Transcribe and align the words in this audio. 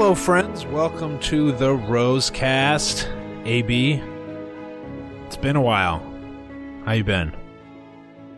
Hello, 0.00 0.14
friends. 0.14 0.64
Welcome 0.64 1.20
to 1.20 1.52
the 1.52 1.76
Rosecast. 1.76 3.04
AB, 3.44 4.02
it's 5.26 5.36
been 5.36 5.56
a 5.56 5.60
while. 5.60 5.98
How 6.86 6.92
you 6.92 7.04
been? 7.04 7.36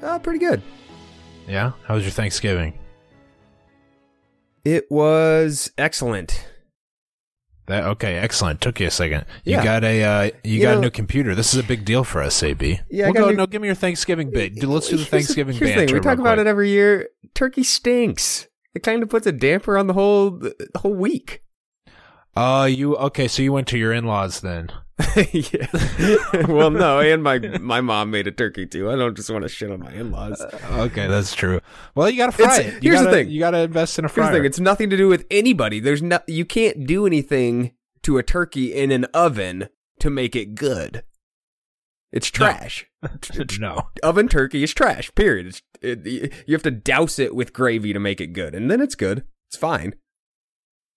Uh, 0.02 0.18
pretty 0.18 0.40
good. 0.40 0.60
Yeah. 1.46 1.70
How 1.86 1.94
was 1.94 2.02
your 2.02 2.10
Thanksgiving? 2.10 2.76
It 4.64 4.90
was 4.90 5.70
excellent. 5.78 6.48
That 7.68 7.84
okay, 7.84 8.16
excellent. 8.16 8.60
Took 8.60 8.80
you 8.80 8.88
a 8.88 8.90
second. 8.90 9.26
You 9.44 9.52
Yeah. 9.52 9.62
got 9.64 9.84
a 9.84 10.02
uh, 10.02 10.22
you, 10.42 10.56
You 10.56 10.62
got 10.62 10.72
know- 10.72 10.78
a 10.78 10.82
new 10.82 10.90
computer. 10.90 11.36
This 11.36 11.54
is 11.54 11.60
a 11.60 11.64
big 11.64 11.84
deal 11.84 12.02
for 12.02 12.22
us, 12.22 12.42
AB. 12.42 12.80
Yeah, 12.90 13.04
we'll 13.04 13.14
go. 13.14 13.30
new- 13.30 13.36
No, 13.36 13.46
give 13.46 13.62
me 13.62 13.68
your 13.68 13.76
Thanksgiving 13.76 14.30
bit. 14.32 14.60
Let's 14.64 14.88
do 14.88 14.96
the 14.98 15.04
Thanksgiving 15.04 15.56
here's 15.56 15.76
the. 15.76 15.94
We 15.94 16.00
talk 16.00 16.18
about 16.18 16.38
quick. 16.38 16.38
it 16.40 16.46
every 16.48 16.70
year. 16.70 17.08
Turkey 17.34 17.62
stinks. 17.62 18.48
It 18.74 18.82
kind 18.82 19.04
of 19.04 19.08
puts 19.08 19.28
a 19.28 19.32
damper 19.32 19.78
on 19.78 19.86
the 19.86 19.92
whole 19.92 20.30
the 20.30 20.54
whole 20.74 20.94
week. 20.94 21.41
Uh, 22.34 22.68
you 22.70 22.96
okay? 22.96 23.28
So 23.28 23.42
you 23.42 23.52
went 23.52 23.68
to 23.68 23.78
your 23.78 23.92
in-laws 23.92 24.40
then? 24.40 24.70
yeah. 25.32 25.66
well, 26.48 26.70
no, 26.70 27.00
and 27.00 27.22
my 27.22 27.38
my 27.38 27.80
mom 27.80 28.10
made 28.10 28.26
a 28.26 28.30
turkey 28.30 28.66
too. 28.66 28.90
I 28.90 28.96
don't 28.96 29.16
just 29.16 29.30
want 29.30 29.42
to 29.42 29.48
shit 29.48 29.70
on 29.70 29.80
my 29.80 29.92
in-laws. 29.92 30.40
Okay, 30.64 31.06
that's 31.08 31.34
true. 31.34 31.60
Well, 31.94 32.08
you 32.08 32.16
gotta 32.16 32.32
fry 32.32 32.58
It's- 32.60 32.74
it. 32.76 32.82
You 32.84 32.90
here's 32.92 33.00
the 33.00 33.04
gotta- 33.06 33.16
thing. 33.16 33.30
You 33.30 33.38
gotta 33.40 33.58
invest 33.58 33.98
in 33.98 34.04
a 34.04 34.08
Here's 34.08 34.14
fryer. 34.14 34.32
the 34.32 34.38
thing. 34.38 34.44
It's 34.46 34.60
nothing 34.60 34.90
to 34.90 34.96
do 34.96 35.08
with 35.08 35.26
anybody. 35.30 35.80
There's 35.80 36.02
no 36.02 36.20
you 36.26 36.44
can't 36.44 36.86
do 36.86 37.06
anything 37.06 37.72
to 38.02 38.18
a 38.18 38.22
turkey 38.22 38.72
in 38.74 38.90
an 38.90 39.04
oven 39.06 39.68
to 40.00 40.08
make 40.10 40.34
it 40.36 40.54
good. 40.54 41.04
It's 42.12 42.30
trash. 42.30 42.86
no. 43.58 43.88
Oven 44.02 44.28
turkey 44.28 44.62
is 44.62 44.72
trash. 44.74 45.12
Period. 45.14 45.46
It's, 45.46 45.62
it, 45.80 46.32
you 46.46 46.54
have 46.54 46.62
to 46.64 46.70
douse 46.70 47.18
it 47.18 47.34
with 47.34 47.52
gravy 47.52 47.92
to 47.92 47.98
make 48.00 48.20
it 48.20 48.28
good, 48.28 48.54
and 48.54 48.70
then 48.70 48.80
it's 48.80 48.94
good. 48.94 49.24
It's 49.48 49.56
fine. 49.56 49.94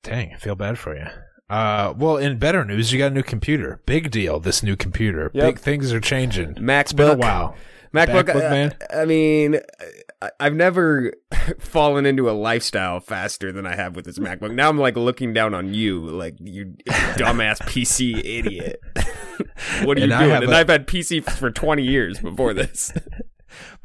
Dang, 0.03 0.33
I 0.33 0.37
feel 0.37 0.55
bad 0.55 0.77
for 0.77 0.95
you. 0.95 1.07
Uh, 1.49 1.93
well, 1.97 2.17
in 2.17 2.39
better 2.39 2.65
news, 2.65 2.91
you 2.91 2.99
got 2.99 3.11
a 3.11 3.15
new 3.15 3.23
computer. 3.23 3.79
Big 3.85 4.09
deal. 4.11 4.39
This 4.39 4.63
new 4.63 4.75
computer. 4.75 5.29
Yep. 5.33 5.45
Big 5.45 5.59
things 5.59 5.93
are 5.93 5.99
changing. 5.99 6.55
MacBook. 6.55 6.81
It's 6.81 6.93
been 6.93 7.09
a 7.09 7.17
while. 7.17 7.55
MacBook, 7.93 8.23
MacBook, 8.25 8.35
uh, 8.35 8.49
man? 8.49 8.75
I 8.93 9.05
mean, 9.05 9.59
I, 10.21 10.31
I've 10.39 10.55
never 10.55 11.13
fallen 11.59 12.05
into 12.05 12.29
a 12.29 12.33
lifestyle 12.33 12.99
faster 12.99 13.51
than 13.51 13.65
I 13.65 13.75
have 13.75 13.95
with 13.95 14.05
this 14.05 14.19
MacBook. 14.19 14.53
Now 14.53 14.69
I'm 14.69 14.77
like 14.77 14.97
looking 14.97 15.33
down 15.33 15.53
on 15.53 15.73
you, 15.73 16.01
like 16.01 16.35
you 16.39 16.75
dumbass 16.87 17.59
PC 17.61 18.17
idiot. 18.17 18.81
what 19.83 19.97
are 19.97 20.01
And 20.01 20.11
you 20.11 20.17
I 20.17 20.23
doing? 20.23 20.43
And 20.43 20.53
I've 20.53 20.67
had 20.67 20.87
PC 20.87 21.23
for 21.23 21.51
20 21.51 21.83
years 21.83 22.19
before 22.19 22.53
this. 22.53 22.91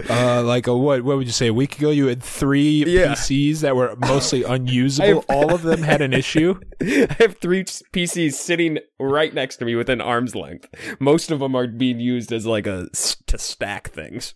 Uh, 0.09 0.43
like 0.43 0.67
a 0.67 0.77
what? 0.77 1.03
What 1.03 1.17
would 1.19 1.27
you 1.27 1.33
say? 1.33 1.49
A 1.49 1.55
week 1.55 1.79
ago, 1.79 1.91
you 1.91 2.07
had 2.07 2.23
three 2.23 2.85
Yeah. 2.87 3.13
PCs 3.13 3.61
that 3.61 3.77
were 3.77 3.95
mostly 4.01 4.43
unusable. 4.45 5.21
Have- 5.23 5.25
All 5.31 5.55
of 5.55 5.63
them 5.63 5.83
had 5.83 6.01
an 6.01 6.13
issue. 6.13 6.59
I 6.81 7.17
have 7.19 7.37
three 7.39 7.65
PCs 7.65 8.33
sitting 8.33 8.79
right 8.99 9.33
next 9.35 9.57
to 9.57 9.65
me 9.65 9.75
within 9.75 10.01
arm's 10.01 10.35
length. 10.35 10.69
Most 10.99 11.31
of 11.31 11.41
them 11.41 11.55
are 11.55 11.67
being 11.67 12.01
used 12.01 12.33
as 12.33 12.47
like 12.47 12.67
a 12.67 12.89
to 13.27 13.39
stack 13.39 13.91
things. 13.91 14.35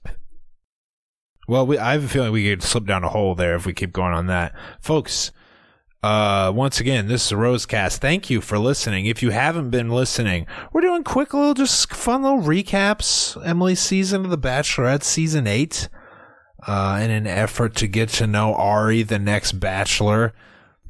Well, 1.47 1.67
we, 1.67 1.77
I 1.79 1.93
have 1.93 2.05
a 2.05 2.09
feeling 2.09 2.33
we 2.33 2.49
could 2.49 2.63
slip 2.63 2.87
down 2.87 3.05
a 3.05 3.09
hole 3.11 3.35
there 3.35 3.55
if 3.55 3.67
we 3.67 3.75
keep 3.75 3.93
going 3.93 4.15
on 4.15 4.27
that, 4.29 4.55
folks. 4.81 5.31
Uh, 6.05 6.53
once 6.55 6.81
again, 6.81 7.09
this 7.09 7.25
is 7.25 7.33
Rosecast. 7.33 7.97
Thank 7.97 8.29
you 8.29 8.43
for 8.43 8.59
listening. 8.59 9.07
If 9.07 9.23
you 9.23 9.31
haven't 9.31 9.71
been 9.71 9.89
listening, 9.89 10.47
we're 10.71 10.83
doing 10.83 11.03
quick 11.03 11.33
little, 11.33 11.55
just 11.55 11.95
fun 11.95 12.23
little 12.23 12.43
recaps. 12.43 13.43
Emily's 13.43 13.81
season 13.81 14.27
of 14.27 14.31
The 14.31 14.37
Bachelorette, 14.37 15.03
season 15.03 15.47
eight, 15.47 15.89
uh, 16.67 17.01
in 17.03 17.11
an 17.11 17.27
effort 17.27 17.75
to 17.77 17.87
get 17.87 18.11
to 18.11 18.27
know 18.27 18.55
Ari, 18.55 19.05
the 19.05 19.19
next 19.19 19.53
Bachelor. 19.53 20.35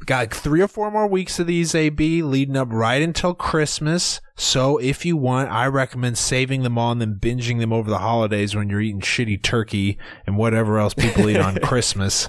Got 0.05 0.35
three 0.35 0.61
or 0.61 0.67
four 0.67 0.91
more 0.91 1.07
weeks 1.07 1.39
of 1.39 1.47
these 1.47 1.77
AB 1.77 2.23
leading 2.23 2.57
up 2.57 2.73
right 2.73 3.01
until 3.01 3.35
Christmas. 3.35 4.21
So 4.35 4.79
if 4.79 5.07
you 5.07 5.17
want, 5.17 5.49
I 5.49 5.69
recommend 5.69 6.19
saving 6.19 6.65
them 6.65 6.77
all 6.77 6.91
and 6.91 7.01
then 7.01 7.21
binging 7.21 7.61
them 7.61 7.73
over 7.73 7.89
the 7.89 7.99
holidays 7.99 8.57
when 8.57 8.69
you're 8.69 8.81
eating 8.81 9.01
shitty 9.01 9.45
turkey 9.45 9.97
and 10.27 10.37
whatever 10.37 10.81
else 10.81 10.93
people 10.93 11.31
eat 11.31 11.37
on 11.37 11.55
Christmas. 11.63 12.29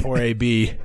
Poor 0.00 0.18
AB 0.18 0.76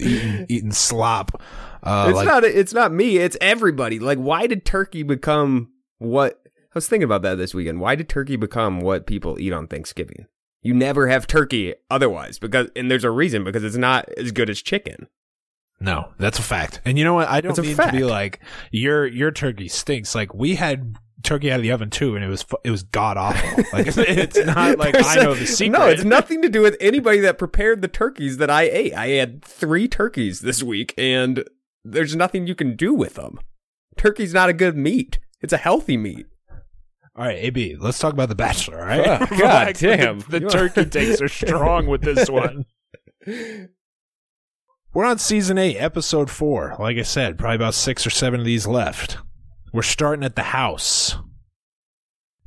eating, 0.00 0.46
eating 0.48 0.72
slop. 0.72 1.42
Uh, 1.82 2.06
it's 2.08 2.16
like, 2.16 2.26
not 2.26 2.44
it's 2.44 2.72
not 2.72 2.92
me 2.92 3.18
it's 3.18 3.36
everybody 3.40 4.00
like 4.00 4.18
why 4.18 4.48
did 4.48 4.64
turkey 4.64 5.04
become 5.04 5.70
what 5.98 6.42
i 6.46 6.74
was 6.74 6.88
thinking 6.88 7.04
about 7.04 7.22
that 7.22 7.36
this 7.36 7.54
weekend 7.54 7.78
why 7.78 7.94
did 7.94 8.08
turkey 8.08 8.34
become 8.34 8.80
what 8.80 9.06
people 9.06 9.38
eat 9.38 9.52
on 9.52 9.68
thanksgiving 9.68 10.26
you 10.62 10.74
never 10.74 11.06
have 11.06 11.28
turkey 11.28 11.74
otherwise 11.88 12.40
because 12.40 12.68
and 12.74 12.90
there's 12.90 13.04
a 13.04 13.10
reason 13.10 13.44
because 13.44 13.62
it's 13.62 13.76
not 13.76 14.08
as 14.16 14.32
good 14.32 14.50
as 14.50 14.60
chicken 14.62 15.06
No, 15.78 16.08
that's 16.18 16.38
a 16.38 16.42
fact. 16.42 16.80
And 16.84 16.98
you 16.98 17.04
know 17.04 17.14
what? 17.14 17.28
I 17.28 17.40
don't 17.42 17.56
mean 17.58 17.76
to 17.76 17.92
be 17.92 18.02
like 18.02 18.40
your 18.72 19.06
your 19.06 19.30
turkey 19.30 19.68
stinks. 19.68 20.14
Like 20.14 20.34
we 20.34 20.54
had 20.54 20.96
turkey 21.26 21.50
out 21.52 21.56
of 21.56 21.62
the 21.62 21.72
oven 21.72 21.90
too, 21.90 22.14
and 22.16 22.24
it 22.24 22.28
was 22.28 22.44
it 22.64 22.70
was 22.70 22.82
god 22.84 23.16
awful. 23.16 23.64
Like 23.72 23.86
it's, 23.88 23.98
it's 23.98 24.38
not 24.46 24.78
like 24.78 24.94
I 24.96 25.16
know 25.16 25.34
the 25.34 25.46
secret. 25.46 25.78
no 25.78 25.86
it's 25.88 26.04
nothing 26.04 26.40
to 26.42 26.48
do 26.48 26.62
with 26.62 26.76
anybody 26.80 27.20
that 27.20 27.36
prepared 27.38 27.82
the 27.82 27.88
turkeys 27.88 28.38
that 28.38 28.48
i 28.48 28.62
ate 28.62 28.94
i 28.94 29.08
had 29.08 29.44
three 29.44 29.86
turkeys 29.88 30.40
this 30.40 30.62
week 30.62 30.94
and 30.96 31.44
there's 31.84 32.16
nothing 32.16 32.46
you 32.46 32.54
can 32.54 32.76
do 32.76 32.94
with 32.94 33.14
them 33.14 33.38
turkey's 33.98 34.32
not 34.32 34.48
a 34.48 34.52
good 34.54 34.76
meat 34.76 35.18
it's 35.42 35.52
a 35.52 35.56
healthy 35.58 35.96
meat 35.96 36.26
All 37.16 37.24
right, 37.26 37.36
AB, 37.38 37.76
let's 37.78 37.98
talk 37.98 38.12
about 38.12 38.28
the 38.28 38.34
Bachelor. 38.34 38.78
All 38.80 38.86
right, 38.86 39.20
Oh, 39.32 39.38
God 39.38 39.66
Like, 39.68 39.78
damn. 39.78 40.20
the, 40.20 40.40
the 40.40 40.48
turkey 40.48 40.84
takes 40.86 41.20
are 41.20 41.28
strong 41.28 41.86
with 41.86 42.02
this 42.02 42.28
one. 42.42 42.64
We're 44.94 45.04
on 45.04 45.18
season 45.18 45.58
eight, 45.58 45.76
episode 45.76 46.30
four. 46.30 46.74
Like 46.78 46.96
I 46.96 47.02
said, 47.02 47.38
probably 47.38 47.56
about 47.56 47.74
six 47.74 48.06
or 48.06 48.10
seven 48.10 48.40
of 48.40 48.46
these 48.46 48.66
left. 48.66 49.18
We're 49.72 49.82
starting 49.82 50.24
at 50.24 50.36
the 50.36 50.42
house. 50.42 51.16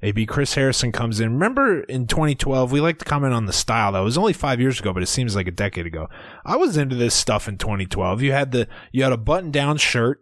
AB 0.01 0.25
Chris 0.27 0.53
Harrison 0.53 0.93
comes 0.93 1.19
in. 1.19 1.33
Remember 1.33 1.81
in 1.81 2.07
2012, 2.07 2.71
we 2.71 2.79
like 2.79 2.99
to 2.99 3.05
comment 3.05 3.33
on 3.33 3.45
the 3.47 3.53
style. 3.53 3.91
That 3.91 3.99
was 3.99 4.17
only 4.17 4.31
five 4.31 4.61
years 4.61 4.79
ago, 4.79 4.93
but 4.93 5.03
it 5.03 5.07
seems 5.07 5.35
like 5.35 5.47
a 5.47 5.51
decade 5.51 5.85
ago. 5.85 6.07
I 6.45 6.55
was 6.55 6.77
into 6.77 6.95
this 6.95 7.13
stuff 7.13 7.49
in 7.49 7.57
2012. 7.57 8.21
You 8.21 8.31
had 8.31 8.51
the 8.53 8.67
you 8.93 9.03
had 9.03 9.11
a 9.11 9.17
button 9.17 9.51
down 9.51 9.75
shirt 9.77 10.21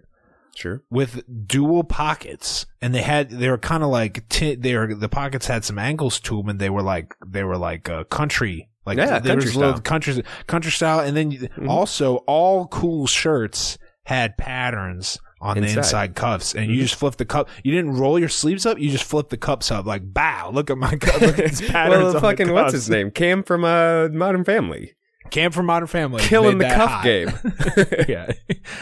sure 0.56 0.82
with 0.90 1.22
dual 1.48 1.84
pockets, 1.84 2.66
and 2.82 2.96
they 2.96 3.04
had 3.04 3.30
they 3.30 3.50
were 3.50 3.60
kind 3.60 3.84
of 3.84 3.90
like 3.90 4.28
ti- 4.30 4.56
they 4.56 4.76
were 4.76 4.96
the 4.96 5.10
pockets 5.10 5.46
had 5.46 5.64
some 5.64 5.78
angles 5.78 6.20
to 6.22 6.38
them, 6.38 6.50
and 6.50 6.60
they 6.60 6.72
were 6.72 6.82
like 6.82 7.14
they 7.24 7.44
were 7.44 7.58
like 7.58 7.88
uh, 7.88 8.04
country. 8.06 8.70
Like 8.84 8.98
Yeah, 8.98 9.20
there 9.20 9.34
country 9.36 9.50
was 9.50 9.56
little 9.56 9.74
style. 9.74 9.82
country 9.84 10.24
country 10.48 10.72
style, 10.72 11.00
and 11.02 11.16
then 11.16 11.32
Mhm. 11.34 11.70
also 11.70 12.16
all 12.26 12.66
cool 12.68 13.06
shirts 13.06 13.78
had 14.06 14.38
patterns 14.38 15.20
on 15.40 15.58
Inside. 15.58 15.74
the 15.74 15.78
inside 15.80 16.16
cuffs, 16.16 16.56
and 16.56 16.72
you 16.72 16.82
just 16.82 16.96
flip 16.96 17.16
the 17.18 17.26
cup. 17.26 17.48
You 17.64 17.72
didn't 17.72 17.92
roll 17.98 18.18
your 18.18 18.30
sleeves 18.30 18.66
up. 18.66 18.80
You 18.80 18.90
just 18.90 19.04
flip 19.04 19.30
the 19.30 19.38
cups 19.38 19.70
up 19.72 19.86
like, 19.86 20.14
"Bow! 20.14 20.50
Look 20.52 20.70
at 20.70 20.78
my 20.78 20.96
cup. 20.96 21.22
Look 21.22 21.38
at 21.40 21.46
these 21.50 21.62
patterns 21.62 21.98
well, 21.98 22.08
on 22.08 22.14
the 22.14 22.20
fucking 22.22 22.52
what's 22.52 22.74
his 22.74 22.90
name? 22.90 23.12
Cam 23.12 23.44
from 23.44 23.64
uh, 23.64 24.08
Modern 24.10 24.44
Family, 24.44 24.94
Cam 25.30 25.52
from 25.52 25.68
Modern 25.68 25.88
Family, 25.88 26.24
killing 26.24 26.58
the 26.58 26.66
cuff 26.66 26.90
hot. 26.90 27.04
game. 27.04 27.32
yeah, 28.08 28.32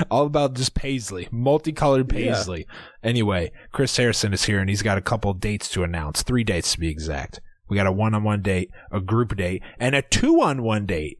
all 0.09 0.25
about 0.25 0.53
just 0.53 0.73
paisley, 0.75 1.27
multicolored 1.31 2.11
Yeah. 2.13 2.33
paisley. 2.33 2.65
Anyway, 3.03 3.51
Chris 3.71 3.95
Harrison 3.97 4.33
is 4.33 4.45
here, 4.45 4.59
and 4.59 4.69
he's 4.69 4.81
got 4.81 4.97
a 4.97 5.01
couple 5.01 5.33
dates 5.33 5.67
to 5.69 5.83
announce. 5.83 6.23
Three 6.23 6.43
dates 6.43 6.73
to 6.73 6.79
be 6.79 6.87
exact. 6.89 7.41
We 7.67 7.75
got 7.75 7.87
a 7.87 7.91
one-on-one 7.91 8.43
date, 8.43 8.69
a 8.91 9.01
group 9.01 9.35
date, 9.35 9.63
and 9.79 9.95
a 9.95 10.03
two-on-one 10.03 10.85
date. 10.85 11.17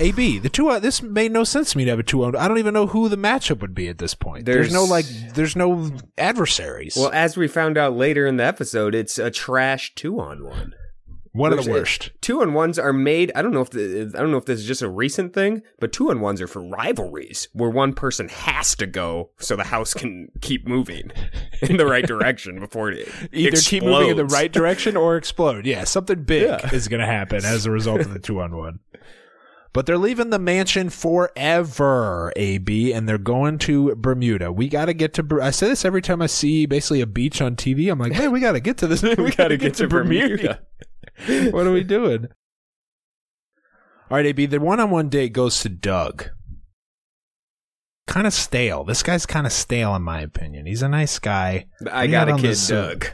AB, 0.00 0.38
the 0.38 0.48
two. 0.48 0.68
Uh, 0.68 0.78
this 0.78 1.02
made 1.02 1.32
no 1.32 1.44
sense 1.44 1.72
to 1.72 1.78
me 1.78 1.84
to 1.84 1.90
have 1.90 1.98
a 1.98 2.02
two 2.02 2.24
on. 2.24 2.34
I 2.36 2.48
don't 2.48 2.58
even 2.58 2.74
know 2.74 2.86
who 2.86 3.08
the 3.08 3.16
matchup 3.16 3.60
would 3.60 3.74
be 3.74 3.88
at 3.88 3.98
this 3.98 4.14
point. 4.14 4.46
There's, 4.46 4.70
There's- 4.70 4.72
no 4.72 4.84
like. 4.84 5.04
There's 5.34 5.56
no 5.56 5.90
adversaries. 6.16 6.96
Well, 6.96 7.10
as 7.12 7.36
we 7.36 7.48
found 7.48 7.76
out 7.78 7.94
later 7.96 8.26
in 8.26 8.36
the 8.36 8.44
episode, 8.44 8.94
it's 8.94 9.18
a 9.18 9.30
trash 9.30 9.94
two 9.94 10.18
on 10.20 10.44
one. 10.44 10.74
one 11.32 11.52
of 11.52 11.64
the 11.64 11.70
worst. 11.70 12.10
Two 12.20 12.40
on 12.40 12.52
ones 12.54 12.78
are 12.78 12.92
made. 12.92 13.30
I 13.36 13.42
don't 13.42 13.52
know 13.52 13.60
if 13.60 13.70
the, 13.70 14.10
I 14.14 14.18
don't 14.20 14.30
know 14.32 14.38
if 14.38 14.46
this 14.46 14.58
is 14.60 14.66
just 14.66 14.82
a 14.82 14.88
recent 14.88 15.34
thing, 15.34 15.62
but 15.78 15.92
two 15.92 16.10
on 16.10 16.20
ones 16.20 16.40
are 16.40 16.46
for 16.48 16.62
rivalries 16.66 17.48
where 17.52 17.70
one 17.70 17.92
person 17.92 18.28
has 18.28 18.74
to 18.76 18.86
go 18.86 19.30
so 19.38 19.54
the 19.54 19.64
house 19.64 19.92
can 19.94 20.28
keep 20.40 20.66
moving 20.66 21.12
in 21.62 21.76
the 21.76 21.86
right 21.86 22.06
direction 22.06 22.58
before 22.58 22.90
it 22.90 23.08
Either 23.32 23.56
keep 23.58 23.82
moving 23.84 24.08
in 24.10 24.16
the 24.16 24.24
right 24.24 24.50
direction 24.50 24.96
or 24.96 25.16
explode. 25.16 25.66
Yeah, 25.66 25.84
something 25.84 26.22
big 26.24 26.44
Yeah. 26.44 26.74
is 26.74 26.88
going 26.88 27.00
to 27.00 27.06
happen 27.06 27.44
as 27.44 27.66
a 27.66 27.70
result 27.70 28.00
of 28.00 28.12
the 28.12 28.18
two 28.18 28.40
on 28.40 28.56
one. 28.56 28.80
But 29.72 29.86
they're 29.86 29.98
leaving 29.98 30.30
the 30.30 30.38
mansion 30.38 30.88
forever, 30.88 32.32
AB, 32.36 32.92
and 32.92 33.08
they're 33.08 33.18
going 33.18 33.58
to 33.58 33.94
Bermuda. 33.96 34.50
We 34.50 34.68
got 34.68 34.86
to 34.86 34.94
get 34.94 35.12
to. 35.14 35.40
I 35.42 35.50
say 35.50 35.68
this 35.68 35.84
every 35.84 36.02
time 36.02 36.22
I 36.22 36.26
see 36.26 36.66
basically 36.66 37.00
a 37.00 37.06
beach 37.06 37.42
on 37.42 37.54
TV. 37.54 37.90
I'm 37.90 37.98
like, 37.98 38.12
man, 38.12 38.32
we 38.32 38.40
got 38.40 38.52
to 38.52 38.60
get 38.60 38.78
to 38.78 38.86
this. 38.86 39.02
we 39.18 39.30
got 39.30 39.48
to 39.48 39.56
get, 39.56 39.60
get 39.60 39.74
to 39.74 39.82
to 39.84 39.88
Bermuda. 39.88 40.60
what 41.50 41.66
are 41.66 41.72
we 41.72 41.84
doing? 41.84 42.28
All 44.10 44.16
right, 44.16 44.26
AB. 44.26 44.46
The 44.46 44.58
one-on-one 44.58 45.10
date 45.10 45.34
goes 45.34 45.60
to 45.60 45.68
Doug. 45.68 46.30
Kind 48.06 48.26
of 48.26 48.32
stale. 48.32 48.84
This 48.84 49.02
guy's 49.02 49.26
kind 49.26 49.46
of 49.46 49.52
stale, 49.52 49.94
in 49.94 50.02
my 50.02 50.22
opinion. 50.22 50.64
He's 50.64 50.80
a 50.80 50.88
nice 50.88 51.18
guy. 51.18 51.66
I 51.92 52.06
got 52.06 52.30
a 52.30 52.36
kid, 52.36 52.42
this, 52.42 52.70
uh, 52.70 52.88
Doug. 52.88 53.08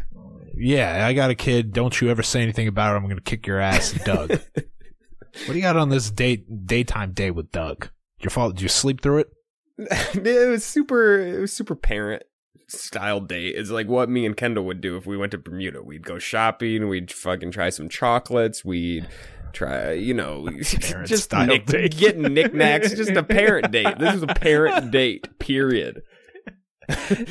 Yeah, 0.57 1.05
I 1.05 1.15
got 1.15 1.31
a 1.31 1.35
kid. 1.35 1.73
Don't 1.73 2.01
you 2.01 2.11
ever 2.11 2.23
say 2.23 2.43
anything 2.43 2.69
about 2.69 2.95
it. 2.95 2.99
I'm 2.99 3.05
going 3.05 3.17
to 3.17 3.23
kick 3.23 3.45
your 3.49 3.59
ass, 3.59 3.93
Doug. 4.05 4.39
what 5.47 5.53
do 5.53 5.55
you 5.55 5.63
got 5.63 5.77
on 5.77 5.89
this 5.89 6.11
day 6.11 6.37
daytime 6.37 7.13
day 7.13 7.31
with 7.31 7.51
Doug? 7.51 7.91
Your 8.21 8.31
fault? 8.31 8.55
Did 8.57 8.63
you 8.63 8.69
sleep 8.69 9.03
through 9.03 9.19
it? 9.19 9.31
it 9.79 10.49
was 10.49 10.65
super. 10.65 11.19
It 11.19 11.41
was 11.41 11.53
super 11.53 11.75
parent 11.75 12.23
style 12.69 13.21
date. 13.21 13.55
It's 13.57 13.71
like 13.71 13.89
what 13.89 14.09
me 14.09 14.25
and 14.27 14.37
Kendall 14.37 14.65
would 14.65 14.81
do 14.81 14.97
if 14.97 15.07
we 15.07 15.17
went 15.17 15.33
to 15.33 15.39
Bermuda. 15.39 15.83
We'd 15.83 16.07
go 16.07 16.19
shopping. 16.19 16.89
We'd 16.89 17.13
fucking 17.13 17.51
try 17.51 17.71
some 17.71 17.89
chocolates. 17.89 18.65
We'd 18.65 19.09
try, 19.53 19.93
you 19.93 20.15
know, 20.15 20.49
just 20.61 21.33
nick, 21.33 21.69
knickknacks. 22.17 22.93
just 22.95 23.11
a 23.11 23.23
parent 23.23 23.71
date. 23.71 23.99
This 23.99 24.15
is 24.15 24.23
a 24.23 24.29
parent 24.29 24.91
date. 24.93 25.39
Period. 25.39 26.03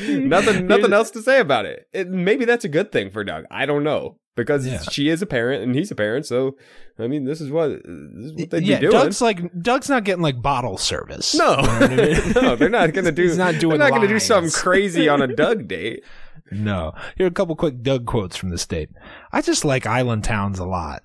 nothing, 0.07 0.67
nothing 0.67 0.93
else 0.93 1.11
to 1.11 1.21
say 1.21 1.39
about 1.39 1.65
it. 1.65 1.87
it. 1.93 2.09
Maybe 2.09 2.45
that's 2.45 2.65
a 2.65 2.69
good 2.69 2.91
thing 2.91 3.11
for 3.11 3.23
Doug. 3.23 3.45
I 3.51 3.65
don't 3.65 3.83
know 3.83 4.17
because 4.35 4.65
Yeah. 4.65 4.81
she 4.81 5.09
is 5.09 5.21
a 5.21 5.25
parent 5.25 5.63
and 5.63 5.75
he's 5.75 5.91
a 5.91 5.95
parent. 5.95 6.25
So, 6.25 6.55
I 6.99 7.07
mean, 7.07 7.25
this 7.25 7.41
is 7.41 7.51
what 7.51 7.69
this 7.83 8.25
is 8.25 8.33
what 8.33 8.49
they'd 8.49 8.63
yeah, 8.63 8.77
be 8.79 8.87
doing. 8.87 8.91
Doug's 8.93 9.21
like 9.21 9.61
Doug's 9.61 9.89
not 9.89 10.03
getting 10.03 10.21
like 10.23 10.41
bottle 10.41 10.77
service. 10.77 11.35
No, 11.35 11.57
You 11.59 11.65
know 11.65 11.71
I 11.71 11.95
mean? 11.95 12.31
no, 12.35 12.55
they're 12.55 12.69
not 12.69 12.93
gonna 12.93 13.11
do. 13.11 13.23
He's 13.23 13.37
not 13.37 13.59
doing 13.59 13.77
They're 13.77 13.89
not 13.89 13.95
gonna 13.95 14.07
do 14.07 14.19
something 14.19 14.51
crazy 14.51 15.07
on 15.09 15.21
a 15.21 15.27
Doug 15.27 15.67
date. 15.67 16.03
No. 16.51 16.93
Here 17.17 17.25
are 17.25 17.29
a 17.29 17.31
couple 17.33 17.55
quick 17.55 17.81
Doug 17.81 18.05
quotes 18.05 18.35
from 18.35 18.49
this 18.49 18.65
date. 18.65 18.89
I 19.31 19.41
just 19.41 19.65
like 19.65 19.85
island 19.85 20.23
towns 20.23 20.59
a 20.59 20.65
lot. 20.65 21.01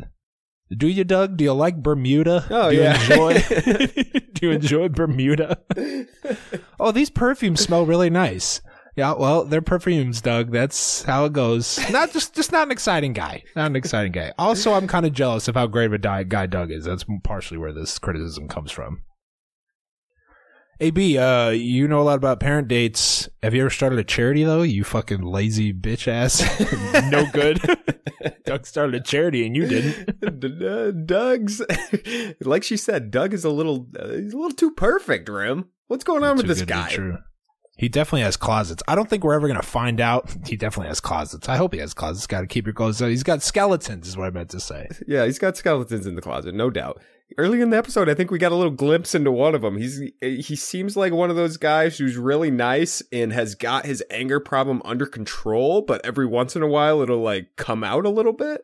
Do 0.77 0.87
you, 0.87 1.03
Doug? 1.03 1.39
Do 1.39 1.45
you 1.45 1.55
like 1.55 1.83
Bermuda? 1.83 2.45
Oh, 2.51 2.69
Do 2.69 2.77
you 2.77 2.83
yeah. 2.83 3.01
Enjoy, 3.01 3.33
do 4.35 4.47
you 4.47 4.51
enjoy 4.51 4.89
Bermuda? 4.91 5.59
oh, 6.79 6.93
these 6.93 7.09
perfumes 7.09 7.61
smell 7.61 7.87
really 7.87 8.11
nice. 8.11 8.61
Yeah, 8.99 9.13
well, 9.13 9.45
they're 9.45 9.63
perfumes, 9.63 10.21
Doug. 10.21 10.51
That's 10.51 11.05
how 11.05 11.27
it 11.27 11.33
goes. 11.33 11.79
Not 11.89 12.13
just, 12.13 12.35
just 12.35 12.51
not 12.51 12.67
an 12.67 12.73
exciting 12.73 13.13
guy. 13.13 13.45
Not 13.55 13.67
an 13.67 13.77
exciting 13.77 14.11
guy. 14.11 14.33
Also, 14.37 14.73
I'm 14.73 14.89
kind 14.89 15.07
of 15.07 15.13
jealous 15.13 15.47
of 15.47 15.55
how 15.55 15.69
great 15.69 15.87
of 15.87 15.93
a 15.93 16.25
guy 16.25 16.47
Doug 16.47 16.73
is. 16.73 16.85
That's 16.85 17.05
partially 17.23 17.59
where 17.59 17.73
this 17.73 17.97
criticism 18.01 18.49
comes 18.49 18.73
from. 18.73 19.05
AB, 20.81 21.17
uh, 21.17 21.51
you 21.51 21.87
know 21.87 22.01
a 22.01 22.03
lot 22.03 22.17
about 22.17 22.41
parent 22.41 22.67
dates. 22.67 23.29
Have 23.41 23.55
you 23.55 23.61
ever 23.61 23.71
started 23.71 24.01
a 24.01 24.05
charity 24.05 24.43
though? 24.43 24.63
You 24.63 24.83
fucking 24.83 25.23
lazy 25.23 25.73
bitch 25.73 26.09
ass. 26.09 26.43
no 27.13 27.25
good. 27.33 27.61
Doug 28.47 28.67
started 28.67 28.97
a 28.97 29.01
charity 29.01 29.47
and 29.47 29.55
you 29.55 29.67
didn't. 29.69 30.09
Uh, 30.69 30.91
Doug's, 30.91 31.63
like 32.41 32.63
she 32.63 32.77
said, 32.77 33.11
Doug 33.11 33.33
is 33.33 33.45
a 33.45 33.51
little, 33.51 33.87
uh, 33.99 34.09
he's 34.09 34.33
a 34.33 34.37
little 34.37 34.51
too 34.51 34.71
perfect. 34.73 35.29
Rim, 35.29 35.69
what's 35.87 36.05
going 36.05 36.23
on 36.23 36.37
with 36.37 36.47
this 36.47 36.63
guy? 36.63 36.89
He 37.79 37.89
definitely 37.89 38.23
has 38.23 38.37
closets. 38.37 38.83
I 38.89 38.97
don't 38.97 39.09
think 39.09 39.23
we're 39.23 39.35
ever 39.35 39.47
gonna 39.47 39.63
find 39.63 40.01
out. 40.01 40.35
He 40.49 40.57
definitely 40.57 40.89
has 40.89 41.01
closets. 41.01 41.49
I 41.49 41.57
hope 41.57 41.75
he 41.75 41.81
has 41.81 41.95
closets. 41.95 42.27
Got 42.27 42.41
to 42.41 42.47
keep 42.47 42.67
your 42.67 42.73
clothes. 42.73 42.99
He's 42.99 43.23
got 43.23 43.43
skeletons, 43.43 44.09
is 44.09 44.17
what 44.17 44.27
I 44.27 44.31
meant 44.31 44.51
to 44.51 44.61
say. 44.61 44.89
Yeah, 45.07 45.25
he's 45.27 45.39
got 45.39 45.57
skeletons 45.57 46.07
in 46.07 46.15
the 46.15 46.23
closet, 46.23 46.55
no 46.55 46.71
doubt. 46.71 47.01
Early 47.37 47.61
in 47.61 47.71
the 47.71 47.77
episode, 47.77 48.09
I 48.09 48.15
think 48.15 48.31
we 48.31 48.39
got 48.39 48.53
a 48.53 48.57
little 48.57 48.73
glimpse 48.73 49.15
into 49.15 49.31
one 49.31 49.55
of 49.55 49.61
them. 49.61 49.77
He's 49.77 50.01
eh, 50.23 50.37
he 50.41 50.57
seems 50.57 50.97
like 50.97 51.13
one 51.13 51.31
of 51.31 51.37
those 51.37 51.57
guys 51.57 51.99
who's 51.99 52.17
really 52.17 52.51
nice 52.51 53.03
and 53.13 53.33
has 53.33 53.55
got 53.55 53.85
his 53.87 54.03
anger 54.11 54.41
problem 54.41 54.81
under 54.85 55.07
control, 55.07 55.83
but 55.83 56.05
every 56.05 56.27
once 56.27 56.57
in 56.57 56.63
a 56.63 56.67
while 56.69 57.03
it'll 57.03 57.23
like 57.23 57.57
come 57.57 57.85
out 57.85 58.07
a 58.07 58.11
little 58.11 58.33
bit. 58.33 58.63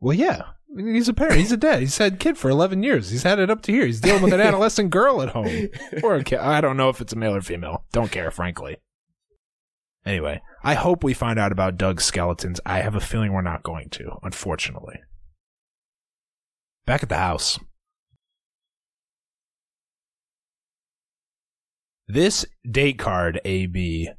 Well, 0.00 0.16
yeah. 0.16 0.42
He's 0.76 1.08
a 1.08 1.14
parent. 1.14 1.36
He's 1.36 1.52
a 1.52 1.56
dad. 1.56 1.80
He's 1.80 1.98
had 1.98 2.14
a 2.14 2.16
kid 2.16 2.38
for 2.38 2.48
11 2.48 2.82
years. 2.82 3.10
He's 3.10 3.24
had 3.24 3.38
it 3.38 3.50
up 3.50 3.60
to 3.62 3.72
here. 3.72 3.84
He's 3.84 4.00
dealing 4.00 4.22
with 4.22 4.32
an 4.32 4.40
adolescent 4.48 4.90
girl 4.90 5.20
at 5.20 5.30
home. 5.30 5.68
Or 6.02 6.14
a 6.16 6.24
kid. 6.24 6.38
I 6.38 6.60
don't 6.60 6.76
know 6.76 6.88
if 6.88 7.00
it's 7.00 7.12
a 7.12 7.16
male 7.16 7.34
or 7.34 7.42
female. 7.42 7.84
Don't 7.92 8.10
care, 8.10 8.30
frankly. 8.30 8.78
Anyway, 10.04 10.40
I 10.64 10.74
hope 10.74 11.04
we 11.04 11.14
find 11.14 11.38
out 11.38 11.52
about 11.52 11.76
Doug's 11.76 12.04
skeletons. 12.04 12.60
I 12.66 12.80
have 12.80 12.94
a 12.94 13.00
feeling 13.00 13.32
we're 13.32 13.42
not 13.42 13.62
going 13.62 13.88
to, 13.90 14.18
unfortunately. 14.22 14.96
Back 16.86 17.02
at 17.02 17.08
the 17.08 17.18
house. 17.18 17.58
This 22.08 22.44
date 22.68 22.98
card, 22.98 23.40
AB, 23.44 24.10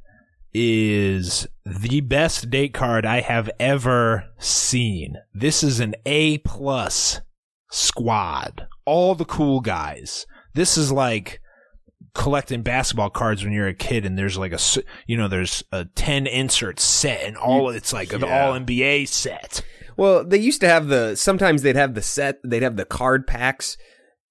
is 0.54 1.48
the 1.66 2.00
best 2.00 2.48
date 2.48 2.72
card 2.72 3.04
I 3.04 3.20
have 3.20 3.50
ever 3.58 4.24
seen. 4.38 5.16
This 5.34 5.62
is 5.62 5.80
an 5.80 5.94
A 6.06 6.38
plus 6.38 7.20
squad. 7.70 8.68
All 8.84 9.14
the 9.14 9.24
cool 9.24 9.60
guys. 9.60 10.26
This 10.54 10.76
is 10.76 10.92
like 10.92 11.40
collecting 12.14 12.62
basketball 12.62 13.10
cards 13.10 13.42
when 13.42 13.52
you're 13.52 13.66
a 13.66 13.74
kid 13.74 14.06
and 14.06 14.16
there's 14.16 14.38
like 14.38 14.52
a 14.52 14.60
you 15.08 15.16
know 15.16 15.26
there's 15.26 15.64
a 15.72 15.84
10 15.84 16.28
insert 16.28 16.78
set 16.78 17.24
and 17.24 17.36
all 17.36 17.70
it's 17.70 17.92
like 17.92 18.12
an 18.12 18.22
all 18.22 18.52
NBA 18.52 19.08
set. 19.08 19.62
Well, 19.96 20.24
they 20.24 20.38
used 20.38 20.60
to 20.60 20.68
have 20.68 20.88
the 20.88 21.16
sometimes 21.16 21.62
they'd 21.62 21.76
have 21.76 21.94
the 21.94 22.02
set 22.02 22.38
they'd 22.44 22.62
have 22.62 22.76
the 22.76 22.84
card 22.84 23.26
packs 23.26 23.76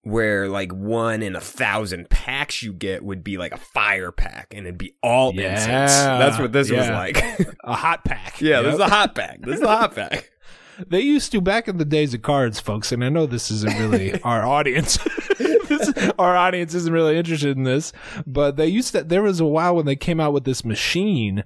where 0.04 0.48
like 0.50 0.72
one 0.74 1.24
in 1.24 1.36
a 1.36 1.42
thousand 1.42 2.10
packs 2.10 2.62
you 2.62 2.74
get 2.74 3.04
would 3.04 3.24
be 3.24 3.38
like 3.38 3.54
a 3.54 3.58
fire 3.58 4.12
pack 4.12 4.54
and 4.54 4.68
it'd 4.68 4.78
be 4.78 4.94
all 5.02 5.34
Yeah, 5.34 5.54
incense. 5.54 5.92
That's 5.94 6.40
what 6.40 6.52
this 6.52 6.70
was 6.70 6.88
like. 6.90 7.18
A 7.64 7.74
hot 7.74 8.04
pack. 8.04 8.42
yeah, 8.42 8.56
Yep. 8.60 8.64
this 8.66 8.74
is 8.76 8.80
a 8.82 8.90
hot 8.90 9.16
pack. 9.16 9.42
This 9.42 9.56
is 9.58 9.62
a 9.62 9.68
hot 9.68 9.96
pack. 9.96 10.30
They 10.88 11.02
used 11.02 11.32
to 11.34 11.40
back 11.40 11.68
in 11.68 11.78
the 11.78 11.86
days 11.86 12.16
of 12.16 12.24
cards, 12.24 12.60
folks, 12.60 12.92
and 12.92 13.04
I 13.06 13.10
know 13.10 13.28
this 13.28 13.52
isn't 13.52 13.78
really 13.78 14.20
our 14.24 14.44
audience. 14.44 14.98
This- 15.38 15.94
our 16.18 16.36
audience 16.36 16.74
isn't 16.74 16.92
really 16.92 17.16
interested 17.16 17.56
in 17.56 17.64
this, 17.64 17.94
but 18.26 18.56
they 18.58 18.66
used 18.68 18.92
to. 18.94 19.04
There 19.04 19.22
was 19.22 19.40
a 19.40 19.46
while 19.46 19.76
when 19.76 19.86
they 19.86 19.96
came 19.96 20.20
out 20.20 20.34
with 20.34 20.46
this 20.46 20.66
machine 20.66 21.44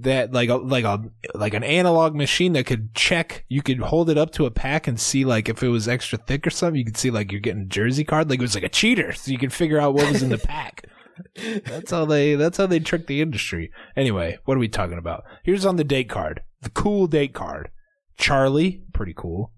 that, 0.00 0.32
like 0.32 0.48
a 0.48 0.56
like 0.56 0.84
a 0.84 1.02
like 1.34 1.54
an 1.54 1.64
analog 1.64 2.14
machine 2.14 2.52
that 2.54 2.66
could 2.66 2.94
check. 2.94 3.44
You 3.48 3.62
could 3.62 3.78
hold 3.80 4.10
it 4.10 4.18
up 4.18 4.32
to 4.32 4.46
a 4.46 4.50
pack 4.50 4.86
and 4.86 4.98
see 4.98 5.24
like 5.24 5.48
if 5.48 5.62
it 5.62 5.68
was 5.68 5.88
extra 5.88 6.18
thick 6.18 6.46
or 6.46 6.50
something. 6.50 6.78
You 6.78 6.84
could 6.84 6.96
see 6.96 7.10
like 7.10 7.32
you're 7.32 7.40
getting 7.40 7.62
a 7.62 7.66
jersey 7.66 8.04
card, 8.04 8.30
like 8.30 8.38
it 8.38 8.42
was 8.42 8.54
like 8.54 8.64
a 8.64 8.68
cheater, 8.68 9.12
so 9.12 9.30
you 9.30 9.38
could 9.38 9.52
figure 9.52 9.78
out 9.78 9.94
what 9.94 10.10
was 10.10 10.22
in 10.22 10.30
the 10.30 10.38
pack. 10.38 10.84
That's 11.64 11.90
how 11.90 12.04
they. 12.04 12.34
That's 12.34 12.58
how 12.58 12.66
they 12.66 12.80
trick 12.80 13.06
the 13.06 13.20
industry. 13.20 13.70
Anyway, 13.96 14.38
what 14.44 14.56
are 14.56 14.60
we 14.60 14.68
talking 14.68 14.98
about? 14.98 15.24
Here's 15.44 15.66
on 15.66 15.76
the 15.76 15.84
date 15.84 16.08
card, 16.08 16.42
the 16.62 16.70
cool 16.70 17.06
date 17.06 17.34
card. 17.34 17.70
Charlie, 18.16 18.82
pretty 18.92 19.14
cool. 19.16 19.52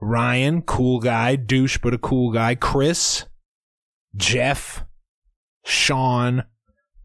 Ryan, 0.00 0.62
cool 0.62 1.00
guy, 1.00 1.36
douche 1.36 1.78
but 1.78 1.94
a 1.94 1.98
cool 1.98 2.32
guy. 2.32 2.54
Chris, 2.54 3.24
Jeff, 4.14 4.84
Sean, 5.64 6.44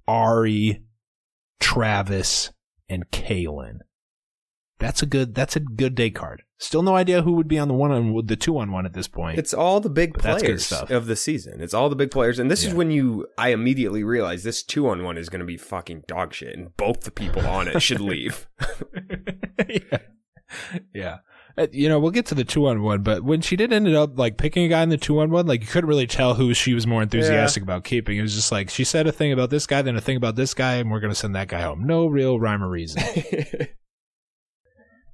Ari, 0.07 0.83
Travis, 1.61 2.51
and 2.89 3.09
Kalon. 3.11 3.79
That's 4.79 5.01
a 5.01 5.05
good. 5.05 5.35
That's 5.35 5.55
a 5.55 5.59
good 5.59 5.95
day 5.95 6.09
card. 6.09 6.41
Still 6.57 6.81
no 6.81 6.95
idea 6.95 7.21
who 7.21 7.33
would 7.33 7.47
be 7.47 7.57
on 7.57 7.67
the 7.67 7.73
one 7.73 7.91
on 7.91 8.25
the 8.25 8.35
two 8.35 8.57
on 8.57 8.71
one 8.71 8.85
at 8.85 8.93
this 8.93 9.07
point. 9.07 9.39
It's 9.39 9.53
all 9.53 9.79
the 9.79 9.89
big 9.89 10.13
But 10.13 10.23
that's 10.23 10.41
good 10.43 10.59
players 10.59 10.71
of 10.91 11.05
the 11.05 11.15
season. 11.15 11.61
It's 11.61 11.73
all 11.73 11.89
the 11.89 11.95
big 11.95 12.11
players, 12.11 12.39
and 12.39 12.51
this 12.51 12.63
is 12.63 12.73
when 12.73 12.91
you 12.91 13.27
I 13.37 13.49
immediately 13.49 14.03
realized 14.03 14.43
this 14.43 14.63
two 14.63 14.89
on 14.89 15.03
one 15.03 15.17
is 15.17 15.29
going 15.29 15.39
to 15.39 15.45
be 15.45 15.57
fucking 15.57 16.03
dog 16.07 16.33
shit, 16.33 16.57
and 16.57 16.75
both 16.77 17.01
the 17.01 17.11
people 17.11 17.45
on 17.45 17.67
it 17.67 17.81
should 17.81 18.01
leave. 18.01 18.47
yeah. 19.69 19.97
yeah. 20.93 21.17
Uh, 21.63 21.67
You 21.71 21.89
know, 21.89 21.99
we'll 21.99 22.11
get 22.11 22.25
to 22.27 22.35
the 22.35 22.43
two 22.43 22.67
on 22.67 22.81
one, 22.81 23.01
but 23.01 23.23
when 23.23 23.41
she 23.41 23.55
did 23.55 23.71
ended 23.73 23.95
up 23.95 24.17
like 24.17 24.37
picking 24.37 24.63
a 24.65 24.67
guy 24.69 24.83
in 24.83 24.89
the 24.89 24.97
two 24.97 25.19
on 25.19 25.29
one, 25.31 25.47
like 25.47 25.61
you 25.61 25.67
couldn't 25.67 25.89
really 25.89 26.07
tell 26.07 26.33
who 26.35 26.53
she 26.53 26.73
was 26.73 26.85
more 26.87 27.01
enthusiastic 27.01 27.63
about 27.63 27.83
keeping. 27.83 28.17
It 28.17 28.21
was 28.21 28.35
just 28.35 28.51
like 28.51 28.69
she 28.69 28.83
said 28.83 29.07
a 29.07 29.11
thing 29.11 29.31
about 29.31 29.49
this 29.49 29.65
guy, 29.67 29.81
then 29.81 29.95
a 29.95 30.01
thing 30.01 30.17
about 30.17 30.35
this 30.35 30.53
guy, 30.53 30.75
and 30.75 30.91
we're 30.91 30.99
gonna 30.99 31.15
send 31.15 31.35
that 31.35 31.47
guy 31.47 31.61
home. 31.61 31.85
No 31.85 32.05
real 32.07 32.39
rhyme 32.39 32.63
or 32.63 32.69
reason. 32.69 33.01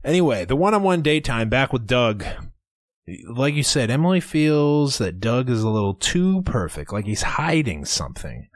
Anyway, 0.04 0.46
the 0.46 0.56
one 0.56 0.74
on 0.74 0.84
one 0.84 1.02
daytime 1.02 1.50
back 1.50 1.74
with 1.74 1.86
Doug. 1.86 2.24
Like 3.30 3.56
you 3.56 3.64
said, 3.64 3.90
Emily 3.90 4.22
feels 4.22 5.00
that 5.00 5.20
Doug 5.20 5.50
is 5.50 5.64
a 5.64 5.70
little 5.70 5.96
too 5.96 6.44
perfect, 6.44 6.94
like 6.94 7.06
he's 7.06 7.24
hiding 7.24 7.84
something. 7.84 8.48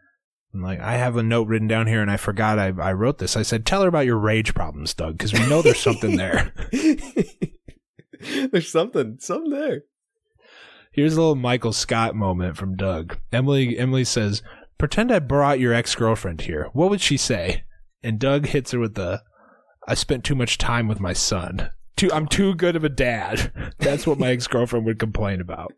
And 0.53 0.63
like 0.63 0.79
I 0.79 0.93
have 0.98 1.17
a 1.17 1.24
note 1.24 1.48
written 1.48 1.67
down 1.67 1.88
here, 1.88 2.01
and 2.01 2.12
I 2.12 2.15
forgot 2.17 2.57
I, 2.57 2.67
I 2.81 2.93
wrote 2.93 3.17
this. 3.17 3.36
I 3.36 3.41
said, 3.41 3.65
"Tell 3.65 3.81
her 3.81 3.88
about 3.88 4.05
your 4.05 4.17
rage 4.17 4.53
problems, 4.53 4.93
Doug, 4.93 5.17
because 5.17 5.33
we 5.33 5.45
know 5.48 5.62
there's 5.62 5.79
something 5.79 6.15
there." 6.15 6.53
There's 8.51 8.72
something, 8.72 9.18
something 9.20 9.51
there. 9.51 9.84
Here's 10.92 11.16
a 11.16 11.22
little 11.22 11.36
Michael 11.36 11.74
Scott 11.74 12.16
moment 12.16 12.58
from 12.58 12.75
Doug. 12.75 13.18
Emily 13.32 13.78
Emily 13.78 14.04
says, 14.04 14.42
"Pretend 14.78 15.12
I 15.12 15.20
brought 15.20 15.60
your 15.60 15.74
ex 15.74 15.96
girlfriend 15.96 16.42
here. 16.42 16.70
What 16.74 16.90
would 16.90 17.01
she 17.01 17.18
say?" 17.18 17.63
And 18.04 18.20
Doug 18.20 18.48
hits 18.48 18.72
her 18.72 18.80
with 18.80 18.96
the, 18.96 19.22
"I 19.88 19.94
spent 19.94 20.25
too 20.25 20.36
much 20.36 20.58
time 20.58 20.88
with 20.88 21.00
my 21.00 21.13
son. 21.13 21.70
Too, 21.96 22.12
I'm 22.12 22.28
too 22.28 22.56
good 22.56 22.75
of 22.75 22.84
a 22.84 22.90
dad." 22.90 23.74
That's 23.80 24.06
what 24.06 24.20
my 24.20 24.32
ex 24.32 24.48
girlfriend 24.48 24.86
would 24.86 25.00
complain 25.00 25.40
about. 25.40 25.74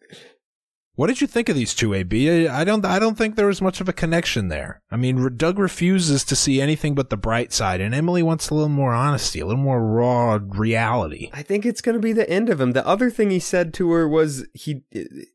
What 0.95 1.07
did 1.07 1.21
you 1.21 1.27
think 1.27 1.49
of 1.49 1.55
these 1.55 1.73
two, 1.73 1.95
AB? 1.95 2.47
I 2.47 2.63
don't 2.63 2.85
I 2.85 2.99
don't 2.99 3.17
think 3.17 3.35
there 3.35 3.47
was 3.47 3.63
much 3.63 3.81
of 3.81 3.89
a 3.89 3.93
connection 3.93 4.49
there. 4.49 4.83
I 4.91 4.95
mean, 4.95 5.37
Doug 5.37 5.57
refuses 5.57 6.23
to 6.25 6.35
see 6.35 6.61
anything 6.61 6.93
but 6.93 7.09
the 7.09 7.17
bright 7.17 7.51
side, 7.51 7.81
and 7.81 7.95
Emily 7.95 8.21
wants 8.21 8.49
a 8.49 8.53
little 8.53 8.69
more 8.69 8.93
honesty, 8.93 9.39
a 9.39 9.45
little 9.47 9.61
more 9.61 9.81
raw 9.83 10.39
reality. 10.39 11.31
I 11.33 11.41
think 11.41 11.65
it's 11.65 11.81
going 11.81 11.95
to 11.95 12.01
be 12.01 12.13
the 12.13 12.29
end 12.29 12.47
of 12.49 12.61
him. 12.61 12.73
The 12.73 12.85
other 12.85 13.09
thing 13.09 13.31
he 13.31 13.39
said 13.39 13.73
to 13.75 13.91
her 13.91 14.07
was 14.07 14.45
he 14.53 14.83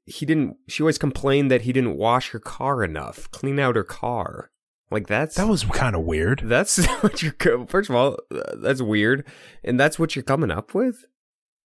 he 0.07 0.25
didn't. 0.25 0.59
She 0.69 0.83
always 0.85 0.99
complained 0.99 1.50
that 1.50 1.62
he 1.62 1.73
didn't 1.73 1.97
wash 1.97 2.31
her 2.31 2.41
car 2.41 2.85
enough, 2.85 3.29
clean 3.33 3.59
out 3.59 3.75
her 3.75 3.85
car. 3.85 4.53
Like 4.93 5.09
that's 5.09 5.35
That 5.35 5.49
was 5.49 5.65
kind 5.65 5.97
of 5.97 6.03
weird. 6.03 6.43
that's 6.45 6.85
what 7.00 7.21
you're. 7.21 7.67
First 7.67 7.91
of 7.91 7.97
all, 7.97 8.17
uh, 8.33 8.55
that's 8.59 8.81
weird, 8.81 9.27
and 9.65 9.79
that's 9.79 9.99
what 9.99 10.15
you're 10.15 10.23
coming 10.23 10.53
up 10.53 10.73
with. 10.73 11.05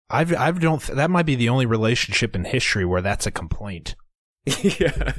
I've 0.09 0.33
I 0.35 0.51
don't 0.53 0.81
th- 0.81 0.97
that 0.97 1.11
might 1.11 1.27
be 1.27 1.35
the 1.35 1.49
only 1.49 1.67
relationship 1.67 2.37
in 2.37 2.45
history 2.45 2.85
where 2.85 3.03
that's 3.03 3.27
a 3.27 3.31
complaint. 3.31 3.97
yeah. 4.47 5.13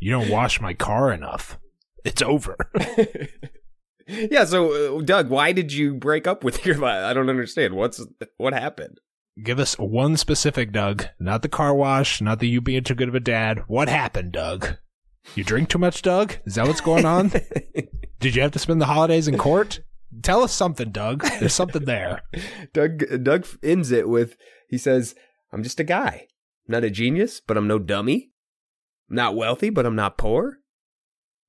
You 0.00 0.10
don't 0.10 0.28
wash 0.28 0.60
my 0.60 0.74
car 0.74 1.12
enough. 1.12 1.58
It's 2.04 2.20
over. 2.22 2.56
yeah. 4.06 4.44
So, 4.44 4.98
uh, 4.98 5.02
Doug, 5.02 5.30
why 5.30 5.52
did 5.52 5.72
you 5.72 5.94
break 5.94 6.26
up 6.26 6.44
with 6.44 6.66
your? 6.66 6.84
I 6.84 7.12
don't 7.12 7.30
understand. 7.30 7.74
What's 7.74 8.04
what 8.36 8.52
happened? 8.52 8.98
Give 9.42 9.58
us 9.58 9.78
one 9.78 10.18
specific, 10.18 10.72
Doug. 10.72 11.06
Not 11.18 11.40
the 11.40 11.48
car 11.48 11.74
wash, 11.74 12.20
not 12.20 12.38
the 12.38 12.48
you 12.48 12.60
being 12.60 12.84
too 12.84 12.94
good 12.94 13.08
of 13.08 13.14
a 13.14 13.20
dad. 13.20 13.62
What 13.66 13.88
happened, 13.88 14.32
Doug? 14.32 14.76
You 15.34 15.42
drink 15.44 15.70
too 15.70 15.78
much, 15.78 16.02
Doug? 16.02 16.34
Is 16.44 16.56
that 16.56 16.66
what's 16.66 16.82
going 16.82 17.06
on? 17.06 17.32
Did 18.20 18.34
you 18.36 18.42
have 18.42 18.50
to 18.52 18.58
spend 18.58 18.80
the 18.80 18.86
holidays 18.86 19.28
in 19.28 19.38
court? 19.38 19.80
Tell 20.22 20.42
us 20.42 20.52
something, 20.52 20.90
Doug. 20.90 21.22
There's 21.40 21.54
something 21.54 21.84
there. 21.84 22.22
Doug 22.72 23.04
Doug 23.22 23.46
ends 23.62 23.90
it 23.90 24.08
with 24.08 24.36
he 24.68 24.76
says, 24.78 25.14
"I'm 25.52 25.62
just 25.62 25.80
a 25.80 25.84
guy. 25.84 26.26
I'm 26.68 26.72
not 26.72 26.84
a 26.84 26.90
genius, 26.90 27.40
but 27.40 27.56
I'm 27.56 27.66
no 27.66 27.78
dummy. 27.78 28.30
I'm 29.08 29.16
not 29.16 29.36
wealthy, 29.36 29.70
but 29.70 29.86
I'm 29.86 29.96
not 29.96 30.18
poor. 30.18 30.58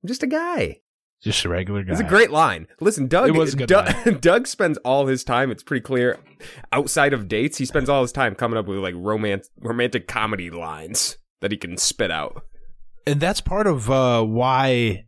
I'm 0.04 0.08
just 0.08 0.24
a 0.24 0.28
guy." 0.28 0.80
Just 1.22 1.46
a 1.46 1.50
regular 1.50 1.84
guy. 1.84 1.94
It's 1.94 2.02
a 2.02 2.06
great 2.06 2.32
line. 2.32 2.68
Listen, 2.82 3.08
Doug. 3.08 3.30
It 3.30 3.36
was 3.36 3.56
good 3.56 3.70
Doug, 3.70 4.20
Doug 4.22 4.46
spends 4.46 4.78
all 4.80 5.08
his 5.08 5.24
time. 5.24 5.52
It's 5.52 5.64
pretty 5.64 5.80
clear. 5.82 6.20
Outside 6.74 7.14
of 7.14 7.30
dates, 7.30 7.58
he 7.58 7.66
spends 7.66 7.88
all 7.88 8.02
his 8.02 8.12
time 8.12 8.36
coming 8.36 8.58
up 8.58 8.68
with 8.68 8.80
like 8.80 8.96
romance, 8.98 9.50
romantic 9.58 10.06
comedy 10.06 10.50
lines 10.50 11.18
that 11.40 11.52
he 11.52 11.58
can 11.58 11.78
spit 11.78 12.12
out. 12.12 12.44
and 13.08 13.22
that's 13.22 13.40
part 13.40 13.68
of 13.68 13.90
uh, 13.90 14.22
why 14.24 15.06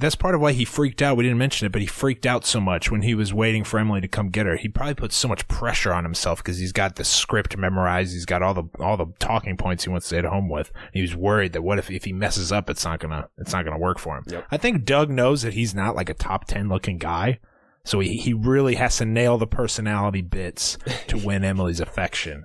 that's 0.00 0.14
part 0.14 0.34
of 0.34 0.40
why 0.40 0.52
he 0.52 0.64
freaked 0.64 1.02
out. 1.02 1.16
We 1.16 1.24
didn't 1.24 1.38
mention 1.38 1.66
it, 1.66 1.72
but 1.72 1.80
he 1.80 1.86
freaked 1.86 2.26
out 2.26 2.44
so 2.44 2.60
much 2.60 2.90
when 2.90 3.02
he 3.02 3.14
was 3.14 3.32
waiting 3.32 3.64
for 3.64 3.78
Emily 3.78 4.00
to 4.00 4.08
come 4.08 4.30
get 4.30 4.46
her. 4.46 4.56
He 4.56 4.68
probably 4.68 4.94
put 4.94 5.12
so 5.12 5.28
much 5.28 5.46
pressure 5.46 5.92
on 5.92 6.04
himself 6.04 6.42
because 6.42 6.58
he's 6.58 6.72
got 6.72 6.96
the 6.96 7.04
script 7.04 7.56
memorized. 7.56 8.12
He's 8.12 8.26
got 8.26 8.42
all 8.42 8.54
the 8.54 8.64
all 8.78 8.96
the 8.96 9.06
talking 9.18 9.56
points 9.56 9.84
he 9.84 9.90
wants 9.90 10.08
to 10.08 10.16
hit 10.16 10.24
home 10.24 10.48
with. 10.48 10.72
He 10.92 11.02
was 11.02 11.14
worried 11.14 11.52
that 11.52 11.62
what 11.62 11.78
if 11.78 11.90
if 11.90 12.04
he 12.04 12.12
messes 12.12 12.50
up, 12.50 12.70
it's 12.70 12.84
not 12.84 13.00
gonna 13.00 13.28
it's 13.38 13.52
not 13.52 13.64
gonna 13.64 13.78
work 13.78 13.98
for 13.98 14.16
him. 14.16 14.24
Yep. 14.26 14.46
I 14.50 14.56
think 14.56 14.84
Doug 14.84 15.10
knows 15.10 15.42
that 15.42 15.54
he's 15.54 15.74
not 15.74 15.94
like 15.94 16.08
a 16.08 16.14
top 16.14 16.46
ten 16.46 16.68
looking 16.68 16.98
guy. 16.98 17.38
So 17.84 18.00
he, 18.00 18.16
he 18.18 18.34
really 18.34 18.74
has 18.74 18.98
to 18.98 19.06
nail 19.06 19.38
the 19.38 19.46
personality 19.46 20.20
bits 20.20 20.76
to 21.08 21.18
win 21.24 21.44
Emily's 21.44 21.80
affection. 21.80 22.44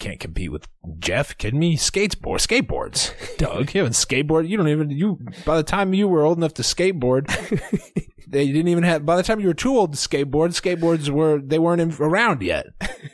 Can't 0.00 0.18
compete 0.20 0.50
with 0.50 0.66
Jeff. 0.98 1.36
Kidding 1.38 1.60
me? 1.60 1.76
Skateboard, 1.76 2.40
skateboards. 2.40 3.12
Doug, 3.38 3.72
you 3.74 3.80
haven't 3.80 3.94
skateboard. 3.94 4.48
You 4.48 4.56
don't 4.56 4.68
even 4.68 4.90
you. 4.90 5.20
By 5.46 5.56
the 5.56 5.62
time 5.62 5.94
you 5.94 6.08
were 6.08 6.22
old 6.22 6.36
enough 6.36 6.54
to 6.54 6.62
skateboard, 6.62 7.28
they 8.26 8.46
didn't 8.48 8.68
even 8.68 8.82
have. 8.82 9.06
By 9.06 9.16
the 9.16 9.22
time 9.22 9.38
you 9.40 9.46
were 9.46 9.54
too 9.54 9.76
old 9.78 9.92
to 9.94 9.98
skateboard, 9.98 10.48
skateboards 10.50 11.08
were 11.10 11.40
they 11.40 11.60
weren't 11.60 11.80
in, 11.80 11.94
around 12.00 12.42
yet, 12.42 12.66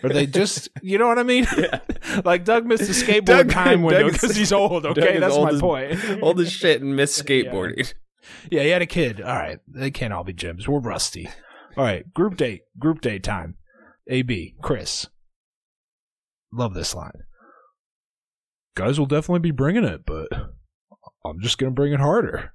or 0.03 0.09
they 0.09 0.27
just 0.27 0.69
you 0.83 0.97
know 0.99 1.07
what 1.07 1.19
I 1.19 1.23
mean? 1.23 1.47
like 2.25 2.45
Doug 2.45 2.65
missed 2.65 2.87
the 2.87 2.95
skateboard 2.95 3.25
Doug- 3.27 3.51
time 3.51 3.83
window 3.83 4.11
because 4.11 4.35
he's 4.35 4.53
old. 4.53 4.87
Okay, 4.87 5.19
that's 5.19 5.35
old 5.35 5.49
my 5.49 5.55
as- 5.55 5.61
point. 5.61 6.23
Old 6.23 6.41
as 6.41 6.51
shit 6.51 6.81
and 6.81 6.97
miss 6.97 7.21
skateboarding. 7.21 7.93
Yeah, 8.51 8.63
he 8.63 8.69
had 8.71 8.83
a 8.83 8.87
kid. 8.87 9.21
All 9.21 9.35
right. 9.37 9.59
They 9.69 9.91
can't 9.91 10.13
all 10.13 10.25
be 10.25 10.33
Jims. 10.33 10.67
We're 10.69 10.79
rusty. 10.81 11.29
All 11.77 11.85
right. 11.85 12.13
Group 12.15 12.37
date. 12.37 12.63
Group 12.79 13.01
date 13.01 13.23
time. 13.23 13.57
AB. 14.09 14.55
Chris. 14.63 15.09
Love 16.53 16.75
this 16.75 16.95
line. 16.95 17.13
Guys 18.77 18.99
will 18.99 19.07
definitely 19.07 19.41
be 19.41 19.51
bringing 19.51 19.85
it, 19.85 20.05
but 20.07 20.29
I'm 21.25 21.41
just 21.41 21.59
going 21.59 21.71
to 21.73 21.75
bring 21.75 21.93
it 21.93 22.01
harder. 22.01 22.53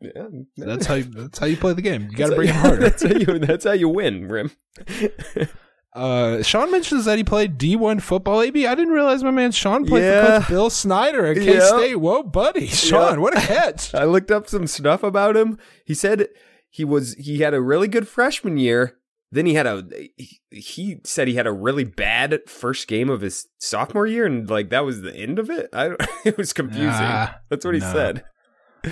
Yeah, 0.00 0.28
That's 0.56 0.86
how 0.86 0.94
you, 0.94 1.04
that's 1.12 1.38
how 1.38 1.46
you 1.46 1.56
play 1.56 1.72
the 1.72 1.82
game. 1.82 2.08
You 2.10 2.16
got 2.16 2.30
to 2.30 2.36
bring 2.36 2.48
it 2.48 2.54
harder. 2.54 2.82
That's 2.82 3.02
how 3.02 3.10
you. 3.10 3.38
That's 3.38 3.64
how 3.64 3.72
you 3.72 3.88
win, 3.88 4.28
Rim. 4.28 4.50
Uh, 5.96 6.42
Sean 6.42 6.72
mentions 6.72 7.04
that 7.04 7.18
he 7.18 7.22
played 7.22 7.56
D1 7.56 8.02
football. 8.02 8.42
AB, 8.42 8.66
I 8.66 8.74
didn't 8.74 8.92
realize 8.92 9.22
my 9.22 9.30
man 9.30 9.52
Sean 9.52 9.86
played 9.86 10.02
Yeah. 10.02 10.24
for 10.24 10.40
Coach 10.40 10.48
Bill 10.48 10.68
Snyder 10.70 11.24
at. 11.26 11.36
K 11.36 11.60
State. 11.60 11.94
Whoa, 12.00 12.24
buddy. 12.24 12.66
Sean, 12.66 13.14
Yeah. 13.14 13.18
what 13.20 13.38
a 13.38 13.40
catch. 13.40 13.94
I 13.94 14.02
looked 14.02 14.32
up 14.32 14.48
some 14.48 14.66
stuff 14.66 15.04
about 15.04 15.36
him. 15.36 15.56
He 15.84 15.94
said 15.94 16.26
he 16.68 16.84
was 16.84 17.14
he 17.14 17.38
had 17.42 17.54
a 17.54 17.60
really 17.60 17.86
good 17.86 18.08
freshman 18.08 18.56
year. 18.58 18.96
Then 19.34 19.46
he 19.46 19.54
had 19.54 19.66
a 19.66 19.82
he, 20.50 21.00
said 21.04 21.26
he 21.26 21.34
had 21.34 21.48
a 21.48 21.52
really 21.52 21.82
bad 21.82 22.38
first 22.46 22.86
game 22.86 23.10
of 23.10 23.20
his 23.20 23.48
sophomore 23.58 24.06
year, 24.06 24.26
and 24.26 24.48
like 24.48 24.70
that 24.70 24.84
was 24.84 25.02
the 25.02 25.12
end 25.14 25.40
of 25.40 25.50
it. 25.50 25.68
I 25.72 25.88
don't, 25.88 26.00
it 26.24 26.38
was 26.38 26.52
confusing. 26.52 26.88
That's 27.50 27.64
what 27.64 27.74
he 27.74 27.80
no. 27.80 27.92
said. 27.92 28.24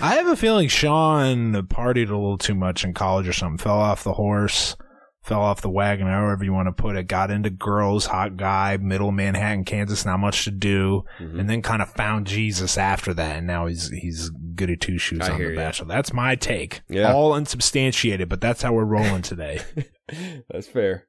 I 0.02 0.16
have 0.16 0.26
a 0.26 0.34
feeling 0.34 0.66
Sean 0.66 1.52
partied 1.68 2.08
a 2.08 2.16
little 2.16 2.38
too 2.38 2.56
much 2.56 2.82
in 2.82 2.92
college 2.92 3.28
or 3.28 3.32
something. 3.32 3.58
Fell 3.58 3.78
off 3.78 4.02
the 4.02 4.14
horse, 4.14 4.75
fell 5.22 5.42
off 5.42 5.61
the 5.61 5.70
wagon, 5.70 6.08
however 6.08 6.42
you 6.44 6.52
want 6.52 6.66
to 6.66 6.72
put 6.72 6.96
it. 6.96 7.06
Got 7.06 7.30
into 7.30 7.50
girls, 7.50 8.06
hot 8.06 8.37
guy, 8.37 8.78
middle 8.78 9.12
Manhattan, 9.12 9.64
Kansas, 9.64 10.04
not 10.04 10.18
much 10.18 10.42
to 10.44 10.50
do, 10.50 11.04
Mm-hmm. 11.20 11.38
and 11.38 11.49
then 11.49 11.62
kind 11.62 11.82
of 11.82 11.90
found 11.92 12.26
Jesus 12.26 12.76
after 12.76 13.14
that. 13.14 13.37
And 13.37 13.46
now 13.46 13.66
he's 13.66 13.90
he's 13.90 14.30
goody 14.56 14.76
two 14.76 14.99
shoes 14.99 15.28
on 15.28 15.38
the. 15.38 15.54
Bachelor. 15.54 15.87
That's 15.87 16.12
my 16.12 16.34
take. 16.34 16.80
Yeah. 16.88 17.12
All 17.12 17.32
unsubstantiated, 17.34 18.28
but 18.28 18.40
that's 18.40 18.62
how 18.62 18.72
we're 18.72 18.84
rolling 18.84 19.22
today. 19.22 19.61
That's 20.50 20.66
fair. 20.68 21.06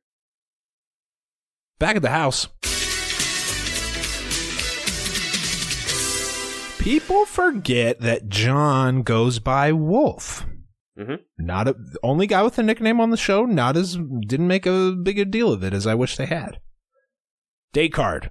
Back 1.79 1.95
at 1.95 2.01
the 2.01 2.09
house. 2.09 2.47
People 6.79 7.25
forget 7.25 8.01
that 8.01 8.27
John 8.27 9.03
goes 9.03 9.39
by 9.39 9.71
Wolf. 9.71 10.45
Mhm. 10.99 11.19
Not 11.37 11.69
a 11.69 11.75
only 12.03 12.27
guy 12.27 12.43
with 12.43 12.59
a 12.59 12.63
nickname 12.63 12.99
on 12.99 13.09
the 13.09 13.17
show. 13.17 13.45
Not 13.45 13.77
as 13.77 13.97
didn't 14.27 14.47
make 14.47 14.65
a 14.65 14.91
big 14.91 15.17
a 15.17 15.25
deal 15.25 15.51
of 15.51 15.63
it 15.63 15.73
as 15.73 15.87
I 15.87 15.95
wish 15.95 16.17
they 16.17 16.25
had. 16.25 16.59
Card. 17.93 18.29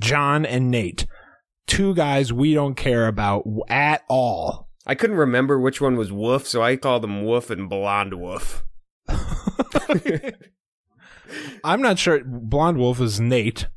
John 0.00 0.46
and 0.46 0.70
Nate, 0.70 1.06
two 1.66 1.94
guys 1.94 2.32
we 2.32 2.54
don't 2.54 2.74
care 2.76 3.08
about 3.08 3.44
at 3.68 4.04
all. 4.08 4.68
I 4.86 4.94
couldn't 4.94 5.16
remember 5.16 5.58
which 5.58 5.80
one 5.80 5.96
was 5.96 6.12
Wolf, 6.12 6.46
so 6.46 6.62
I 6.62 6.76
called 6.76 7.04
him 7.04 7.24
Wolf 7.24 7.50
and 7.50 7.68
Blonde 7.68 8.14
Wolf. 8.14 8.62
I'm 11.64 11.82
not 11.82 11.98
sure. 11.98 12.22
Blonde 12.24 12.78
Wolf 12.78 13.00
is 13.00 13.20
Nate. 13.20 13.68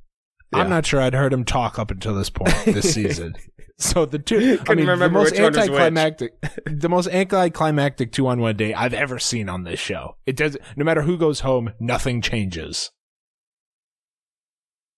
Yeah. 0.54 0.60
I'm 0.62 0.70
not 0.70 0.86
sure 0.86 1.02
I'd 1.02 1.14
heard 1.14 1.34
him 1.34 1.46
talk 1.46 1.78
up 1.78 1.92
until 1.92 2.16
this 2.16 2.30
point 2.30 2.54
this 2.66 2.94
season. 2.96 3.36
So 3.78 4.06
the 4.06 4.20
two, 4.20 4.58
I 4.60 4.64
Couldn't 4.64 4.88
mean, 4.88 5.00
the 5.00 5.10
most 5.10 5.32
which 5.32 5.40
one 5.40 5.54
was 5.54 5.58
which. 5.70 5.70
anticlimactic, 5.70 6.34
the 6.66 6.90
most 6.90 7.08
anticlimactic 7.08 8.12
two 8.12 8.28
on 8.28 8.42
one 8.42 8.58
date 8.58 8.74
I've 8.74 8.94
ever 8.94 9.20
seen 9.20 9.48
on 9.48 9.64
this 9.64 9.80
show. 9.80 10.18
It 10.26 10.36
does, 10.36 10.58
no 10.76 10.84
matter 10.84 11.04
who 11.04 11.18
goes 11.18 11.42
home, 11.42 11.74
nothing 11.80 12.22
changes. 12.22 12.92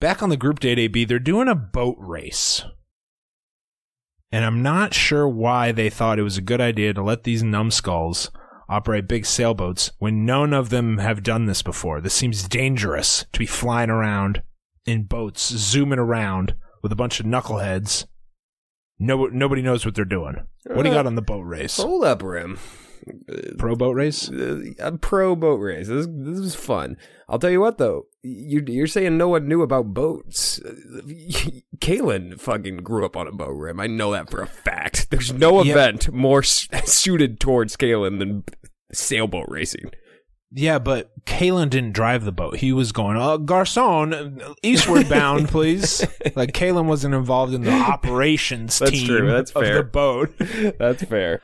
Back 0.00 0.20
on 0.22 0.30
the 0.30 0.36
group 0.36 0.58
date, 0.58 0.80
AB, 0.80 1.04
they're 1.04 1.20
doing 1.20 1.46
a 1.48 1.54
boat 1.54 1.96
race. 2.00 2.64
And 4.32 4.44
I'm 4.44 4.62
not 4.62 4.94
sure 4.94 5.28
why 5.28 5.70
they 5.70 5.88
thought 5.90 6.18
it 6.18 6.22
was 6.24 6.38
a 6.38 6.42
good 6.42 6.60
idea 6.60 6.92
to 6.94 7.02
let 7.02 7.22
these 7.22 7.42
numbskulls 7.44 8.30
operate 8.68 9.08
big 9.08 9.26
sailboats 9.26 9.92
when 9.98 10.24
none 10.24 10.52
of 10.52 10.70
them 10.70 10.98
have 10.98 11.22
done 11.22 11.46
this 11.46 11.62
before. 11.62 12.00
This 12.00 12.14
seems 12.14 12.48
dangerous 12.48 13.26
to 13.32 13.38
be 13.38 13.46
flying 13.46 13.90
around 13.90 14.42
in 14.86 15.04
boats, 15.04 15.48
zooming 15.48 15.98
around 15.98 16.54
with 16.82 16.92
a 16.92 16.96
bunch 16.96 17.20
of 17.20 17.26
knuckleheads. 17.26 18.06
No, 18.98 19.26
nobody 19.26 19.62
knows 19.62 19.84
what 19.84 19.94
they're 19.94 20.04
doing. 20.04 20.36
What 20.64 20.82
do 20.82 20.88
you 20.88 20.94
got 20.94 21.06
on 21.06 21.16
the 21.16 21.22
boat 21.22 21.42
race? 21.42 21.76
Hold 21.76 22.04
up, 22.04 22.22
Rim. 22.22 22.58
Pro 23.58 23.74
boat 23.74 23.96
race? 23.96 24.30
Uh, 24.30 24.60
a 24.78 24.96
pro 24.96 25.34
boat 25.34 25.56
race. 25.56 25.88
This 25.88 26.06
this 26.08 26.38
was 26.38 26.54
fun. 26.54 26.96
I'll 27.32 27.38
tell 27.38 27.50
you 27.50 27.60
what 27.60 27.78
though. 27.78 28.04
You 28.22 28.62
you're 28.68 28.86
saying 28.86 29.16
no 29.16 29.28
one 29.28 29.48
knew 29.48 29.62
about 29.62 29.94
boats. 29.94 30.60
Kalon 31.80 32.36
fucking 32.36 32.76
grew 32.78 33.04
up 33.06 33.16
on 33.16 33.26
a 33.26 33.32
boat 33.32 33.56
rim. 33.56 33.80
I 33.80 33.86
know 33.86 34.12
that 34.12 34.30
for 34.30 34.42
a 34.42 34.46
fact. 34.46 35.10
There's 35.10 35.32
no 35.32 35.62
Yeah. 35.64 35.72
event 35.72 36.12
more 36.12 36.42
suited 36.42 37.40
towards 37.40 37.76
Kalon 37.76 38.18
than 38.18 38.44
sailboat 38.92 39.46
racing. 39.48 39.90
Yeah, 40.54 40.78
but 40.78 41.10
Kalon 41.24 41.70
didn't 41.70 41.94
drive 41.94 42.26
the 42.26 42.32
boat. 42.32 42.56
He 42.58 42.72
was 42.74 42.92
going, 42.92 43.16
uh, 43.16 43.38
Garcon, 43.38 44.42
eastward 44.62 45.08
bound, 45.08 45.48
please. 45.48 46.06
like, 46.36 46.52
Kalon 46.52 46.86
wasn't 46.86 47.14
involved 47.14 47.54
in 47.54 47.62
the 47.62 47.70
operations 47.72 48.78
That's 48.78 48.90
team 48.90 49.06
true. 49.06 49.30
That's 49.30 49.50
of 49.52 49.62
fair. 49.62 49.76
the 49.78 49.84
boat. 49.84 50.34
That's 50.78 51.02
fair. 51.04 51.40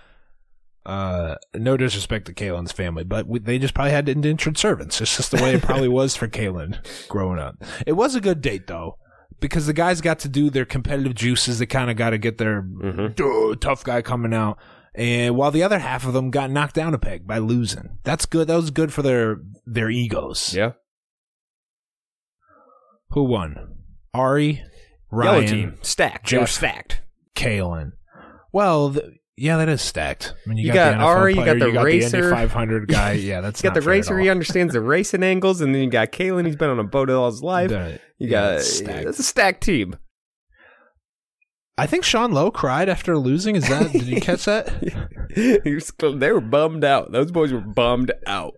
Uh, 0.88 1.36
no 1.54 1.76
disrespect 1.76 2.24
to 2.24 2.32
Kalon's 2.32 2.72
family, 2.72 3.04
but 3.04 3.26
we, 3.28 3.40
they 3.40 3.58
just 3.58 3.74
probably 3.74 3.90
had 3.90 4.08
indentured 4.08 4.56
servants. 4.56 5.00
It's 5.02 5.16
just 5.18 5.30
the 5.30 5.36
way 5.42 5.52
it 5.54 5.60
probably 5.62 5.88
was 5.88 6.16
for 6.16 6.28
Kalon 6.28 6.78
growing 7.08 7.38
up. 7.38 7.62
It 7.86 7.92
was 7.92 8.14
a 8.14 8.22
good 8.22 8.40
date, 8.40 8.66
though, 8.68 8.96
because 9.38 9.66
the 9.66 9.74
guys 9.74 10.00
got 10.00 10.18
to 10.20 10.30
do 10.30 10.48
their 10.48 10.64
competitive 10.64 11.14
juices. 11.14 11.58
They 11.58 11.66
kind 11.66 11.90
of 11.90 11.98
got 11.98 12.10
to 12.10 12.18
get 12.18 12.38
their 12.38 12.62
"Duh, 12.62 13.54
tough 13.60 13.84
guy 13.84 14.00
coming 14.00 14.32
out. 14.32 14.56
And 14.94 15.36
while 15.36 15.50
the 15.50 15.62
other 15.62 15.78
half 15.78 16.06
of 16.06 16.14
them 16.14 16.30
got 16.30 16.50
knocked 16.50 16.74
down 16.74 16.94
a 16.94 16.98
peg 16.98 17.26
by 17.26 17.36
losing, 17.36 17.98
that's 18.02 18.24
good. 18.24 18.48
That 18.48 18.56
was 18.56 18.70
good 18.70 18.90
for 18.90 19.02
their 19.02 19.36
their 19.66 19.90
egos. 19.90 20.54
Yeah. 20.54 20.72
Who 23.10 23.24
won? 23.24 23.74
Ari, 24.14 24.62
Yellow 25.12 25.32
Ryan, 25.40 25.46
team 25.46 25.78
stacked. 25.82 26.26
Jeff. 26.26 26.40
They're 26.40 26.46
stacked. 26.46 27.02
Kalon. 27.34 27.92
Well, 28.52 28.94
th- 28.94 29.04
yeah, 29.38 29.56
that 29.58 29.68
is 29.68 29.80
stacked. 29.80 30.34
I 30.44 30.48
mean, 30.48 30.58
you, 30.58 30.66
You 30.68 30.72
got, 30.72 30.98
got 30.98 31.00
Ari, 31.02 31.34
you 31.34 31.44
got 31.44 31.58
the 31.58 31.70
you 31.70 31.80
racer. 31.82 32.16
Indy 32.24 32.30
500 32.30 32.88
guy. 32.88 33.12
Yeah, 33.12 33.40
that's 33.40 33.62
You 33.62 33.70
got 33.70 33.74
the 33.74 33.86
racer. 33.88 34.18
He 34.18 34.28
understands 34.28 34.74
the 34.74 34.80
racing 34.80 35.22
angles, 35.22 35.60
and 35.60 35.74
then 35.74 35.82
you 35.82 35.90
got 35.90 36.12
Kalon. 36.12 36.44
He's 36.44 36.56
been 36.56 36.70
on 36.70 36.78
a 36.78 36.84
boat 36.84 37.10
all 37.10 37.30
his 37.30 37.42
life. 37.42 37.70
The- 37.70 37.98
You 38.18 38.28
yeah, 38.28 38.52
got 38.52 38.54
it's 38.60 39.18
a 39.18 39.22
stacked 39.22 39.62
team. 39.62 39.96
I 41.76 41.86
think 41.86 42.04
Sean 42.04 42.32
Lowe 42.32 42.50
cried 42.50 42.88
after 42.88 43.16
losing. 43.16 43.54
Is 43.54 43.68
that? 43.68 43.92
Did 43.92 44.06
you 44.06 44.20
catch 44.20 44.44
that? 44.46 44.68
He 45.34 45.74
was- 45.74 45.92
they 46.16 46.32
were 46.32 46.40
bummed 46.40 46.82
out. 46.84 47.12
Those 47.12 47.30
boys 47.30 47.52
were 47.52 47.60
bummed 47.60 48.10
out. 48.26 48.54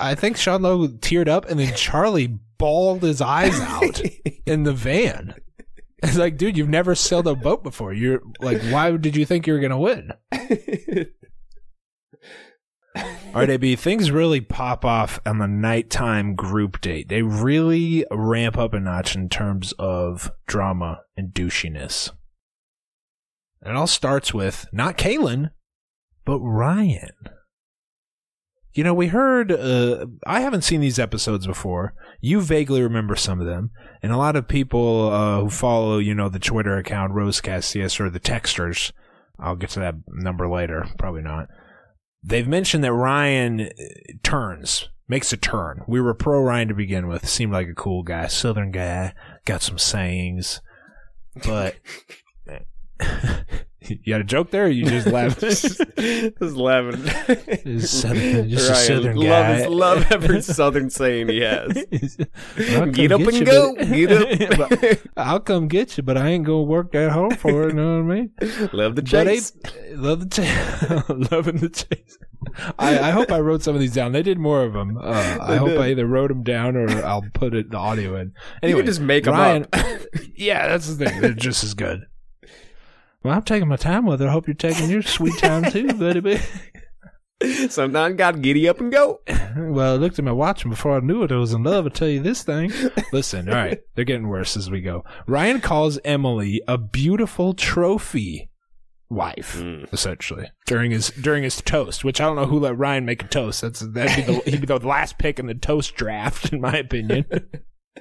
I 0.00 0.14
think 0.14 0.36
Sean 0.38 0.62
Lowe 0.62 0.88
teared 0.88 1.28
up, 1.28 1.44
and 1.50 1.60
then 1.60 1.74
Charlie 1.74 2.38
bawled 2.58 3.02
his 3.02 3.20
eyes 3.20 3.58
out 3.60 4.00
in 4.46 4.62
the 4.62 4.72
van. 4.72 5.34
It's 6.02 6.16
like, 6.16 6.36
dude, 6.36 6.56
you've 6.56 6.68
never 6.68 6.94
sailed 6.94 7.28
a 7.28 7.34
boat 7.34 7.62
before. 7.62 7.92
You're 7.92 8.20
like, 8.40 8.60
why 8.62 8.96
did 8.96 9.14
you 9.16 9.24
think 9.24 9.46
you 9.46 9.52
were 9.52 9.60
gonna 9.60 9.78
win? 9.78 10.12
All 13.34 13.40
right, 13.40 13.48
AB, 13.48 13.76
things 13.76 14.10
really 14.10 14.42
pop 14.42 14.84
off 14.84 15.18
on 15.24 15.38
the 15.38 15.46
nighttime 15.46 16.34
group 16.34 16.82
date. 16.82 17.08
They 17.08 17.22
really 17.22 18.04
ramp 18.10 18.58
up 18.58 18.74
a 18.74 18.80
notch 18.80 19.14
in 19.14 19.30
terms 19.30 19.72
of 19.78 20.30
drama 20.46 21.00
and 21.16 21.32
douchiness. 21.32 22.10
And 23.62 23.70
it 23.70 23.76
all 23.78 23.86
starts 23.86 24.34
with 24.34 24.66
not 24.70 24.98
Kalon, 24.98 25.50
but 26.26 26.40
Ryan. 26.40 27.14
You 28.74 28.84
know, 28.84 28.94
we 28.94 29.08
heard, 29.08 29.52
uh, 29.52 30.06
I 30.26 30.40
haven't 30.40 30.62
seen 30.62 30.80
these 30.80 30.98
episodes 30.98 31.46
before. 31.46 31.94
You 32.20 32.40
vaguely 32.40 32.82
remember 32.82 33.16
some 33.16 33.40
of 33.40 33.46
them. 33.46 33.70
And 34.02 34.12
a 34.12 34.16
lot 34.16 34.36
of 34.36 34.48
people 34.48 35.10
uh, 35.10 35.40
who 35.40 35.50
follow, 35.50 35.98
you 35.98 36.14
know, 36.14 36.28
the 36.28 36.38
Twitter 36.38 36.76
account, 36.78 37.12
RoseCastCS, 37.12 38.00
or 38.00 38.08
the 38.08 38.20
Texters, 38.20 38.92
I'll 39.38 39.56
get 39.56 39.70
to 39.70 39.80
that 39.80 39.96
number 40.08 40.48
later, 40.48 40.86
probably 40.98 41.22
not. 41.22 41.48
They've 42.22 42.48
mentioned 42.48 42.84
that 42.84 42.92
Ryan 42.92 43.60
uh, 43.60 43.68
turns, 44.22 44.88
makes 45.08 45.32
a 45.32 45.36
turn. 45.36 45.82
We 45.86 46.00
were 46.00 46.14
pro 46.14 46.40
Ryan 46.40 46.68
to 46.68 46.74
begin 46.74 47.08
with. 47.08 47.28
Seemed 47.28 47.52
like 47.52 47.68
a 47.68 47.74
cool 47.74 48.02
guy, 48.02 48.28
Southern 48.28 48.70
guy, 48.70 49.12
got 49.44 49.60
some 49.60 49.78
sayings. 49.78 50.60
But 51.44 51.76
you 53.88 54.12
got 54.12 54.20
a 54.20 54.24
joke 54.24 54.50
there? 54.50 54.64
Or 54.64 54.68
you 54.68 54.84
just 54.84 55.06
laughed. 55.06 55.40
just, 55.40 55.64
just 55.98 56.56
laughing. 56.56 57.02
Just 57.64 58.00
Southern- 58.00 58.48
just 58.48 58.68
a 58.68 58.72
Ryan, 58.72 58.86
Southern 58.86 59.16
love, 59.16 59.58
guy. 59.58 59.66
love 59.66 60.12
every 60.12 60.42
southern 60.42 60.90
saying 60.90 61.28
he 61.28 61.40
has. 61.40 62.16
I'll 62.76 62.86
Get 62.86 63.12
up 63.12 63.20
and 63.20 63.32
you, 63.34 63.44
go. 63.44 63.74
but- 63.76 63.88
Get 63.88 64.12
up. 64.60 64.68
But 64.80 65.00
I'll 65.16 65.40
come 65.40 65.68
get 65.68 65.96
you, 65.96 66.02
but 66.02 66.16
I 66.16 66.28
ain't 66.28 66.44
gonna 66.44 66.62
work 66.62 66.92
that 66.92 67.10
hard 67.10 67.38
for 67.38 67.64
it. 67.64 67.68
You 67.70 67.74
know 67.74 68.02
what 68.02 68.12
I 68.12 68.14
mean? 68.14 68.30
love 68.72 68.96
the 68.96 69.02
But 69.02 69.06
chase. 69.10 69.52
I 69.64 69.92
love 69.94 70.20
the 70.20 70.26
chase. 70.28 71.30
Loving 71.30 71.56
the 71.58 71.68
chase. 71.68 72.18
I, 72.78 72.98
I 72.98 73.10
hope 73.12 73.30
I 73.30 73.38
wrote 73.40 73.62
some 73.62 73.74
of 73.74 73.80
these 73.80 73.94
down. 73.94 74.12
They 74.12 74.22
did 74.22 74.38
more 74.38 74.64
of 74.64 74.72
them. 74.72 74.98
Uh, 75.00 75.38
I 75.40 75.56
hope 75.56 75.78
I 75.78 75.90
either 75.90 76.06
wrote 76.06 76.28
them 76.28 76.42
down 76.42 76.76
or 76.76 76.88
I'll 77.04 77.24
put 77.34 77.54
it 77.54 77.70
the 77.70 77.76
audio 77.78 78.16
in. 78.16 78.32
Anyway, 78.62 78.80
can 78.80 78.86
just 78.86 79.00
make 79.00 79.26
'em 79.26 79.34
Ryan, 79.34 79.66
up. 79.72 79.86
yeah, 80.34 80.66
that's 80.68 80.94
the 80.94 81.04
thing. 81.06 81.20
They're 81.20 81.32
just 81.34 81.62
as 81.64 81.74
good. 81.74 82.04
Well, 83.22 83.34
I'm 83.34 83.42
taking 83.42 83.68
my 83.68 83.76
time 83.76 84.06
with 84.06 84.20
it. 84.20 84.26
I 84.26 84.32
hope 84.32 84.46
you're 84.46 84.54
taking 84.54 84.90
your 84.90 85.02
sweet 85.02 85.38
time 85.38 85.70
too, 85.70 85.86
buddy. 85.94 86.40
Sometimes 87.68 88.16
got 88.16 88.34
to 88.34 88.40
giddy 88.40 88.68
up 88.68 88.80
and 88.80 88.92
go. 88.92 89.20
Well, 89.54 89.92
I 89.92 89.96
looked 89.96 90.18
at 90.18 90.24
my 90.24 90.32
watch 90.32 90.64
and 90.64 90.70
before 90.70 90.96
I 90.96 91.00
knew 91.00 91.22
it, 91.24 91.30
I 91.30 91.36
was 91.36 91.52
in 91.52 91.62
love. 91.62 91.84
I 91.84 91.90
tell 91.90 92.08
you 92.08 92.22
this 92.22 92.42
thing. 92.42 92.72
Listen, 93.12 93.50
all 93.50 93.54
right, 93.54 93.82
they're 93.94 94.06
getting 94.06 94.28
worse 94.28 94.56
as 94.56 94.70
we 94.70 94.80
go. 94.80 95.04
Ryan 95.26 95.60
calls 95.60 95.98
Emily 96.06 96.62
a 96.66 96.78
beautiful 96.78 97.52
trophy 97.52 98.48
wife, 99.10 99.56
hmm. 99.60 99.84
essentially 99.92 100.50
during 100.66 100.90
his 100.90 101.10
during 101.10 101.42
his 101.42 101.60
toast. 101.60 102.02
Which 102.02 102.18
I 102.18 102.24
don't 102.24 102.36
know 102.36 102.46
who 102.46 102.58
let 102.58 102.78
Ryan 102.78 103.04
make 103.04 103.22
a 103.24 103.28
toast. 103.28 103.60
That's 103.60 103.80
that'd 103.80 104.26
be 104.26 104.32
the 104.32 104.50
he'd 104.50 104.60
be 104.62 104.66
the 104.66 104.78
last 104.78 105.18
pick 105.18 105.38
in 105.38 105.46
the 105.46 105.54
toast 105.54 105.94
draft, 105.94 106.50
in 106.50 106.62
my 106.62 106.78
opinion. 106.78 107.26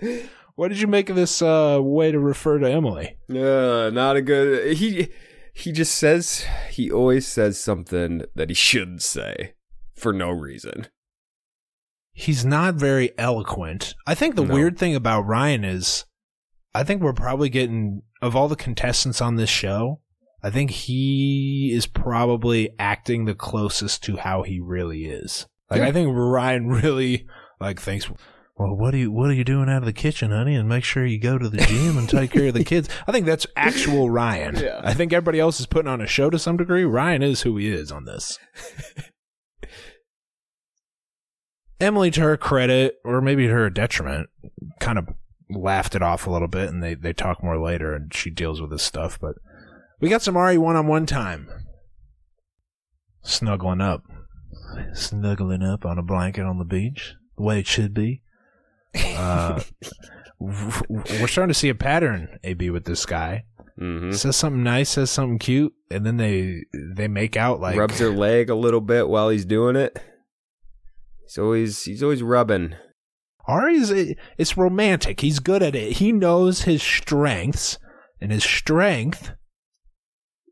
what 0.62 0.68
did 0.68 0.80
you 0.80 0.86
make 0.86 1.10
of 1.10 1.16
this 1.16 1.42
uh, 1.42 1.80
way 1.82 2.12
to 2.12 2.20
refer 2.20 2.60
to 2.60 2.70
Emily? 2.70 3.18
Uh, 3.28 3.90
not 3.92 4.16
a 4.16 4.22
good. 4.22 4.78
He 4.78 5.10
he 5.56 5.72
just 5.72 5.96
says 5.96 6.46
he 6.70 6.92
always 6.92 7.26
says 7.26 7.60
something 7.60 8.22
that 8.36 8.50
he 8.50 8.54
shouldn't 8.54 9.02
say 9.02 9.56
for 9.96 10.14
no 10.14 10.30
reason. 10.30 10.86
he's 12.14 12.46
not 12.46 12.76
very 12.76 13.10
eloquent. 13.18 13.96
I 14.06 14.14
think 14.14 14.36
the 14.36 14.46
No. 14.46 14.54
weird 14.54 14.78
thing 14.78 14.96
about 14.96 15.26
Ryan 15.26 15.64
is 15.66 16.06
I 16.76 16.84
think 16.84 17.02
we're 17.02 17.14
probably 17.14 17.50
getting 17.50 18.04
of 18.22 18.36
all 18.36 18.48
the 18.48 18.56
contestants 18.56 19.20
on 19.20 19.38
this 19.38 19.50
show, 19.50 20.00
I 20.44 20.52
think 20.52 20.70
he 20.70 21.72
is 21.74 21.88
probably 21.88 22.70
acting 22.78 23.26
the 23.26 23.34
closest 23.34 24.04
to 24.04 24.18
how 24.18 24.44
he 24.44 24.60
really 24.60 25.06
is. 25.06 25.48
Like 25.72 25.82
I 25.82 25.92
think 25.92 26.16
Ryan 26.16 26.68
really 26.84 27.26
like 27.60 27.82
thinks 27.82 28.12
well, 28.62 28.76
what 28.76 28.94
are 28.94 28.98
you 28.98 29.12
what 29.12 29.32
are 29.32 29.34
you 29.34 29.44
doing 29.44 29.70
out 29.70 29.80
of 29.80 29.86
the 29.86 29.94
kitchen, 29.94 30.30
honey? 30.30 30.54
And 30.54 30.70
make 30.70 30.84
sure 30.84 31.04
you 31.04 31.20
go 31.20 31.40
to 31.40 31.50
the 31.50 31.58
gym 31.58 31.98
and 31.98 32.08
take 32.08 32.30
care 32.30 32.50
of 32.50 32.54
the 32.54 32.64
kids. 32.64 32.88
I 33.08 33.12
think 33.12 33.26
that's 33.26 33.48
actual 33.56 34.12
Ryan. 34.12 34.56
Yeah. 34.58 34.80
I 34.84 34.94
think 34.94 35.12
everybody 35.12 35.40
else 35.40 35.60
is 35.60 35.66
putting 35.66 35.90
on 35.90 36.00
a 36.00 36.06
show 36.06 36.30
to 36.30 36.38
some 36.38 36.58
degree. 36.58 36.84
Ryan 36.84 37.24
is 37.24 37.42
who 37.42 37.58
he 37.58 37.70
is 37.70 37.92
on 37.92 38.06
this. 38.06 38.38
Emily, 41.80 42.12
to 42.12 42.22
her 42.22 42.38
credit, 42.38 42.98
or 43.04 43.20
maybe 43.20 43.48
to 43.48 43.54
her 43.54 43.72
detriment, 43.72 44.30
kind 44.80 45.00
of 45.00 45.10
laughed 45.50 45.96
it 45.96 46.04
off 46.04 46.28
a 46.28 46.32
little 46.32 46.48
bit, 46.48 46.70
and 46.70 46.84
they, 46.84 46.94
they 46.94 47.14
talk 47.14 47.44
more 47.44 47.58
later, 47.58 47.96
and 47.96 48.14
she 48.14 48.30
deals 48.30 48.62
with 48.62 48.70
this 48.70 48.84
stuff. 48.84 49.18
But 49.20 49.38
we 50.00 50.08
got 50.08 50.22
some 50.22 50.38
Ari 50.38 50.60
one 50.60 50.76
on 50.76 50.86
one 50.86 51.08
time. 51.08 51.50
Snuggling 53.24 53.82
up. 53.82 54.04
Snuggling 54.94 55.64
up 55.64 55.84
on 55.84 55.98
a 55.98 56.04
blanket 56.04 56.44
on 56.46 56.60
the 56.60 56.66
beach, 56.66 57.16
the 57.36 57.44
way 57.44 57.60
it 57.60 57.66
should 57.66 57.96
be. 57.96 58.22
Uh, 58.96 59.62
we're 60.40 61.28
starting 61.28 61.54
to 61.54 61.60
see 61.60 61.70
a 61.70 61.76
pattern, 61.76 62.40
AB, 62.44 62.70
with 62.70 62.86
this 62.86 63.06
guy. 63.06 63.46
Mm-hmm. 63.80 64.12
Says 64.12 64.36
something 64.36 64.64
nice, 64.64 64.90
says 64.90 65.10
something 65.10 65.40
cute, 65.40 65.74
and 65.90 66.06
then 66.06 66.18
they 66.18 66.66
they 66.74 67.08
make 67.08 67.36
out 67.36 67.60
like 67.60 67.78
Rubs 67.78 68.00
her 68.00 68.12
leg 68.12 68.50
a 68.50 68.56
little 68.56 68.82
bit 68.82 69.08
while 69.08 69.30
he's 69.30 69.46
doing 69.46 69.76
it. 69.76 70.00
He's 71.24 71.38
always 71.38 71.84
he's 71.84 72.04
always 72.04 72.22
rubbing. 72.22 72.76
Ari's 73.48 73.92
it's 74.38 74.58
romantic. 74.58 75.22
He's 75.22 75.40
good 75.40 75.64
at 75.64 75.76
it. 75.76 75.94
He 75.94 76.12
knows 76.12 76.64
his 76.64 76.84
strengths, 76.84 77.80
and 78.20 78.32
his 78.32 78.44
strength 78.44 79.32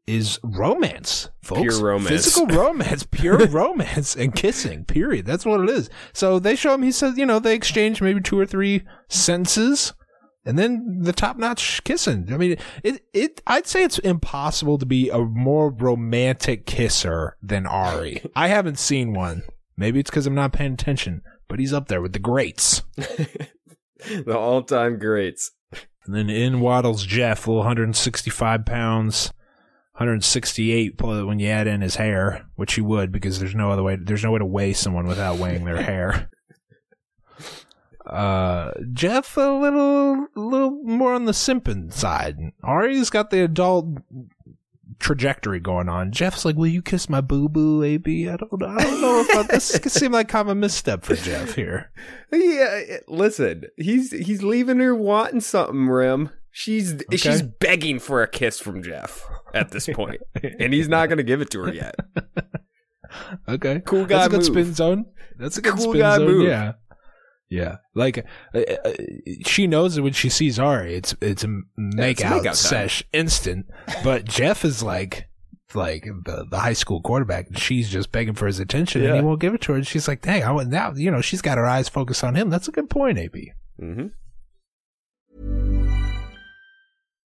is 0.10 0.40
romance, 0.44 1.30
folks. 1.44 1.62
Pure 1.62 1.84
romance. 1.84 2.10
Physical 2.10 2.48
romance, 2.58 3.04
pure 3.04 3.46
romance, 3.48 4.16
and 4.16 4.34
kissing, 4.34 4.84
period. 4.86 5.26
That's 5.26 5.46
what 5.46 5.62
it 5.62 5.70
is. 5.70 5.90
So 6.14 6.40
they 6.40 6.56
show 6.56 6.74
him, 6.74 6.82
he 6.82 6.92
says, 6.92 7.18
you 7.18 7.26
know, 7.26 7.38
they 7.38 7.54
exchange 7.54 8.02
maybe 8.02 8.20
two 8.20 8.40
or 8.40 8.46
three 8.46 8.84
sentences. 9.08 9.94
And 10.46 10.58
then 10.58 11.02
the 11.02 11.14
top 11.14 11.38
notch 11.38 11.84
kissing. 11.84 12.34
I 12.34 12.38
mean, 12.38 12.58
it, 12.84 13.04
it, 13.14 13.42
I'd 13.46 13.68
say 13.68 13.84
it's 13.84 14.00
impossible 14.00 14.80
to 14.80 14.86
be 14.86 15.10
a 15.10 15.20
more 15.20 15.72
romantic 15.72 16.66
kisser 16.66 17.38
than 17.42 17.68
Ari. 17.68 18.24
I 18.36 18.48
haven't 18.48 18.80
seen 18.80 19.14
one. 19.14 19.44
Maybe 19.78 20.00
it's 20.00 20.10
because 20.10 20.26
I'm 20.26 20.36
not 20.36 20.54
paying 20.54 20.74
attention, 20.74 21.22
but 21.48 21.60
he's 21.60 21.74
up 21.74 21.88
there 21.88 22.02
with 22.02 22.14
the 22.14 22.20
greats. 22.20 22.82
the 22.96 24.36
all 24.36 24.64
time 24.64 24.98
greats. 24.98 25.52
And 26.06 26.16
then 26.16 26.30
in 26.32 26.62
waddles 26.62 27.06
Jeff, 27.06 27.46
a 27.46 27.52
little 27.52 27.60
165 27.60 28.66
pounds, 28.66 29.32
168 30.00 30.98
pl- 30.98 31.26
when 31.28 31.40
you 31.40 31.50
add 31.50 31.68
in 31.68 31.82
his 31.82 31.98
hair, 31.98 32.46
which 32.56 32.78
you 32.78 32.86
would 32.86 33.12
because 33.12 33.38
there's 33.38 33.54
no 33.54 33.70
other 33.70 33.84
way. 33.84 33.98
There's 33.98 34.24
no 34.24 34.32
way 34.32 34.40
to 34.40 34.46
weigh 34.46 34.72
someone 34.72 35.06
without 35.06 35.38
weighing 35.38 35.66
their 35.66 35.82
hair. 35.82 36.30
Uh, 38.06 38.72
Jeff 38.92 39.38
a 39.38 39.42
little, 39.42 40.26
a 40.36 40.40
little 40.40 40.72
more 40.84 41.14
on 41.14 41.26
the 41.26 41.32
simping 41.32 41.94
side. 41.94 42.40
Ari's 42.64 43.12
got 43.12 43.30
the 43.30 43.44
adult 43.44 43.86
trajectory 44.98 45.60
going 45.60 45.90
on. 45.90 46.12
Jeff's 46.12 46.44
like, 46.44 46.56
"Will 46.56 46.66
you 46.66 46.82
kiss 46.82 47.08
my 47.08 47.22
boo 47.22 47.48
boo, 47.48 47.84
AB?" 47.84 48.28
I 48.28 48.36
don't, 48.36 48.64
I 48.64 48.84
don't 48.84 49.02
know 49.02 49.20
if 49.20 49.36
I, 49.36 49.44
this 49.44 49.68
seemed 49.94 50.16
like 50.16 50.28
kind 50.28 50.48
of 50.48 50.52
a 50.54 50.56
misstep 50.56 51.04
for 51.04 51.16
Jeff 51.16 51.54
here. 51.54 51.92
Yeah, 52.32 52.98
listen, 53.08 53.66
he's 53.76 54.12
he's 54.12 54.44
leaving 54.44 54.80
her 54.80 54.94
wanting 54.96 55.42
something, 55.42 55.88
Rim. 55.88 56.30
She's 56.52 56.94
Okay. 56.96 57.18
she's 57.18 57.42
begging 57.42 58.00
for 58.00 58.24
a 58.24 58.28
kiss 58.28 58.60
from 58.60 58.82
Jeff 58.84 59.24
at 59.54 59.72
this 59.72 59.88
point, 59.94 60.22
and 60.60 60.74
he's 60.74 60.88
not 60.90 61.08
going 61.08 61.18
to 61.18 61.24
give 61.24 61.42
it 61.42 61.50
to 61.52 61.62
her 61.62 61.74
yet. 61.74 61.96
Okay, 63.48 63.82
Cool 63.86 64.06
guy 64.06 64.28
That's 64.28 64.48
a 64.48 64.52
good 64.52 64.56
move. 64.56 64.66
spin 64.68 64.74
zone. 64.76 65.06
That's 65.38 65.58
a 65.58 65.62
good 65.62 65.74
Cool 65.74 65.82
spin 65.94 65.98
guy 66.02 66.18
zone. 66.18 66.28
move. 66.28 66.48
Yeah, 66.48 66.74
yeah. 67.50 67.78
Like 67.96 68.24
uh, 68.54 68.60
uh, 68.60 68.92
she 69.46 69.66
knows 69.66 69.98
it 69.98 70.02
when 70.02 70.14
she 70.14 70.30
sees 70.30 70.60
Ari. 70.60 70.94
It's 70.94 71.16
it's 71.22 71.44
a 71.44 71.62
make 71.76 72.24
out 72.24 72.56
sesh 72.56 73.04
instant. 73.12 73.66
But 74.04 74.26
Jeff 74.26 74.64
is 74.64 74.84
like 74.84 75.28
like 75.74 76.04
the, 76.26 76.46
the 76.52 76.60
high 76.60 76.74
school 76.74 77.02
quarterback. 77.02 77.48
and 77.48 77.58
She's 77.58 77.90
just 77.90 78.12
begging 78.12 78.36
for 78.36 78.46
his 78.46 78.60
attention, 78.60 79.04
and 79.04 79.16
he 79.16 79.22
won't 79.22 79.40
give 79.42 79.56
it 79.56 79.62
to 79.62 79.72
her. 79.72 79.78
And 79.80 79.88
she's 79.88 80.08
like, 80.08 80.22
"Dang, 80.22 80.44
I 80.44 80.52
want 80.52 80.70
now." 80.70 80.94
You 80.96 81.10
know, 81.10 81.22
she's 81.22 81.42
got 81.42 81.58
her 81.58 81.66
eyes 81.66 81.90
focused 81.90 82.24
on 82.24 82.36
him. 82.36 82.52
That's 82.52 82.68
a 82.68 82.72
good 82.72 82.92
point, 82.92 83.18
AB. 83.18 83.54
Mm-hmm. 83.82 84.08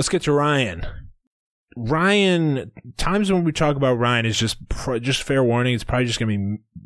Let's 0.00 0.08
get 0.08 0.22
to 0.22 0.32
Ryan. 0.32 0.86
Ryan, 1.76 2.72
times 2.96 3.30
when 3.30 3.44
we 3.44 3.52
talk 3.52 3.76
about 3.76 3.98
Ryan 3.98 4.24
is 4.24 4.38
just 4.38 4.56
just 5.02 5.22
fair 5.24 5.44
warning. 5.44 5.74
It's 5.74 5.84
probably 5.84 6.06
just 6.06 6.18
gonna 6.18 6.30
be 6.30 6.38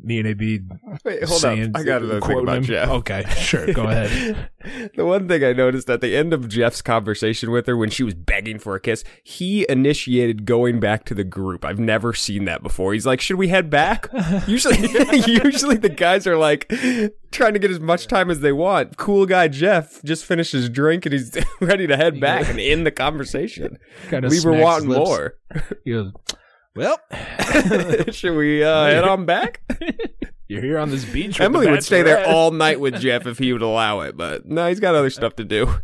me 0.03 0.19
and 0.19 0.27
AB. 0.27 0.59
Wait, 1.05 1.23
hold 1.23 1.39
saying, 1.39 1.63
up. 1.63 1.71
I 1.75 1.83
got 1.83 2.01
another 2.01 2.19
thing 2.19 2.39
about 2.39 2.57
him. 2.57 2.63
Jeff. 2.65 2.89
Okay, 2.89 3.23
sure, 3.37 3.71
go 3.71 3.85
ahead. 3.85 4.49
the 4.95 5.05
one 5.05 5.27
thing 5.27 5.43
I 5.43 5.53
noticed 5.53 5.89
at 5.89 6.01
the 6.01 6.15
end 6.15 6.33
of 6.33 6.47
Jeff's 6.47 6.81
conversation 6.81 7.51
with 7.51 7.67
her 7.67 7.77
when 7.77 7.89
she 7.89 8.03
was 8.03 8.13
begging 8.13 8.59
for 8.59 8.75
a 8.75 8.79
kiss, 8.79 9.03
he 9.23 9.65
initiated 9.69 10.45
going 10.45 10.79
back 10.79 11.05
to 11.05 11.13
the 11.13 11.23
group. 11.23 11.65
I've 11.65 11.79
never 11.79 12.13
seen 12.13 12.45
that 12.45 12.63
before. 12.63 12.93
He's 12.93 13.05
like, 13.05 13.21
"Should 13.21 13.37
we 13.37 13.47
head 13.47 13.69
back?" 13.69 14.07
usually, 14.47 14.77
usually 15.27 15.77
the 15.77 15.89
guys 15.89 16.27
are 16.27 16.37
like 16.37 16.71
trying 17.31 17.53
to 17.53 17.59
get 17.59 17.71
as 17.71 17.79
much 17.79 18.07
time 18.07 18.29
as 18.29 18.39
they 18.39 18.51
want. 18.51 18.97
Cool 18.97 19.25
guy 19.25 19.47
Jeff 19.47 20.01
just 20.03 20.25
finished 20.25 20.53
his 20.53 20.69
drink 20.69 21.05
and 21.05 21.13
he's 21.13 21.37
ready 21.61 21.87
to 21.87 21.97
head 21.97 22.19
back 22.19 22.47
and 22.47 22.59
end 22.59 22.85
the 22.85 22.91
conversation. 22.91 23.77
Kinda 24.09 24.29
we 24.29 24.39
were 24.43 24.53
wanting 24.53 24.89
more. 24.89 25.35
He 25.83 25.91
goes, 25.91 26.11
well, 26.75 26.99
Should 28.11 28.35
we 28.35 28.63
uh, 28.63 28.85
head 28.85 29.03
on 29.05 29.25
back? 29.25 29.61
You're 30.47 30.61
here 30.61 30.77
on 30.77 30.89
this 30.89 31.05
beach. 31.05 31.39
Emily 31.41 31.69
would 31.69 31.83
stay 31.83 32.01
there 32.03 32.27
all 32.27 32.51
night 32.51 32.79
with 32.79 32.95
Jeff 33.01 33.25
if 33.27 33.37
he 33.37 33.51
would 33.53 33.61
allow 33.61 34.01
it, 34.01 34.15
but 34.17 34.45
no, 34.45 34.67
he's 34.67 34.79
got 34.79 34.95
other 34.95 35.09
stuff 35.09 35.35
to 35.37 35.43
do. 35.43 35.79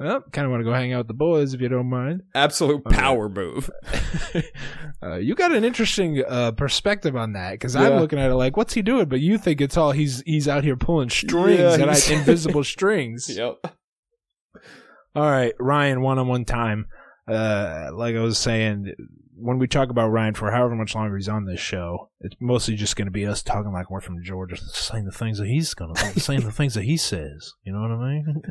Well, 0.00 0.22
kind 0.30 0.44
of 0.44 0.52
want 0.52 0.60
to 0.60 0.64
go 0.64 0.72
hang 0.72 0.92
out 0.92 0.98
with 0.98 1.06
the 1.08 1.14
boys 1.14 1.54
if 1.54 1.60
you 1.60 1.68
don't 1.68 1.88
mind. 1.90 2.22
Absolute 2.34 2.84
power 2.84 3.28
move. 3.28 3.70
Uh, 5.00 5.14
you 5.14 5.36
got 5.36 5.52
an 5.54 5.62
interesting 5.64 6.24
uh, 6.26 6.50
perspective 6.50 7.14
on 7.14 7.32
that 7.34 7.52
because 7.52 7.76
Yeah. 7.76 7.82
I'm 7.82 8.00
looking 8.00 8.18
at 8.18 8.32
it 8.32 8.34
like, 8.34 8.56
what's 8.56 8.74
he 8.74 8.82
doing? 8.82 9.04
But 9.08 9.20
you 9.20 9.38
think 9.38 9.60
it's 9.60 9.76
all 9.76 9.92
he's 9.92 10.22
he's 10.26 10.48
out 10.48 10.64
here 10.64 10.74
pulling 10.76 11.08
strings 11.08 11.60
Yeah, 11.60 11.74
and 11.74 11.84
I, 11.88 11.94
invisible 12.10 12.64
strings. 12.64 13.28
Yep. 13.28 13.58
All 15.14 15.30
right, 15.30 15.54
Ryan, 15.60 16.00
one 16.00 16.18
on 16.18 16.26
one 16.26 16.44
time. 16.44 16.86
Uh, 17.28 17.90
like 17.92 18.16
I 18.16 18.20
was 18.20 18.38
saying, 18.38 18.92
when 19.40 19.58
we 19.58 19.66
talk 19.66 19.90
about 19.90 20.08
Ryan 20.08 20.34
for 20.34 20.50
however 20.50 20.74
much 20.74 20.94
longer 20.94 21.16
he's 21.16 21.28
on 21.28 21.44
this 21.44 21.60
show, 21.60 22.10
it's 22.20 22.36
mostly 22.40 22.74
just 22.74 22.96
going 22.96 23.06
to 23.06 23.12
be 23.12 23.26
us 23.26 23.42
talking 23.42 23.72
like 23.72 23.90
we're 23.90 24.00
from 24.00 24.22
Georgia, 24.22 24.56
saying 24.56 25.04
the 25.04 25.12
things 25.12 25.38
that 25.38 25.46
he's 25.46 25.74
going 25.74 25.94
to 25.94 26.20
saying 26.20 26.40
the 26.40 26.52
things 26.52 26.74
that 26.74 26.84
he 26.84 26.96
says. 26.96 27.52
You 27.64 27.72
know 27.72 27.80
what 27.80 27.90
I 27.92 28.08
mean? 28.08 28.42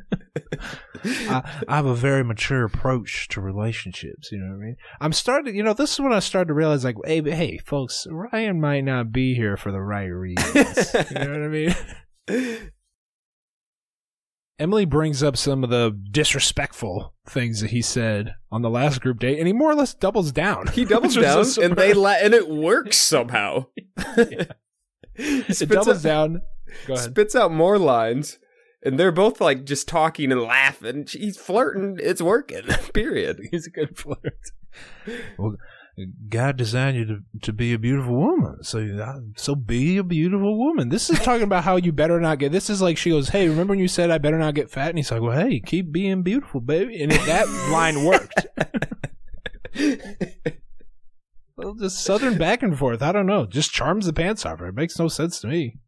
I, 1.30 1.64
I 1.68 1.76
have 1.76 1.86
a 1.86 1.96
very 1.96 2.24
mature 2.24 2.64
approach 2.64 3.28
to 3.30 3.42
relationships. 3.42 4.32
You 4.32 4.40
know 4.40 4.48
what 4.48 4.64
I 4.64 4.66
mean? 4.66 4.76
I'm 5.02 5.14
starting. 5.14 5.56
You 5.56 5.64
know, 5.64 5.74
this 5.74 5.94
is 5.94 6.00
when 6.00 6.14
I 6.14 6.20
started 6.20 6.48
to 6.48 6.54
realize, 6.54 6.84
like, 6.84 6.96
hey, 7.06 7.20
but 7.20 7.34
hey, 7.34 7.58
folks, 7.58 8.08
Ryan 8.10 8.62
might 8.62 8.82
not 8.82 9.12
be 9.12 9.36
here 9.36 9.58
for 9.58 9.72
the 9.72 9.82
right 9.82 10.06
reasons. 10.06 10.94
you 10.94 11.20
know 11.20 11.32
what 11.32 11.44
I 11.44 11.48
mean? 11.48 12.72
Emily 14.60 14.86
brings 14.86 15.22
up 15.22 15.38
some 15.38 15.64
of 15.64 15.70
the 15.70 15.96
disrespectful 16.12 17.14
things 17.30 17.62
that 17.62 17.70
he 17.70 17.82
said 17.82 18.36
on 18.52 18.64
the 18.64 18.70
last 18.70 19.02
group 19.02 19.20
date, 19.20 19.38
and 19.38 19.46
he 19.46 19.54
more 19.54 19.70
or 19.72 19.76
less 19.76 19.94
doubles 19.94 20.32
down. 20.32 20.68
He 20.68 20.84
doubles 20.86 21.16
Which 21.16 21.26
was 21.26 21.58
a 21.58 21.62
down, 21.62 21.70
and 21.70 21.80
they 21.80 21.94
la- 21.94 22.16
and 22.20 22.34
it 22.34 22.50
works 22.50 22.98
somehow. 22.98 23.68
it 25.16 25.70
doubles 25.70 26.04
out, 26.04 26.04
down. 26.04 26.42
Go 26.88 26.96
ahead. 26.96 27.12
spits 27.12 27.36
out 27.36 27.52
more 27.52 27.78
lines, 27.78 28.40
and 28.84 29.00
they're 29.00 29.12
both 29.12 29.40
like 29.40 29.64
just 29.64 29.88
talking 29.88 30.32
and 30.32 30.42
laughing. 30.42 31.06
He's 31.08 31.38
flirting. 31.38 31.98
It's 32.02 32.22
working. 32.22 32.64
Period. 32.94 33.40
He's 33.52 33.68
a 33.68 33.72
good 33.72 33.96
flirt. 33.96 34.40
Well, 35.38 35.56
God 36.30 36.58
designed 36.58 36.98
you 36.98 37.06
to, 37.06 37.20
to 37.42 37.54
be 37.54 37.74
a 37.74 37.80
beautiful 37.80 38.16
woman, 38.16 38.64
so 38.64 39.22
so 39.36 39.56
be 39.56 39.98
a 39.98 40.04
beautiful 40.04 40.58
woman. 40.58 40.90
This 40.90 41.10
is 41.10 41.18
talking 41.20 41.44
about 41.44 41.64
how 41.64 41.78
you 41.78 41.92
better 41.92 42.20
not 42.20 42.38
get. 42.38 42.52
This 42.52 42.70
is 42.70 42.82
like 42.82 42.98
she 42.98 43.10
goes, 43.10 43.30
"Hey, 43.30 43.50
remember 43.50 43.72
when 43.72 43.80
you 43.80 43.88
said 43.88 44.12
I 44.12 44.20
better 44.20 44.38
not 44.38 44.54
get 44.54 44.70
fat?" 44.70 44.90
And 44.90 45.00
he's 45.00 45.12
like, 45.12 45.22
"Well, 45.22 45.38
hey, 45.38 45.60
keep 45.60 45.92
being 45.92 46.22
beautiful, 46.22 46.62
baby." 46.62 47.02
And 47.02 47.12
that 47.12 47.48
line 47.72 48.04
worked. 48.04 48.46
Well, 51.58 51.74
just 51.74 52.04
southern 52.04 52.38
back 52.38 52.62
and 52.62 52.78
forth. 52.78 53.02
I 53.02 53.12
don't 53.12 53.26
know. 53.26 53.48
Just 53.48 53.74
charms 53.74 54.06
the 54.06 54.14
pants 54.14 54.46
off 54.46 54.60
her. 54.60 54.68
It 54.68 54.76
makes 54.76 55.00
no 55.00 55.08
sense 55.08 55.40
to 55.40 55.48
me. 55.48 55.80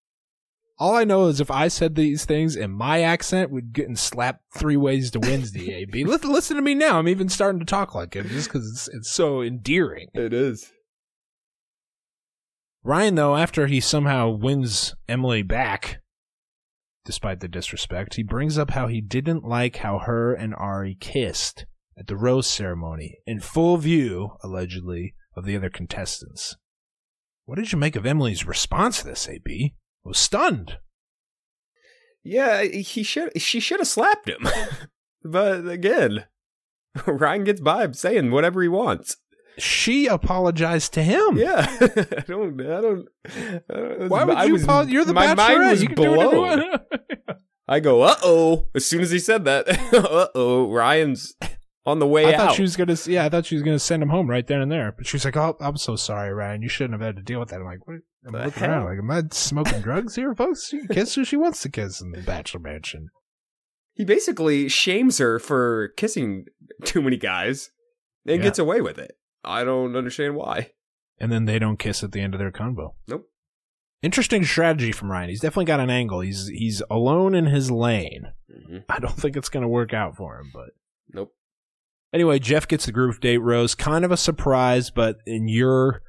All 0.80 0.96
I 0.96 1.04
know 1.04 1.26
is 1.28 1.42
if 1.42 1.52
I 1.52 1.68
said 1.68 1.96
these 1.96 2.24
things 2.24 2.56
in 2.56 2.72
my 2.72 3.02
accent, 3.02 3.52
we'd 3.52 3.74
get 3.74 3.96
slapped 3.98 4.46
three 4.54 4.78
ways 4.78 5.12
to 5.12 5.20
Wednesday. 5.20 5.74
AB, 5.74 6.06
listen, 6.06 6.32
listen 6.34 6.56
to 6.56 6.62
me 6.62 6.74
now. 6.74 6.98
I'm 6.98 7.10
even 7.10 7.28
starting 7.28 7.60
to 7.60 7.66
talk 7.66 7.94
like 7.94 8.16
it 8.16 8.28
just 8.28 8.48
because 8.48 8.66
it's 8.72 8.88
it's 8.88 9.12
so 9.12 9.42
endearing. 9.42 10.08
It 10.14 10.34
is. 10.34 10.72
Ryan, 12.82 13.16
though, 13.16 13.36
after 13.36 13.68
he 13.68 13.82
somehow 13.82 14.30
wins 14.30 14.96
Emily 15.10 15.42
back, 15.42 16.00
despite 17.04 17.40
the 17.40 17.48
disrespect. 17.48 18.16
He 18.16 18.24
brings 18.24 18.58
up 18.58 18.72
how 18.72 18.88
he 18.88 19.02
didn't 19.02 19.44
like 19.44 19.78
how 19.78 20.00
her 20.00 20.34
and 20.34 20.54
Ari 20.56 20.96
kissed 21.00 21.66
at 21.98 22.08
the 22.08 22.16
rose 22.16 22.48
ceremony 22.48 23.18
in 23.26 23.40
full 23.40 23.78
view, 23.78 24.38
allegedly, 24.44 25.16
of 25.36 25.44
the 25.44 25.56
other 25.56 25.70
contestants. 25.70 26.56
What 27.46 27.58
did 27.58 27.72
you 27.72 27.80
make 27.80 27.96
of 27.96 28.06
Emily's 28.06 28.46
response 28.46 29.00
to 29.00 29.06
this, 29.06 29.28
AB? 29.28 29.74
Was 30.04 30.18
stunned. 30.18 30.78
Yeah, 32.24 32.64
he 32.64 33.04
should. 33.04 33.42
She 33.42 33.60
should 33.60 33.80
have 33.80 33.88
slapped 33.88 34.28
him. 34.30 34.48
but 35.24 35.68
again, 35.68 36.26
Ryan 37.06 37.44
gets 37.44 37.62
by 37.62 37.90
saying 37.92 38.32
whatever 38.32 38.62
he 38.62 38.68
wants. 38.68 39.18
She 39.58 40.08
apologized 40.08 40.94
to 40.94 41.04
him. 41.04 41.38
Yeah, 41.38 41.66
I 41.82 42.24
don't. 42.28 42.62
I 42.62 42.82
don't. 42.82 43.08
I 43.70 44.08
Why 44.08 44.24
would 44.24 44.38
I 44.38 44.46
you? 44.46 44.54
was- 44.54 44.64
apo- 44.64 44.88
you're 44.88 45.04
the 45.06 45.14
my 45.14 45.28
bachelorette. 45.28 45.38
mind 45.38 45.70
was 45.72 45.82
you 45.82 45.88
can 45.90 45.98
do 45.98 46.12
whatever 46.12 46.36
you 46.36 46.42
blown. 46.42 46.80
I 47.68 47.80
go, 47.80 48.02
uh 48.02 48.16
oh. 48.24 48.68
As 48.74 48.86
soon 48.86 49.02
as 49.02 49.12
he 49.12 49.20
said 49.20 49.46
that, 49.46 49.68
uh 49.94 50.28
oh, 50.34 50.72
Ryan's 50.72 51.36
on 51.90 52.00
the 52.00 52.08
way 52.08 52.26
I 52.26 52.34
out. 52.34 52.38
thought 52.50 52.56
she 52.56 52.62
was 52.62 52.76
gonna. 52.78 52.96
Yeah, 53.06 53.26
I 53.26 53.30
thought 53.30 53.46
she 53.46 53.56
was 53.56 53.64
gonna 53.64 53.80
send 53.80 54.02
him 54.02 54.10
home 54.10 54.30
right 54.30 54.46
then 54.46 54.62
and 54.62 54.72
there. 54.72 54.92
But 54.92 55.06
she's 55.08 55.26
like, 55.26 55.36
"Oh, 55.38 55.58
I'm 55.60 55.78
so 55.78 55.96
sorry, 55.96 56.32
Ryan. 56.34 56.62
You 56.62 56.70
shouldn't 56.70 56.94
have 56.94 57.06
had 57.06 57.16
to 57.18 57.22
deal 57.24 57.40
with 57.40 57.50
that." 57.50 57.60
I'm 57.60 57.66
like, 57.66 57.86
"What?" 57.88 57.98
I'm 58.26 58.32
The 58.34 58.46
looking 58.46 58.64
hell? 58.64 58.72
around 58.72 58.86
like, 58.86 59.00
"Am 59.00 59.12
I 59.12 59.24
smoking 59.32 59.82
drugs 59.82 60.16
here, 60.16 60.34
folks? 60.36 60.68
She 60.70 60.80
can 60.80 60.88
kiss 60.88 61.16
who 61.16 61.24
she 61.26 61.38
wants 61.38 61.62
to 61.64 61.70
kiss 61.70 62.02
in 62.02 62.12
the 62.12 62.22
bachelor 62.22 62.62
mansion." 62.62 63.10
he 63.94 64.06
basically 64.06 64.70
shames 64.70 65.18
her 65.18 65.40
for 65.40 65.90
kissing 65.98 66.46
too 66.86 67.02
many 67.02 67.18
guys 67.18 67.70
and 68.26 68.38
Yeah. 68.38 68.44
gets 68.44 68.58
away 68.58 68.80
with 68.80 68.98
it. 68.98 69.18
I 69.44 69.66
don't 69.66 69.94
understand 69.98 70.36
why. 70.36 70.72
And 71.20 71.30
then 71.34 71.44
they 71.44 71.60
don't 71.60 71.78
kiss 71.78 72.02
at 72.02 72.14
the 72.14 72.22
end 72.22 72.34
of 72.34 72.40
their 72.40 72.50
convo. 72.52 72.94
Nope. 73.10 73.26
Interesting 74.02 74.46
strategy 74.46 74.94
from 74.94 75.12
Ryan. 75.12 75.28
He's 75.30 75.42
definitely 75.42 75.66
got 75.66 75.82
an 75.82 75.90
angle. 75.90 76.22
He's 76.22 76.48
he's 76.48 76.82
alone 76.90 77.36
in 77.36 77.48
his 77.48 77.70
lane. 77.70 78.32
Mhm. 78.50 78.86
I 78.88 79.00
don't 79.00 79.18
think 79.18 79.36
it's 79.36 79.50
gonna 79.50 79.68
work 79.68 79.94
out 79.94 80.16
for 80.16 80.40
him, 80.40 80.50
but 80.54 80.70
Nope. 81.12 81.34
Anyway, 82.12 82.40
Jeff 82.40 82.68
gets 82.68 82.86
the 82.86 82.92
group 82.92 83.20
date 83.20 83.38
rose. 83.38 83.76
Kind 83.76 84.04
of 84.04 84.12
a 84.12 84.18
surprise, 84.18 84.90
but 84.90 85.18
in 85.26 85.48
your 85.48 86.02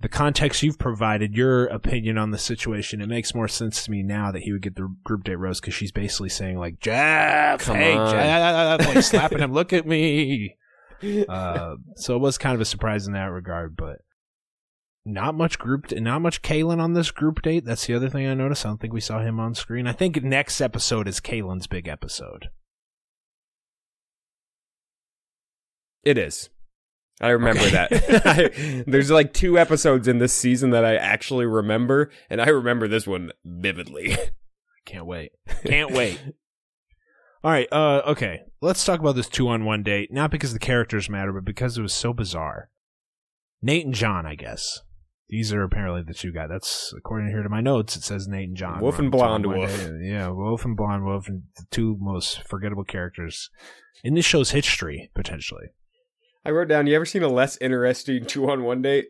the 0.00 0.08
context 0.08 0.62
you've 0.62 0.78
provided, 0.78 1.34
your 1.34 1.66
opinion 1.66 2.18
on 2.18 2.30
the 2.30 2.38
situation, 2.38 3.00
it 3.00 3.08
makes 3.08 3.34
more 3.34 3.48
sense 3.48 3.84
to 3.84 3.90
me 3.90 4.02
now 4.02 4.30
that 4.30 4.42
he 4.42 4.52
would 4.52 4.60
get 4.60 4.76
the 4.76 4.94
group 5.04 5.24
date 5.24 5.36
rose 5.36 5.58
because 5.60 5.72
she's 5.72 5.92
basically 5.92 6.28
saying 6.28 6.58
like, 6.58 6.78
"Jeff, 6.80 7.64
Come 7.64 7.76
hey, 7.76 7.96
on." 7.96 8.10
Jeff," 8.10 8.86
like 8.94 9.04
slapping 9.04 9.38
him. 9.38 9.52
Look 9.52 9.72
at 9.72 9.86
me. 9.86 10.56
Uh, 11.28 11.76
so 11.96 12.16
it 12.16 12.20
was 12.20 12.38
kind 12.38 12.54
of 12.54 12.60
a 12.62 12.64
surprise 12.64 13.06
in 13.06 13.12
that 13.12 13.26
regard, 13.26 13.76
but 13.76 13.98
not 15.04 15.34
much 15.34 15.58
group, 15.58 15.92
not 15.92 16.22
much 16.22 16.40
Kalon 16.40 16.80
on 16.80 16.94
this 16.94 17.10
group 17.10 17.42
date. 17.42 17.66
That's 17.66 17.84
the 17.86 17.92
other 17.94 18.08
thing 18.08 18.26
I 18.26 18.32
noticed. 18.32 18.64
I 18.64 18.70
don't 18.70 18.80
think 18.80 18.94
we 18.94 19.00
saw 19.02 19.20
him 19.20 19.38
on 19.38 19.54
screen. 19.54 19.86
I 19.86 19.92
think 19.92 20.22
next 20.22 20.58
episode 20.60 21.06
is 21.06 21.20
Kalon's 21.20 21.66
big 21.66 21.86
episode. 21.86 22.48
It 26.06 26.18
is. 26.18 26.50
I 27.20 27.30
remember 27.30 27.68
that. 27.70 27.88
I, 28.24 28.84
there's 28.86 29.10
like 29.10 29.32
two 29.32 29.58
episodes 29.58 30.06
in 30.06 30.18
this 30.18 30.32
season 30.32 30.70
that 30.70 30.84
I 30.84 30.94
actually 30.94 31.46
remember, 31.46 32.12
and 32.30 32.40
I 32.40 32.48
remember 32.48 32.86
this 32.86 33.08
one 33.08 33.32
vividly. 33.44 34.12
I 34.14 34.30
can't 34.86 35.04
wait. 35.04 35.32
Can't 35.64 35.90
wait. 35.90 36.20
All 37.44 37.50
right. 37.50 37.66
Uh. 37.72 38.02
Okay. 38.06 38.42
Let's 38.60 38.84
talk 38.84 39.00
about 39.00 39.16
this 39.16 39.28
two-on-one 39.28 39.82
date. 39.82 40.12
Not 40.12 40.30
because 40.30 40.52
the 40.52 40.60
characters 40.60 41.10
matter, 41.10 41.32
but 41.32 41.44
because 41.44 41.76
it 41.76 41.82
was 41.82 41.92
so 41.92 42.12
bizarre. 42.12 42.70
Nate 43.60 43.84
and 43.84 43.94
John, 43.94 44.26
I 44.26 44.36
guess. 44.36 44.82
These 45.28 45.52
are 45.52 45.64
apparently 45.64 46.02
the 46.06 46.14
two 46.14 46.30
guys. 46.30 46.50
That's 46.50 46.94
according 46.96 47.30
here 47.30 47.42
to 47.42 47.48
my 47.48 47.60
notes. 47.60 47.96
It 47.96 48.04
says 48.04 48.28
Nate 48.28 48.48
and 48.48 48.56
John. 48.56 48.80
Wolf 48.80 49.00
and 49.00 49.10
Blonde 49.10 49.46
Wolf. 49.46 49.76
date. 49.76 49.90
Yeah, 50.04 50.28
Wolf 50.28 50.64
and 50.64 50.76
Blonde 50.76 51.04
Wolf, 51.04 51.26
and 51.26 51.42
the 51.56 51.64
two 51.72 51.96
most 51.98 52.46
forgettable 52.46 52.84
characters 52.84 53.50
in 54.04 54.14
this 54.14 54.24
show's 54.24 54.50
history, 54.52 55.10
potentially. 55.16 55.66
I 56.46 56.50
wrote 56.50 56.68
down. 56.68 56.86
You 56.86 56.94
ever 56.96 57.04
seen 57.04 57.22
a 57.22 57.28
less 57.28 57.58
interesting 57.60 58.24
two-on-one 58.26 58.82
date? 58.82 59.08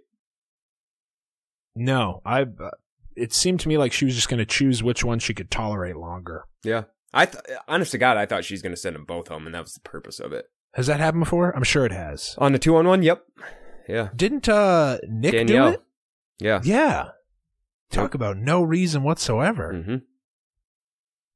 No, 1.75 2.23
I. 2.25 2.43
Uh, 2.43 2.71
it 3.15 3.33
seemed 3.33 3.61
to 3.61 3.69
me 3.69 3.79
like 3.79 3.93
she 3.93 4.05
was 4.05 4.15
just 4.15 4.29
going 4.29 4.39
to 4.39 4.47
choose 4.47 4.83
which 4.83 5.05
one 5.05 5.19
she 5.19 5.35
could 5.35 5.51
tolerate 5.51 5.97
longer. 5.97 6.45
Yeah. 6.63 6.85
I 7.15 7.27
th- 7.27 7.43
honest 7.67 7.93
to 7.93 7.99
God, 7.99 8.17
I 8.19 8.27
thought 8.27 8.45
she 8.45 8.53
was 8.55 8.61
going 8.61 8.75
to 8.75 8.81
send 8.81 8.95
them 8.95 9.05
both 9.07 9.29
home, 9.29 9.47
and 9.47 9.55
that 9.55 9.63
was 9.63 9.73
the 9.73 9.81
purpose 9.81 10.21
of 10.21 10.33
it. 10.33 10.47
Has 10.75 10.87
that 10.89 11.01
happened 11.01 11.25
before? 11.25 11.57
I'm 11.57 11.63
sure 11.63 11.87
it 11.87 11.93
has. 11.93 12.35
On 12.39 12.53
the 12.53 12.59
two-on-one, 12.59 13.03
yep. 13.03 13.25
Yeah. 13.89 14.09
Didn't 14.15 14.49
uh 14.49 14.99
Nick 15.09 15.33
Danielle. 15.33 15.69
do 15.69 15.75
it? 15.75 15.83
Yeah. 16.39 16.61
Yeah. 16.65 17.09
Talk 17.91 18.15
about 18.15 18.37
no 18.37 18.63
reason 18.63 19.03
whatsoever. 19.03 19.73
Mm-hmm. 19.73 19.97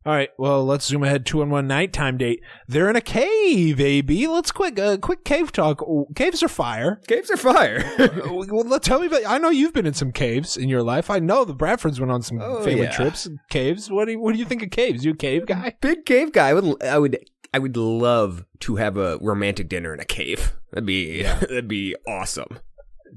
All 0.07 0.15
right, 0.15 0.31
well, 0.39 0.65
let's 0.65 0.87
zoom 0.87 1.03
ahead 1.05 1.27
two 1.27 1.43
on 1.43 1.51
one 1.51 1.67
nighttime 1.67 2.17
date. 2.17 2.41
They're 2.67 2.89
in 2.89 2.97
a 2.97 3.03
cave, 3.03 3.79
AB. 3.79 4.27
Let's 4.29 4.51
quick 4.51 4.79
uh, 4.79 4.97
quick 4.97 5.25
cave 5.25 5.53
talk. 5.53 5.83
Oh, 5.83 6.07
Caves 6.15 6.43
are 6.43 6.49
fire. 6.49 7.01
Caves 7.07 7.31
are 7.31 7.37
fire. 7.37 7.85
well, 7.99 8.65
let- 8.65 8.83
tell 8.83 9.01
me 9.01 9.09
about. 9.09 9.27
I 9.27 9.37
know 9.37 9.51
you've 9.51 9.75
been 9.75 9.85
in 9.87 9.93
some 9.93 10.11
caves 10.11 10.57
in 10.57 10.71
your 10.71 10.83
life. 10.83 11.11
I 11.11 11.19
know 11.19 11.45
the 11.45 11.55
Bradfords 11.55 12.01
went 12.01 12.11
on 12.11 12.23
some 12.23 12.41
Oh, 12.41 12.63
family 12.63 12.85
yeah. 12.85 12.93
trips. 12.93 13.29
Caves. 13.51 13.91
What 13.91 14.07
do 14.07 14.13
you 14.13 14.21
What 14.21 14.33
do 14.33 14.39
you 14.39 14.47
think 14.47 14.63
of 14.63 14.71
caves? 14.71 15.05
You 15.05 15.13
a 15.13 15.17
cave 15.17 15.45
guy? 15.47 15.75
Big 15.83 16.07
cave 16.07 16.33
guy. 16.33 16.49
I 16.49 16.55
would. 16.55 16.83
I 16.83 16.99
would. 16.99 17.19
I 17.53 17.59
would 17.59 17.77
love 17.77 18.45
to 18.61 18.77
have 18.77 18.97
a 18.97 19.19
romantic 19.21 19.69
dinner 19.69 19.93
in 19.93 20.01
a 20.01 20.05
cave. 20.07 20.57
That'd 20.71 20.87
be. 20.87 21.21
Yeah. 21.21 21.35
That'd 21.41 21.69
be 21.69 21.95
awesome. 22.09 22.59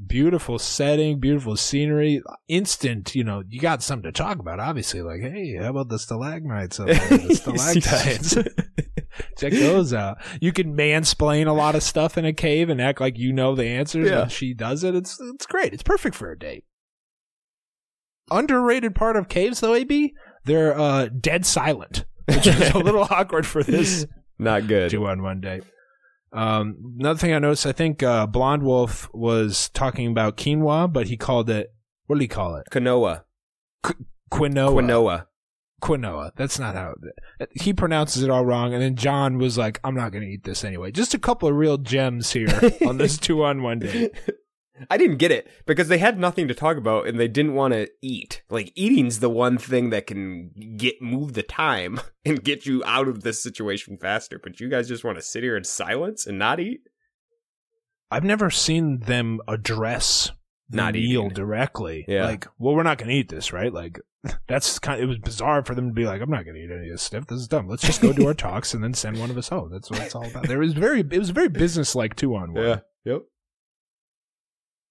Beautiful 0.08 0.58
setting, 0.60 1.20
beautiful 1.20 1.56
scenery. 1.56 2.22
Instant, 2.48 3.14
you 3.16 3.24
know, 3.24 3.44
you 3.48 3.60
got 3.60 3.84
something 3.84 4.12
to 4.12 4.18
talk 4.18 4.40
about. 4.40 4.60
Obviously, 4.60 5.02
like, 5.02 5.22
hey, 5.22 5.56
how 5.62 5.70
about 5.70 5.90
the 5.90 6.00
stalagmites? 6.00 6.80
Up 6.80 6.88
there, 6.88 7.18
the 7.18 7.36
stalactites. 7.36 8.36
Check 9.38 9.54
those 9.54 9.94
out. 9.94 10.18
You 10.42 10.52
can 10.52 10.76
mansplain 10.76 11.48
a 11.48 11.52
lot 11.54 11.76
of 11.76 11.84
stuff 11.84 12.18
in 12.18 12.26
a 12.26 12.34
cave 12.34 12.70
and 12.70 12.82
act 12.82 13.00
like 13.00 13.18
you 13.18 13.32
know 13.32 13.54
the 13.56 13.66
answers 13.66 14.10
Yeah. 14.10 14.22
when 14.22 14.30
she 14.30 14.54
does 14.56 14.84
it. 14.84 14.96
It's 14.96 15.20
it's 15.22 15.46
great. 15.46 15.74
It's 15.74 15.84
perfect 15.84 16.16
for 16.16 16.32
a 16.32 16.38
date. 16.40 16.64
Underrated 18.32 18.96
part 18.96 19.16
of 19.16 19.28
caves 19.30 19.60
though, 19.60 19.74
AB, 19.76 20.14
they're 20.46 20.78
uh, 20.80 21.10
dead 21.10 21.46
silent, 21.46 22.06
which 22.28 22.48
is 22.48 22.70
a 22.74 22.78
little 22.80 23.04
awkward 23.10 23.46
for 23.46 23.62
this 23.64 24.06
Not 24.40 24.68
good. 24.68 24.90
two 24.90 25.06
on 25.06 25.22
one 25.22 25.42
date. 25.42 25.64
Um, 26.34 26.96
another 27.00 27.20
thing 27.20 27.34
I 27.34 27.40
noticed, 27.40 27.66
I 27.66 27.72
think 27.72 28.02
uh, 28.02 28.26
Blonde 28.26 28.64
Wolf 28.64 29.10
was 29.14 29.70
talking 29.70 30.08
about 30.08 30.36
quinoa, 30.36 30.92
but 30.92 31.08
he 31.08 31.16
called 31.16 31.50
it 31.50 31.74
what 32.08 32.18
did 32.18 32.24
he 32.24 32.28
call 32.28 32.56
it? 32.58 32.68
Quinoa. 32.72 33.24
Quinoa. 33.84 33.96
Quinoa. 34.32 35.26
Quinoa. 35.82 36.32
That's 36.36 36.60
not 36.60 36.76
how 36.76 36.96
he 37.52 37.74
pronounces 37.74 38.24
it 38.24 38.30
all 38.30 38.46
wrong. 38.46 38.74
And 38.74 38.82
then 38.82 38.96
John 38.96 39.38
was 39.38 39.58
like, 39.58 39.80
"I'm 39.84 39.96
not 39.96 40.12
going 40.12 40.24
to 40.24 40.30
eat 40.30 40.44
this 40.44 40.64
anyway." 40.64 40.92
Just 40.92 41.14
a 41.14 41.20
couple 41.20 41.50
of 41.50 41.56
real 41.56 41.78
gems 41.78 42.32
here 42.32 42.48
on 42.88 42.98
this 42.98 43.18
two 43.18 43.44
on 43.44 43.64
one 43.64 43.80
date. 43.80 44.14
I 44.90 44.98
didn't 44.98 45.18
get 45.18 45.32
it 45.32 45.48
because 45.66 45.88
they 45.88 46.00
had 46.00 46.18
nothing 46.20 46.48
to 46.48 46.56
talk 46.56 46.78
about 46.78 47.08
and 47.08 47.20
they 47.20 47.28
didn't 47.28 47.54
want 47.54 47.74
to 47.74 47.90
eat. 48.02 48.42
Like 48.50 48.72
eating's 48.76 49.20
the 49.20 49.30
one 49.30 49.58
thing 49.58 49.92
that 49.92 50.08
can 50.08 50.52
get 50.78 51.02
move 51.02 51.34
the 51.34 51.44
time 51.44 52.00
and 52.26 52.44
get 52.44 52.66
you 52.66 52.84
out 52.86 53.08
of 53.08 53.22
this 53.22 53.42
situation 53.42 53.98
faster. 53.98 54.40
But 54.42 54.60
you 54.60 54.70
guys 54.70 54.88
just 54.88 55.04
want 55.04 55.18
to 55.18 55.22
sit 55.22 55.44
here 55.44 55.56
in 55.56 55.64
silence 55.64 56.26
and 56.26 56.40
not 56.40 56.60
eat. 56.60 56.82
I've 58.10 58.24
never 58.24 58.50
seen 58.50 59.00
them 59.00 59.40
address 59.48 60.32
the 60.70 60.78
Not 60.78 60.94
meal 60.94 61.22
eating. 61.22 61.30
directly. 61.30 62.06
Yeah. 62.08 62.26
Like, 62.26 62.48
well, 62.58 62.76
we're 62.76 62.84
not 62.84 62.98
going 62.98 63.10
to 63.10 63.16
eat 63.16 63.30
this, 63.30 63.52
right? 63.54 63.74
Like, 63.74 64.00
that's 64.48 64.80
kind. 64.80 65.00
Of, 65.00 65.04
it 65.04 65.08
was 65.08 65.18
bizarre 65.18 65.64
for 65.66 65.76
them 65.76 65.88
to 65.90 65.94
be 65.94 66.06
like, 66.06 66.22
"I'm 66.22 66.30
not 66.30 66.46
going 66.46 66.56
to 66.56 66.62
eat 66.62 66.72
any 66.72 66.88
of 66.88 66.94
this 66.94 67.02
stuff. 67.02 67.26
This 67.28 67.40
is 67.40 67.48
dumb. 67.48 67.68
Let's 67.68 67.82
just 67.84 68.02
go 68.02 68.14
do 68.14 68.28
our 68.28 68.34
talks 68.36 68.74
and 68.74 68.84
then 68.84 68.94
send 68.94 69.20
one 69.20 69.30
of 69.30 69.38
us 69.38 69.50
home." 69.50 69.70
That's 69.72 69.90
what 69.92 70.00
it's 70.02 70.16
all 70.16 70.26
about. 70.26 70.48
There 70.48 70.60
was 70.60 70.74
very, 70.74 71.02
it 71.02 71.20
was 71.20 71.32
very 71.32 71.50
business 71.50 71.96
like 71.96 72.16
two 72.16 72.36
on 72.36 72.54
one. 72.54 72.64
Yeah. 72.64 72.80
Yep. 73.06 73.22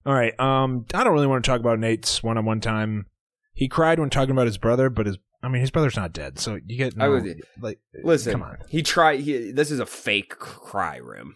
All 0.05 0.13
right. 0.13 0.37
Um, 0.39 0.85
I 0.93 1.03
don't 1.03 1.13
really 1.13 1.27
want 1.27 1.43
to 1.43 1.49
talk 1.49 1.59
about 1.59 1.79
Nate's 1.79 2.21
one 2.21 2.37
on 2.37 2.45
one 2.45 2.59
time. 2.61 3.05
He 3.53 3.67
cried 3.67 3.99
when 3.99 4.09
talking 4.09 4.31
about 4.31 4.47
his 4.47 4.57
brother, 4.57 4.89
but 4.89 5.05
his, 5.05 5.17
I 5.41 5.47
mean, 5.47 5.61
his 5.61 5.71
brother's 5.71 5.95
not 5.95 6.11
dead, 6.13 6.39
so 6.39 6.59
you 6.65 6.77
get. 6.77 6.99
I 6.99 7.07
was- 7.07 7.23
like, 7.61 7.79
Listen, 8.03 8.33
come 8.33 8.43
on. 8.43 8.57
he 8.69 8.81
tried. 8.81 9.19
He, 9.21 9.51
this 9.51 9.71
is 9.71 9.79
a 9.79 9.85
fake 9.85 10.37
cry 10.39 10.97
rim. 10.97 11.35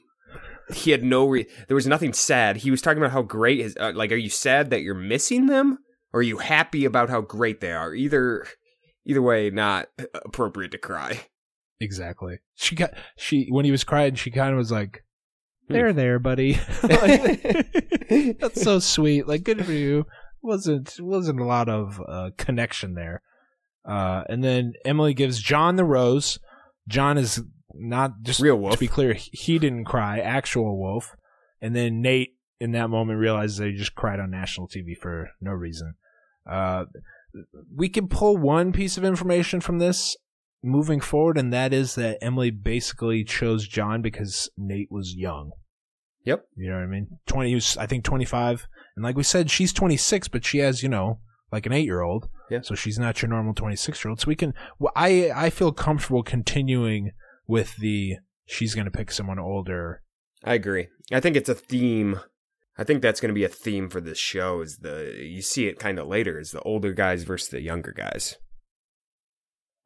He 0.74 0.92
had 0.92 1.04
no. 1.04 1.28
Re- 1.28 1.48
there 1.68 1.76
was 1.76 1.88
nothing 1.88 2.12
sad. 2.14 2.58
He 2.58 2.72
was 2.72 2.82
talking 2.82 2.98
about 2.98 3.12
how 3.12 3.22
great 3.22 3.60
his. 3.62 3.78
Uh, 3.80 3.92
like, 3.96 4.12
are 4.12 4.16
you 4.18 4.30
sad 4.30 4.70
that 4.72 4.82
you're 4.82 4.96
missing 4.96 5.46
them, 5.46 5.78
or 6.12 6.20
are 6.20 6.24
you 6.24 6.40
happy 6.40 6.84
about 6.86 7.10
how 7.10 7.22
great 7.22 7.62
they 7.62 7.72
are? 7.72 7.94
Either, 7.94 8.46
either 9.06 9.22
way, 9.22 9.50
not 9.50 9.88
appropriate 10.26 10.72
to 10.72 10.78
cry. 10.78 11.22
Exactly. 11.80 12.40
She 12.56 12.76
got 12.76 12.92
she 13.16 13.48
when 13.50 13.64
he 13.64 13.72
was 13.72 13.84
crying, 13.84 14.16
she 14.16 14.32
kind 14.32 14.52
of 14.52 14.58
was 14.58 14.72
like. 14.72 15.04
"There, 15.68 15.94
there, 15.94 16.20
buddy." 16.20 16.60
Like, 16.84 17.70
that's 18.40 18.62
so 18.62 18.80
sweet. 18.80 19.28
Like, 19.28 19.44
good 19.44 19.66
for 19.66 19.74
you. 19.74 20.06
wasn't 20.42 20.96
wasn't 21.00 21.40
a 21.40 21.46
lot 21.46 21.70
of 21.70 22.02
uh, 22.08 22.32
connection 22.38 22.94
there. 22.94 23.22
Uh, 23.86 24.24
and 24.28 24.44
then 24.44 24.74
Emily 24.84 25.14
gives 25.14 25.42
John 25.42 25.78
the 25.78 25.86
rose. 25.86 26.40
John 26.88 27.18
is 27.18 27.42
not 27.74 28.22
just 28.22 28.40
Real 28.40 28.58
wolf. 28.58 28.74
To 28.74 28.80
be 28.80 28.88
clear, 28.88 29.14
he 29.14 29.60
didn't 29.60 29.86
cry. 29.86 30.20
Actual 30.20 30.78
wolf. 30.78 31.16
And 31.62 31.76
then 31.76 32.02
Nate, 32.02 32.36
in 32.60 32.72
that 32.72 32.90
moment, 32.90 33.20
realizes 33.20 33.58
that 33.58 33.68
he 33.68 33.74
just 33.74 33.96
cried 33.96 34.20
on 34.20 34.32
national 34.32 34.68
TV 34.68 34.98
for 34.98 35.32
no 35.42 35.52
reason. 35.52 35.96
Uh, 36.50 36.86
we 37.76 37.90
can 37.90 38.08
pull 38.08 38.38
one 38.38 38.72
piece 38.72 38.98
of 38.98 39.04
information 39.04 39.62
from 39.62 39.80
this. 39.80 40.16
Moving 40.64 41.00
forward, 41.00 41.38
and 41.38 41.54
that 41.54 41.74
is 41.74 41.96
that 41.96 42.18
Emily 42.22 42.52
basically 42.52 43.24
chose 43.24 43.68
John 43.68 44.02
because 44.02 44.50
Nate 44.58 44.92
was 44.92 45.16
young. 45.16 45.52
Yep. 46.26 46.46
You 46.58 46.70
know 46.70 46.76
what 46.76 46.84
I 46.84 46.88
mean? 46.88 47.20
Twenty, 47.26 47.50
he 47.50 47.56
was, 47.56 47.78
I 47.78 47.86
think, 47.86 48.04
twenty 48.04 48.26
five, 48.26 48.68
and 48.96 49.04
like 49.04 49.16
we 49.16 49.24
said, 49.24 49.50
she's 49.50 49.72
twenty 49.72 49.98
six, 49.98 50.28
but 50.28 50.44
she 50.44 50.58
has, 50.60 50.84
you 50.84 50.90
know, 50.90 51.20
like 51.52 51.66
an 51.66 51.74
eight 51.74 51.86
year 51.86 52.02
old. 52.02 52.28
Yeah. 52.50 52.62
So 52.62 52.76
she's 52.76 53.00
not 53.00 53.22
your 53.22 53.30
normal 53.30 53.54
twenty 53.54 53.76
six 53.76 54.04
year 54.04 54.10
old. 54.10 54.20
So 54.20 54.28
we 54.28 54.36
can, 54.36 54.54
well, 54.80 54.92
I, 54.96 55.32
I 55.34 55.50
feel 55.50 55.72
comfortable 55.72 56.24
continuing 56.24 57.12
with 57.48 57.78
the 57.78 58.18
she's 58.46 58.76
going 58.76 58.86
to 58.86 58.92
pick 58.92 59.12
someone 59.12 59.40
older. 59.40 60.04
I 60.44 60.54
agree. 60.54 60.88
I 61.12 61.20
think 61.20 61.36
it's 61.36 61.50
a 61.50 61.56
theme. 61.56 62.20
I 62.78 62.84
think 62.84 63.02
that's 63.02 63.20
going 63.20 63.30
to 63.30 63.34
be 63.34 63.44
a 63.44 63.50
theme 63.50 63.90
for 63.90 64.02
this 64.02 64.20
show. 64.20 64.62
Is 64.62 64.80
the 64.80 65.18
you 65.20 65.42
see 65.42 65.68
it 65.68 65.80
kind 65.80 65.98
of 65.98 66.08
later 66.08 66.40
is 66.40 66.52
the 66.52 66.62
older 66.62 66.94
guys 66.94 67.24
versus 67.24 67.50
the 67.50 67.62
younger 67.62 67.92
guys. 67.92 68.36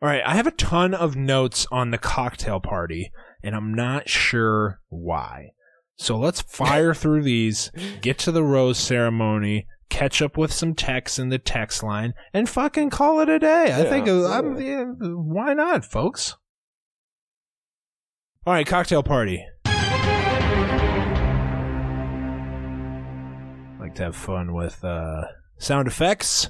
All 0.01 0.09
right, 0.09 0.23
I 0.25 0.33
have 0.35 0.47
a 0.47 0.51
ton 0.51 0.95
of 0.95 1.15
notes 1.15 1.67
on 1.71 1.91
the 1.91 1.97
cocktail 1.99 2.59
party, 2.59 3.11
and 3.43 3.55
I'm 3.55 3.71
not 3.73 4.09
sure 4.09 4.79
why. 4.89 5.49
So 5.97 6.17
let's 6.17 6.41
fire 6.47 6.95
through 6.95 7.21
these, 7.23 7.71
get 8.01 8.17
to 8.19 8.31
the 8.31 8.43
rose 8.43 8.79
ceremony, 8.79 9.67
catch 9.89 10.19
up 10.23 10.37
with 10.37 10.51
some 10.51 10.73
texts 10.73 11.19
in 11.19 11.29
the 11.29 11.37
text 11.37 11.83
line, 11.83 12.13
and 12.33 12.49
fucking 12.49 12.89
call 12.89 13.19
it 13.19 13.29
a 13.29 13.37
day. 13.37 13.71
I 13.71 13.83
Yeah, 13.83 13.89
think 13.89 14.07
I'm, 14.07 14.59
yeah. 14.59 14.67
yeah, 14.69 14.85
why 15.11 15.53
not, 15.53 15.85
folks? 15.85 16.35
All 18.47 18.53
right, 18.53 18.65
cocktail 18.65 19.03
party. 19.03 19.45
Like 23.79 23.93
to 23.95 24.03
have 24.03 24.15
fun 24.15 24.53
with 24.53 24.83
uh, 24.83 25.21
sound 25.59 25.87
effects. 25.87 26.49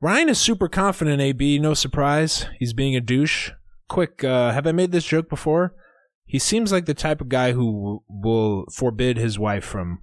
Ryan 0.00 0.28
is 0.30 0.38
super 0.38 0.68
confident, 0.68 1.20
AB. 1.20 1.58
No 1.58 1.74
surprise. 1.74 2.46
He's 2.58 2.72
being 2.72 2.96
a 2.96 3.00
douche. 3.00 3.50
Quick, 3.88 4.24
uh, 4.24 4.52
have 4.52 4.66
I 4.66 4.72
made 4.72 4.92
this 4.92 5.04
joke 5.04 5.28
before? 5.28 5.74
He 6.24 6.38
seems 6.38 6.72
like 6.72 6.86
the 6.86 6.94
type 6.94 7.20
of 7.20 7.28
guy 7.28 7.52
who 7.52 8.02
will 8.08 8.64
forbid 8.72 9.16
his 9.18 9.38
wife 9.38 9.64
from 9.64 10.02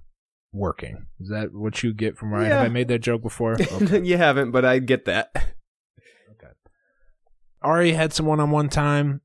working. 0.52 1.06
Is 1.18 1.28
that 1.30 1.48
what 1.52 1.82
you 1.82 1.92
get 1.94 2.16
from 2.16 2.32
Ryan? 2.32 2.50
Yeah. 2.50 2.56
Have 2.58 2.66
I 2.66 2.68
made 2.68 2.88
that 2.88 2.98
joke 3.00 3.22
before? 3.22 3.56
Okay. 3.72 4.02
you 4.04 4.16
haven't, 4.18 4.50
but 4.50 4.64
I 4.64 4.78
get 4.78 5.06
that. 5.06 5.30
Arie 7.64 7.92
had 7.92 8.12
some 8.12 8.26
one-on-one 8.26 8.68
time. 8.68 9.20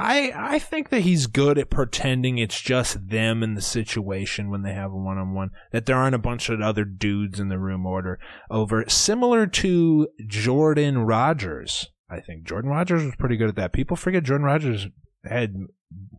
I 0.00 0.32
I 0.54 0.58
think 0.58 0.88
that 0.90 1.00
he's 1.00 1.26
good 1.26 1.58
at 1.58 1.70
pretending 1.70 2.38
it's 2.38 2.60
just 2.60 3.08
them 3.08 3.42
in 3.42 3.54
the 3.54 3.60
situation 3.60 4.50
when 4.50 4.62
they 4.62 4.72
have 4.74 4.90
a 4.92 4.96
one-on-one. 4.96 5.50
That 5.72 5.86
there 5.86 5.96
aren't 5.96 6.14
a 6.14 6.18
bunch 6.18 6.48
of 6.48 6.60
other 6.60 6.84
dudes 6.84 7.38
in 7.38 7.48
the 7.48 7.58
room 7.58 7.84
order 7.86 8.18
over. 8.50 8.84
Similar 8.88 9.46
to 9.46 10.08
Jordan 10.26 10.98
Rodgers. 10.98 11.88
I 12.08 12.20
think 12.20 12.44
Jordan 12.44 12.70
Rodgers 12.70 13.04
was 13.04 13.14
pretty 13.16 13.36
good 13.36 13.48
at 13.50 13.56
that. 13.56 13.72
People 13.72 13.96
forget 13.96 14.24
Jordan 14.24 14.44
Rodgers 14.46 14.88
had 15.24 15.54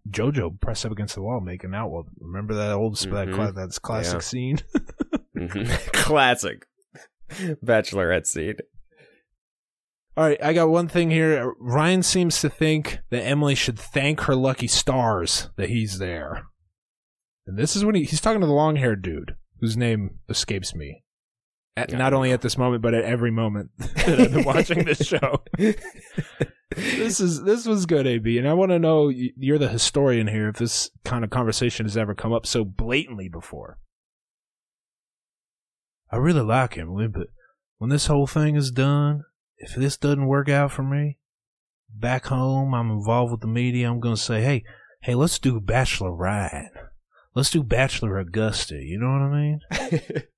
JoJo 0.09 0.59
pressed 0.61 0.85
up 0.85 0.91
against 0.91 1.15
the 1.15 1.21
wall 1.21 1.41
making 1.41 1.73
out. 1.73 1.89
Well, 1.91 2.05
remember 2.19 2.53
that 2.55 2.73
old 2.73 2.97
that 2.97 3.27
Mhm. 3.27 3.33
cla- 3.35 3.51
that's 3.53 3.79
classic 3.79 4.15
Yeah. 4.15 4.19
scene. 4.19 4.57
Mhm. 5.35 5.93
Classic 5.93 6.65
bachelorette 7.63 8.25
scene. 8.27 8.55
All 10.17 10.25
right, 10.25 10.43
I 10.43 10.53
got 10.53 10.69
one 10.69 10.89
thing 10.89 11.09
here. 11.09 11.53
Ryan 11.59 12.03
seems 12.03 12.41
to 12.41 12.49
think 12.49 12.99
that 13.11 13.23
Emily 13.23 13.55
should 13.55 13.79
thank 13.79 14.21
her 14.21 14.35
lucky 14.35 14.67
stars 14.67 15.49
that 15.55 15.69
he's 15.69 15.99
there. 15.99 16.47
And 17.47 17.57
this 17.57 17.75
is 17.75 17.85
when 17.85 17.95
he, 17.95 18.03
he's 18.03 18.21
talking 18.21 18.41
to 18.41 18.47
the 18.47 18.53
long 18.53 18.75
haired 18.75 19.01
dude 19.01 19.35
whose 19.61 19.77
name 19.77 20.19
escapes 20.27 20.75
me. 20.75 21.03
At, 21.77 21.91
Yeah, 21.91 21.97
not 21.97 22.13
only 22.13 22.33
at 22.33 22.41
this 22.41 22.57
moment, 22.57 22.83
but 22.83 22.93
at 22.93 23.05
every 23.05 23.31
moment 23.31 23.71
that 23.77 24.19
I've 24.19 24.33
been 24.33 24.43
watching 24.43 24.83
this 24.83 25.05
show. 25.05 25.43
This 26.75 27.19
is 27.19 27.43
this 27.43 27.65
was 27.65 27.85
good, 27.85 28.07
AB, 28.07 28.37
and 28.37 28.47
I 28.47 28.53
want 28.53 28.71
to 28.71 28.79
know 28.79 29.09
you're 29.09 29.57
the 29.57 29.67
historian 29.67 30.27
here. 30.27 30.47
If 30.47 30.55
this 30.55 30.89
kind 31.03 31.25
of 31.25 31.29
conversation 31.29 31.85
has 31.85 31.97
ever 31.97 32.15
come 32.15 32.31
up 32.31 32.45
so 32.45 32.63
blatantly 32.63 33.27
before, 33.27 33.77
I 36.09 36.15
really 36.15 36.41
like 36.41 36.77
Emily, 36.77 37.07
but 37.07 37.27
when 37.77 37.89
this 37.89 38.07
whole 38.07 38.25
thing 38.25 38.55
is 38.55 38.71
done, 38.71 39.23
if 39.61 39.75
this 39.75 39.97
doesn't 39.97 40.27
work 40.27 40.49
out 40.49 40.71
for 40.71 40.83
me, 40.83 41.17
back 41.89 42.25
home, 42.25 42.73
I'm 42.73 42.91
involved 42.91 43.31
with 43.31 43.41
the 43.41 43.47
media. 43.47 43.89
I'm 43.89 43.99
gonna 43.99 44.17
say, 44.17 44.41
hey, 44.41 44.63
hey, 45.01 45.15
let's 45.15 45.39
do 45.39 45.59
Bachelor 45.59 46.13
Ryan. 46.13 46.69
Let's 47.33 47.49
do 47.49 47.63
Bachelor 47.63 48.19
Augusta. 48.19 48.75
You 48.75 48.99
know 48.99 49.11
what 49.11 49.21
I 49.21 49.31
mean? 49.31 50.23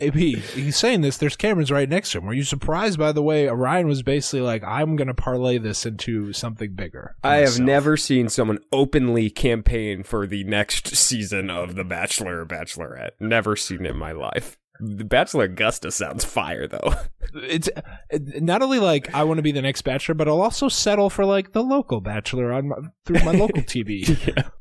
AB, 0.00 0.36
he's 0.36 0.76
saying 0.76 1.02
this. 1.02 1.18
There's 1.18 1.36
cameras 1.36 1.70
right 1.70 1.88
next 1.88 2.12
to 2.12 2.18
him. 2.18 2.24
Were 2.24 2.32
you 2.32 2.42
surprised 2.42 2.98
by 2.98 3.12
the 3.12 3.22
way 3.22 3.48
Orion 3.48 3.86
was 3.86 4.02
basically 4.02 4.40
like, 4.40 4.64
"I'm 4.64 4.96
going 4.96 5.08
to 5.08 5.14
parlay 5.14 5.58
this 5.58 5.84
into 5.84 6.32
something 6.32 6.74
bigger"? 6.74 7.16
I 7.22 7.36
have 7.36 7.60
never 7.60 7.96
seen 7.98 8.30
someone 8.30 8.60
openly 8.72 9.28
campaign 9.28 10.02
for 10.02 10.26
the 10.26 10.42
next 10.44 10.96
season 10.96 11.50
of 11.50 11.74
The 11.74 11.84
Bachelor 11.84 12.40
or 12.40 12.46
Bachelorette. 12.46 13.10
Never 13.20 13.56
seen 13.56 13.84
it 13.84 13.90
in 13.90 13.98
my 13.98 14.12
life. 14.12 14.56
The 14.80 15.04
Bachelor 15.04 15.44
Augusta 15.44 15.90
sounds 15.90 16.24
fire 16.24 16.66
though. 16.66 16.94
It's 17.32 17.68
not 18.10 18.60
only 18.60 18.80
like 18.80 19.14
I 19.14 19.22
want 19.22 19.38
to 19.38 19.42
be 19.42 19.52
the 19.52 19.62
next 19.62 19.82
Bachelor, 19.82 20.16
but 20.16 20.26
I'll 20.26 20.40
also 20.40 20.66
settle 20.66 21.10
for 21.10 21.24
like 21.24 21.52
the 21.52 21.62
local 21.62 22.00
Bachelor 22.00 22.52
on 22.52 22.68
my, 22.68 22.76
through 23.04 23.24
my 23.24 23.30
local 23.30 23.62
TV. 23.62 24.50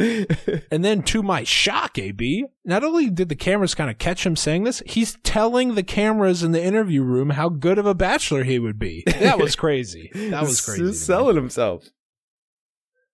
And 0.70 0.84
then, 0.84 1.02
to 1.04 1.22
my 1.22 1.44
shock, 1.44 1.98
AB, 1.98 2.46
not 2.64 2.84
only 2.84 3.10
did 3.10 3.28
the 3.28 3.34
cameras 3.34 3.74
kind 3.74 3.90
of 3.90 3.98
catch 3.98 4.24
him 4.24 4.36
saying 4.36 4.64
this, 4.64 4.82
he's 4.86 5.18
telling 5.24 5.74
the 5.74 5.82
cameras 5.82 6.42
in 6.42 6.52
the 6.52 6.62
interview 6.62 7.02
room 7.02 7.30
how 7.30 7.48
good 7.48 7.78
of 7.78 7.86
a 7.86 7.94
bachelor 7.94 8.44
he 8.44 8.58
would 8.58 8.78
be. 8.78 9.04
That 9.06 9.38
was 9.38 9.56
crazy. 9.56 10.10
That 10.14 10.42
was 10.42 10.60
crazy. 10.60 10.84
me. 10.84 10.92
Selling 10.92 11.36
himself. 11.36 11.88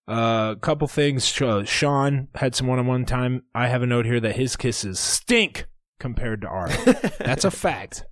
A 0.09 0.13
uh, 0.13 0.55
couple 0.57 0.87
things. 0.87 1.41
Uh, 1.41 1.65
Sean 1.65 2.29
had 2.37 2.55
some 2.55 2.69
one-on-one 2.69 3.07
time. 3.07 3.43
I 3.55 3.69
have 3.69 3.83
a 3.83 3.87
note 3.87 4.07
here 4.07 4.21
that 4.21 4.37
his 4.37 4.55
kisses 4.55 5.01
stink 5.01 5.67
compared 5.99 6.43
to 6.43 6.49
ours. 6.49 6.77
That's 7.19 7.45
a 7.45 7.51
fact. 7.51 8.05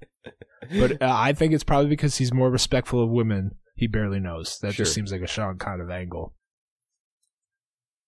But 0.78 1.02
uh, 1.02 1.12
I 1.12 1.32
think 1.32 1.52
it's 1.52 1.64
probably 1.64 1.88
because 1.90 2.16
he's 2.16 2.32
more 2.32 2.50
respectful 2.50 3.02
of 3.02 3.10
women. 3.10 3.56
He 3.76 3.86
barely 3.86 4.20
knows. 4.20 4.58
That 4.60 4.72
Sure. 4.74 4.84
just 4.84 4.94
seems 4.94 5.12
like 5.12 5.20
a 5.20 5.26
Sean 5.26 5.58
kind 5.58 5.80
of 5.82 5.90
angle. 5.90 6.34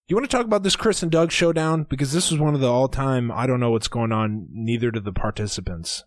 You 0.09 0.15
want 0.17 0.31
to 0.31 0.35
talk 0.37 0.47
about 0.47 0.63
this 0.63 0.77
Chris 0.77 1.03
and 1.03 1.11
Doug 1.11 1.33
showdown 1.33 1.83
because 1.83 2.13
this 2.13 2.31
was 2.31 2.39
one 2.41 2.55
of 2.55 2.61
the 2.61 2.71
all-time. 2.71 3.33
I 3.33 3.47
don't 3.49 3.59
know 3.61 3.73
what's 3.73 3.89
going 3.89 4.13
on. 4.13 4.47
Neither 4.53 4.91
do 4.93 5.01
the 5.01 5.13
participants. 5.13 6.05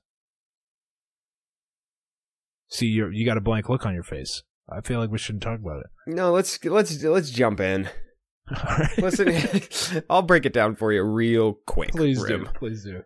See, 2.70 2.86
you 2.88 3.10
you 3.10 3.26
got 3.26 3.38
a 3.38 3.42
blank 3.42 3.68
look 3.68 3.86
on 3.86 3.94
your 3.94 4.04
face. 4.04 4.44
I 4.72 4.82
feel 4.82 5.00
like 5.00 5.10
we 5.12 5.18
shouldn't 5.18 5.44
talk 5.44 5.60
about 5.60 5.80
it. 5.82 5.88
No, 6.08 6.32
let's 6.32 6.64
let's 6.64 7.04
let's 7.04 7.32
jump 7.32 7.60
in. 7.60 7.90
All 8.56 8.78
right. 8.78 8.98
Listen, 8.98 10.04
I'll 10.10 10.22
break 10.22 10.46
it 10.46 10.54
down 10.54 10.76
for 10.76 10.94
you 10.94 11.04
real 11.04 11.54
quick. 11.66 11.90
please 11.92 12.22
Rim. 12.22 12.44
do. 12.46 12.50
Please 12.54 12.84
do. 12.84 13.04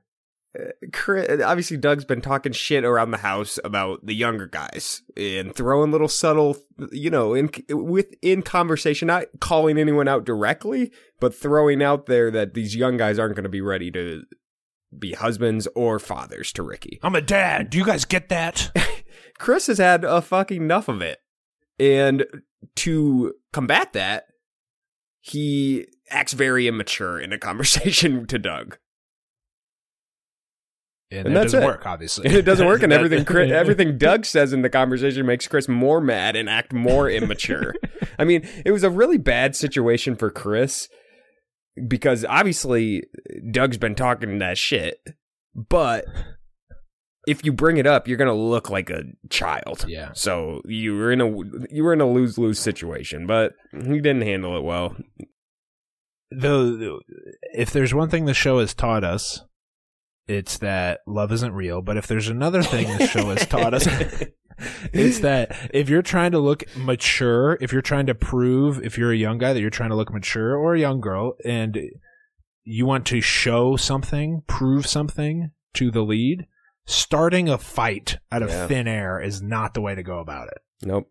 Chris, 0.91 1.41
obviously 1.41 1.77
Doug's 1.77 2.05
been 2.05 2.21
talking 2.21 2.51
shit 2.51 2.83
around 2.83 3.11
the 3.11 3.17
house 3.17 3.59
about 3.63 4.05
the 4.05 4.13
younger 4.13 4.45
guys 4.45 5.01
and 5.17 5.55
throwing 5.55 5.91
little 5.91 6.07
subtle, 6.07 6.57
you 6.91 7.09
know, 7.09 7.33
in 7.33 7.49
within 7.69 8.43
conversation, 8.43 9.07
not 9.07 9.25
calling 9.39 9.79
anyone 9.79 10.07
out 10.07 10.25
directly, 10.25 10.91
but 11.19 11.33
throwing 11.33 11.81
out 11.81 12.05
there 12.05 12.29
that 12.29 12.53
these 12.53 12.75
young 12.75 12.97
guys 12.97 13.17
aren't 13.17 13.35
going 13.35 13.43
to 13.43 13.49
be 13.49 13.61
ready 13.61 13.89
to 13.91 14.23
be 14.97 15.13
husbands 15.13 15.67
or 15.75 15.97
fathers 15.97 16.51
to 16.53 16.61
Ricky. 16.61 16.99
I'm 17.01 17.15
a 17.15 17.21
dad. 17.21 17.71
Do 17.71 17.79
you 17.79 17.85
guys 17.85 18.05
get 18.05 18.29
that? 18.29 18.71
Chris 19.39 19.67
has 19.67 19.79
had 19.79 20.03
a 20.03 20.21
fucking 20.21 20.61
enough 20.61 20.87
of 20.87 21.01
it, 21.01 21.19
and 21.79 22.25
to 22.75 23.33
combat 23.51 23.93
that, 23.93 24.25
he 25.19 25.87
acts 26.09 26.33
very 26.33 26.67
immature 26.67 27.19
in 27.19 27.33
a 27.33 27.39
conversation 27.39 28.25
to 28.27 28.37
Doug. 28.37 28.77
And, 31.13 31.27
And 31.27 31.35
that 31.35 31.41
that's 31.41 31.51
doesn't 31.53 31.63
it. 31.63 31.65
work, 31.67 31.85
obviously. 31.85 32.25
And 32.25 32.35
it 32.35 32.41
doesn't 32.43 32.65
work, 32.65 32.81
and 32.83 32.91
everything 32.93 33.23
Chris, 33.25 33.51
everything 33.53 33.97
Doug 33.97 34.25
says 34.25 34.51
in 34.53 34.61
the 34.63 34.69
conversation 34.69 35.25
makes 35.25 35.47
Chris 35.47 35.67
more 35.67 36.01
mad 36.01 36.35
and 36.35 36.49
act 36.49 36.73
more 36.73 37.09
immature. 37.09 37.75
I 38.19 38.25
mean, 38.25 38.47
it 38.65 38.71
was 38.71 38.83
a 38.83 38.89
really 38.89 39.17
bad 39.17 39.55
situation 39.55 40.15
for 40.15 40.29
Chris 40.31 40.89
because 41.87 42.25
obviously 42.25 43.03
Doug's 43.51 43.77
been 43.77 43.95
talking 43.95 44.39
that 44.39 44.57
shit, 44.57 45.01
but 45.55 46.05
if 47.27 47.45
you 47.45 47.53
bring 47.53 47.77
it 47.77 47.87
up, 47.87 48.07
you're 48.07 48.17
gonna 48.17 48.33
look 48.33 48.69
like 48.69 48.89
a 48.89 49.03
child. 49.29 49.85
Yeah. 49.87 50.09
So 50.13 50.61
you 50.65 50.95
were 50.97 51.11
in 51.11 51.21
a 51.21 51.27
you 51.71 51.83
were 51.83 51.93
in 51.93 52.01
a 52.01 52.09
lose 52.11 52.37
lose 52.37 52.59
situation, 52.59 53.25
but 53.25 53.53
he 53.71 54.01
didn't 54.01 54.23
handle 54.23 54.57
it 54.57 54.63
well. 54.63 54.95
Though, 56.31 56.99
if 57.53 57.71
there's 57.71 57.93
one 57.93 58.09
thing 58.09 58.25
the 58.25 58.33
show 58.33 58.59
has 58.59 58.73
taught 58.73 59.03
us, 59.03 59.41
it's 60.27 60.57
that 60.59 61.01
love 61.07 61.31
isn't 61.31 61.53
real. 61.53 61.81
But 61.81 61.97
if 61.97 62.07
there's 62.07 62.27
another 62.29 62.63
thing 62.63 62.97
the 62.97 63.07
show 63.07 63.25
has 63.25 63.45
taught 63.45 63.73
us, 63.73 63.87
it's 64.93 65.19
that 65.19 65.69
if 65.73 65.89
you're 65.89 66.01
trying 66.01 66.31
to 66.31 66.39
look 66.39 66.63
mature, 66.77 67.57
if 67.61 67.71
you're 67.73 67.81
trying 67.81 68.05
to 68.07 68.15
prove, 68.15 68.83
if 68.83 68.97
you're 68.97 69.11
a 69.11 69.17
young 69.17 69.37
guy 69.37 69.53
that 69.53 69.59
you're 69.61 69.69
trying 69.69 69.89
to 69.89 69.95
look 69.95 70.13
mature, 70.13 70.55
or 70.55 70.75
a 70.75 70.79
young 70.79 71.01
girl, 71.01 71.33
and 71.45 71.77
you 72.63 72.85
want 72.85 73.05
to 73.07 73.19
show 73.21 73.75
something, 73.75 74.43
prove 74.47 74.85
something 74.87 75.51
to 75.73 75.91
the 75.91 76.01
lead, 76.01 76.45
starting 76.85 77.49
a 77.49 77.57
fight 77.57 78.17
out 78.31 78.41
of 78.41 78.49
Yeah. 78.49 78.67
thin 78.67 78.87
air 78.87 79.19
is 79.21 79.41
not 79.41 79.73
the 79.73 79.81
way 79.81 79.95
to 79.95 80.03
go 80.03 80.19
about 80.19 80.47
it. 80.47 80.59
Nope. 80.81 81.09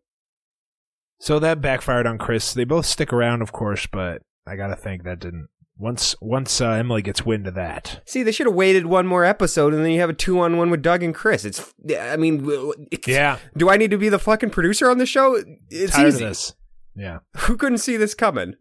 So 1.21 1.39
that 1.39 1.61
backfired 1.61 2.07
on 2.07 2.19
Chris. 2.19 2.53
They 2.53 2.65
both 2.65 2.87
stick 2.87 3.13
around, 3.13 3.43
of 3.43 3.53
course, 3.53 3.87
but 3.87 4.23
I 4.47 4.57
gotta 4.57 4.75
think 4.77 5.05
that 5.05 5.21
didn't. 5.21 5.49
Once 5.83 6.15
once 6.21 6.61
uh, 6.61 6.71
Emily 6.71 7.03
gets 7.03 7.27
wind 7.27 7.45
of 7.49 7.55
that, 7.55 8.03
See, 8.07 8.23
they 8.23 8.31
should 8.31 8.47
have 8.47 8.55
waited 8.55 8.87
one 8.87 9.05
more 9.05 9.25
episode, 9.25 9.75
and 9.75 9.85
then 9.85 9.91
you 9.91 9.99
have 9.99 10.11
a 10.11 10.15
two-on-one 10.15 10.71
with 10.71 10.81
Doug 10.81 11.03
and 11.03 11.13
Chris. 11.13 11.45
It's, 11.45 11.75
I 11.99 12.17
mean, 12.17 12.47
it's, 12.93 13.09
Yeah. 13.09 13.39
Do 13.57 13.69
I 13.69 13.77
need 13.77 13.91
to 13.91 13.99
be 13.99 14.09
the 14.09 14.21
fucking 14.21 14.51
producer 14.51 14.89
on 14.89 14.99
the 14.99 15.07
show? 15.07 15.43
It's 15.71 15.93
tired 15.93 16.07
easy. 16.07 16.23
of 16.23 16.31
this. 16.31 16.55
Yeah. 16.95 17.19
Who 17.37 17.57
couldn't 17.57 17.79
see 17.79 17.97
this 17.97 18.15
coming? 18.15 18.55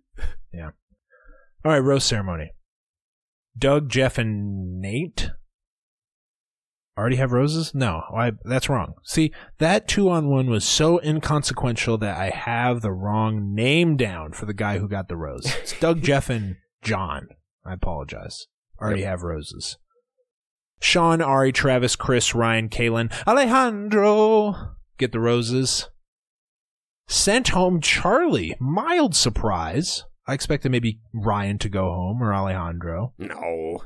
Yeah. 0.52 0.72
All 1.64 1.72
right, 1.74 1.78
rose 1.78 2.06
ceremony. 2.06 2.54
Doug, 3.56 3.88
Jef, 3.90 4.18
and 4.18 4.82
Nate 4.82 5.30
already 6.98 7.18
have 7.18 7.32
roses? 7.32 7.76
No, 7.76 8.02
I, 8.16 8.32
that's 8.46 8.68
wrong. 8.68 8.96
See, 9.04 9.32
that 9.60 9.88
two 9.88 10.10
on 10.10 10.28
one 10.28 10.50
was 10.50 10.66
so 10.66 11.00
inconsequential 11.04 12.00
that 12.00 12.18
I 12.18 12.32
have 12.32 12.82
the 12.82 12.92
wrong 12.92 13.54
name 13.54 13.96
down 13.96 14.34
for 14.34 14.48
the 14.48 14.56
guy 14.56 14.80
who 14.80 14.88
got 14.88 15.08
the 15.08 15.18
rose. 15.18 15.46
It's 15.62 15.80
Doug, 15.80 16.02
Jeff, 16.04 16.28
and 16.28 16.56
John. 16.82 17.30
I 17.66 17.74
apologize. 17.74 18.48
Already 18.82 19.04
have 19.04 19.22
roses. 19.22 19.78
Sean, 20.80 21.22
Arie, 21.22 21.52
Travis, 21.52 21.96
Chris, 21.96 22.34
Ryan, 22.34 22.68
Kalon, 22.68 23.12
Alejandro 23.28 24.76
get 25.02 25.12
the 25.12 25.20
roses. 25.20 25.90
Sent 27.08 27.50
home 27.50 27.82
Charlie. 27.82 28.56
Mild 28.60 29.16
surprise. 29.16 30.06
I 30.28 30.34
expected 30.34 30.72
maybe 30.72 31.02
Ryan 31.12 31.58
to 31.58 31.70
go 31.70 31.92
home 31.92 32.24
or 32.24 32.34
Alejandro. 32.34 33.14
No. 33.18 33.84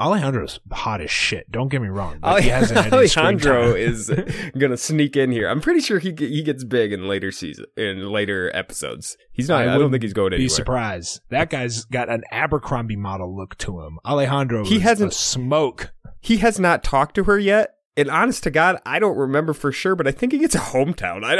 Alejandro's 0.00 0.58
hot 0.72 1.00
as 1.00 1.10
shit. 1.10 1.50
Don't 1.50 1.68
get 1.68 1.80
me 1.80 1.88
wrong. 1.88 2.18
But 2.20 2.42
he 2.42 2.48
hasn't 2.48 2.80
had 2.84 2.92
Alejandro 2.92 3.74
is 3.74 4.10
gonna 4.58 4.76
sneak 4.76 5.16
in 5.16 5.30
here. 5.30 5.48
I'm 5.48 5.60
pretty 5.60 5.80
sure 5.80 5.98
he 6.00 6.12
he 6.16 6.42
gets 6.42 6.64
big 6.64 6.92
in 6.92 7.06
later 7.06 7.30
season 7.30 7.66
in 7.76 8.10
later 8.10 8.50
episodes. 8.54 9.16
He's 9.32 9.48
not. 9.48 9.68
I, 9.68 9.78
don't 9.78 9.90
think 9.92 10.02
he's 10.02 10.12
going 10.12 10.32
anywhere. 10.32 10.38
Be 10.38 10.44
anywhere. 10.44 10.56
surprised. 10.56 11.20
That 11.30 11.50
guy's 11.50 11.84
got 11.84 12.08
an 12.08 12.22
Abercrombie 12.32 12.96
model 12.96 13.36
look 13.36 13.56
to 13.58 13.80
him. 13.82 13.98
Alejandro. 14.04 14.64
He 14.64 14.80
hasn't- 14.80 15.12
smoke. 15.14 15.92
He 16.20 16.38
has 16.38 16.58
not 16.60 16.82
talked 16.84 17.14
to 17.16 17.24
her 17.24 17.38
yet. 17.38 17.74
And 17.94 18.08
honest 18.08 18.42
to 18.44 18.50
God, 18.50 18.80
I 18.86 18.98
don't 18.98 19.18
remember 19.18 19.52
for 19.52 19.70
sure, 19.70 19.94
but 19.94 20.06
I 20.08 20.12
think 20.12 20.32
he 20.32 20.38
gets 20.38 20.54
a 20.54 20.58
hometown. 20.58 21.22
I, 21.24 21.36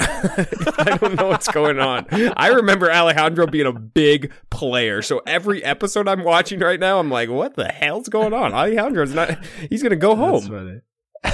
I 0.92 0.96
don't 0.98 1.14
know 1.14 1.28
what's 1.28 1.48
going 1.48 1.78
on. 1.78 2.06
I 2.36 2.48
remember 2.48 2.92
Alejandro 2.92 3.46
being 3.46 3.66
a 3.66 3.72
big 3.72 4.30
player. 4.50 5.00
So 5.00 5.22
every 5.26 5.64
episode 5.64 6.08
I'm 6.08 6.24
watching 6.24 6.60
right 6.60 6.78
now, 6.78 6.98
I'm 6.98 7.10
like, 7.10 7.30
what 7.30 7.56
the 7.56 7.68
hell's 7.68 8.10
going 8.10 8.34
on? 8.34 8.52
Alejandro's 8.52 9.14
not, 9.14 9.38
he's 9.70 9.82
going 9.82 9.90
to 9.90 9.96
go 9.96 10.14
That's 10.14 10.46
home. 10.46 10.82